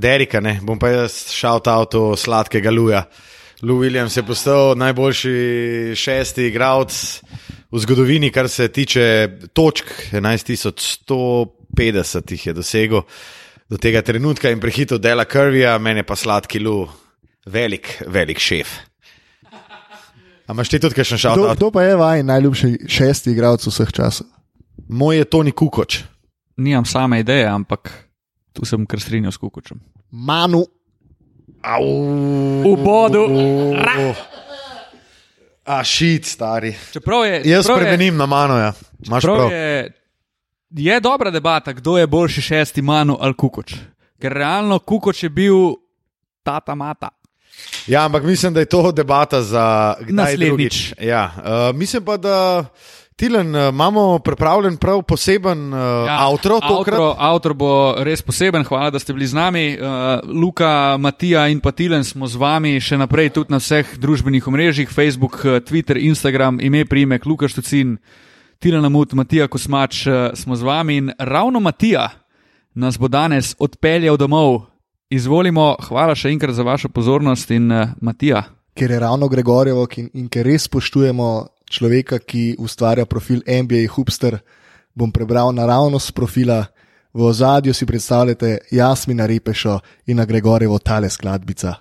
Derika, 0.01 0.39
ne, 0.43 0.59
bom 0.63 0.79
pa 0.79 0.87
jaz 0.91 1.13
šel 1.31 1.59
avto 1.71 2.15
sladkega 2.19 2.71
Luja. 2.71 3.05
Lou 3.61 3.79
Williams 3.83 4.17
je 4.17 4.23
postal 4.25 4.75
najboljši 4.81 5.93
šesti 5.95 6.41
igralec 6.49 7.21
v 7.71 7.79
zgodovini, 7.79 8.31
kar 8.33 8.49
se 8.49 8.67
tiče 8.73 9.29
točk, 9.53 9.85
11.150 10.11 12.31
jih 12.31 12.47
je 12.47 12.53
dosegel. 12.57 13.01
Do 13.71 13.77
tega 13.77 14.01
trenutka 14.01 14.51
in 14.51 14.59
prehitil 14.59 14.99
Dela 14.99 15.23
Krvija, 15.25 15.77
meni 15.79 16.03
pa 16.03 16.15
sladki 16.15 16.59
lu, 16.59 16.89
velik, 17.45 18.01
velik 18.05 18.39
šef. 18.39 18.67
A 20.43 20.51
imaš 20.51 20.67
ti 20.67 20.79
tudi 20.79 20.95
kakšen 20.95 21.15
Kdo, 21.15 21.21
šalot? 21.23 21.57
kdo 21.57 21.71
pa 21.71 21.83
je 21.83 21.95
vaj 21.95 22.23
najljubši 22.23 22.71
šesti 22.85 23.31
igralec 23.31 23.63
vseh 23.63 23.87
časov? 23.89 24.27
Moj 24.89 25.17
je 25.17 25.25
Toni 25.25 25.51
Kukoč. 25.51 26.01
Nimam 26.57 26.83
same 26.85 27.19
ideje, 27.19 27.45
ampak 27.47 27.87
tu 28.51 28.65
sem 28.65 28.83
kar 28.85 28.99
strinjal 28.99 29.31
s 29.31 29.37
Kukočem. 29.37 29.79
Manu. 30.11 30.65
Au, 31.63 31.87
V 32.61 32.75
bodu. 32.75 33.23
A 35.63 35.83
šit, 35.83 36.25
stari. 36.25 36.73
Čeprav 36.91 37.23
je, 37.23 37.41
Jaz 37.45 37.63
čeprav 37.63 37.77
je- 37.77 37.83
spremenim 37.85 38.17
na 38.17 38.25
mano, 38.25 38.57
ja. 38.57 38.73
Imaš 38.99 39.23
Prav 39.23 39.35
prav. 39.37 39.51
je, 39.51 40.00
je 40.71 40.99
dobra 40.99 41.31
debata, 41.31 41.73
kdo 41.73 41.97
je 41.97 42.07
boljši 42.07 42.41
šesti 42.41 42.81
manu 42.81 43.17
ali 43.19 43.33
kukoč. 43.33 43.75
Ker 44.21 44.33
realno 44.33 44.79
kukoč 44.79 45.23
je 45.23 45.29
bil 45.29 45.55
tata 46.43 46.75
mata. 46.75 47.09
Ja, 47.87 48.05
ampak 48.05 48.23
mislim, 48.23 48.53
da 48.53 48.59
je 48.59 48.65
to 48.65 48.91
debata 48.91 49.41
za 49.41 49.95
Naslednjič. 50.09 50.93
Ja, 51.01 51.31
uh, 51.37 51.75
mislim 51.75 52.05
pa, 52.05 52.17
da 52.17 52.65
Tilen 53.15 53.55
uh, 53.55 53.69
imamo 53.69 54.19
pripravljen 54.19 54.77
prav 54.77 55.01
poseben 55.01 55.73
uh, 55.73 55.79
ja. 56.07 56.17
Avtor, 56.19 56.51
avtor 57.17 57.53
bo 57.53 57.95
res 57.97 58.21
poseben, 58.21 58.63
hvala, 58.65 58.89
da 58.89 58.99
ste 58.99 59.13
bili 59.13 59.27
z 59.27 59.37
nami. 59.37 59.77
Uh, 59.77 59.85
Luka, 60.41 60.97
Matija 60.99 61.47
in 61.47 61.59
pa 61.59 61.71
Tilen 61.71 62.03
smo 62.03 62.27
z 62.27 62.41
vami 62.41 62.79
še 62.81 62.97
naprej 62.97 63.29
tudi 63.29 63.53
na 63.53 63.59
vseh 63.61 63.93
družbenih 64.01 64.47
omrežjih, 64.47 64.89
Facebook, 64.89 65.37
eh, 65.45 65.59
Twitter, 65.61 66.01
Instagram, 66.01 66.57
ime, 66.61 66.81
primek, 66.85 67.25
Luka 67.25 67.45
Štucin, 67.45 67.99
Tilen 68.61 68.85
Amut, 68.85 69.13
Matija 69.13 69.47
Kosmač 69.47 70.03
uh, 70.05 70.13
smo 70.37 70.55
z 70.55 70.61
vami 70.61 70.97
in 70.97 71.11
ravno 71.17 71.59
Matija 71.59 72.09
nas 72.73 72.99
bo 72.99 73.07
danes 73.07 73.55
odpeljal 73.59 74.17
domov. 74.17 74.67
Izvolimo, 75.09 75.75
hvala 75.81 76.13
še 76.15 76.29
enkrat 76.29 76.53
za 76.53 76.63
vašo 76.63 76.91
pozornost 76.93 77.49
in 77.51 77.71
uh, 77.71 77.89
Matija. 78.01 78.43
ker 78.77 78.91
je 78.91 78.99
ravno 78.99 79.27
Gregorjevo 79.27 79.87
in, 79.97 80.09
in 80.13 80.27
ker 80.29 80.45
res 80.45 80.67
spoštujemo 80.69 81.47
človeka, 81.65 82.19
ki 82.19 82.55
ustvarja 82.59 83.05
profil 83.05 83.41
NBA 83.41 83.89
Hubster, 83.95 84.37
bom 84.93 85.11
prebral 85.11 85.49
naravnost 85.57 86.13
profila. 86.13 86.65
V 87.13 87.25
ozadju 87.27 87.73
si 87.73 87.85
predstavljate 87.85 88.57
Jasmina 88.71 89.25
Repešo 89.25 89.79
in 90.05 90.17
na 90.17 90.25
Gregorjevo 90.25 90.77
tale 90.79 91.09
skladbica. 91.09 91.73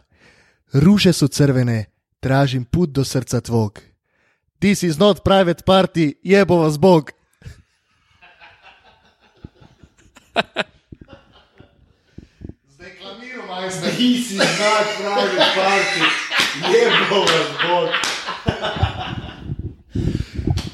Ruže 0.72 1.12
so 1.12 1.28
crvene, 1.28 1.85
tražim 2.20 2.64
put 2.64 2.91
do 2.91 3.05
srca 3.05 3.41
tvog. 3.41 3.89
This 4.61 4.83
is 4.85 4.99
not 4.99 5.25
private 5.25 5.65
party, 5.65 6.17
jebo 6.21 6.61
vas 6.61 6.77
Bog. 6.77 7.13
Zdaj 12.69 12.93
klamiram, 13.01 13.49
majster. 13.49 13.89
This 13.97 14.37
is 14.37 14.39
not 14.39 14.87
private 15.01 15.49
party, 15.57 16.05
jebo 16.77 17.25
vas 17.25 17.51
Bog. 17.65 17.89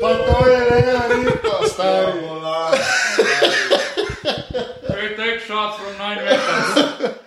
Pa 0.00 0.10
to 0.18 0.38
je 0.50 0.60
ne, 0.70 0.80
ripa, 1.22 1.56
stari. 1.70 2.26
Take 5.16 5.40
shots 5.48 5.78
from 5.80 5.96
nine 5.96 6.18
meters. 6.18 7.25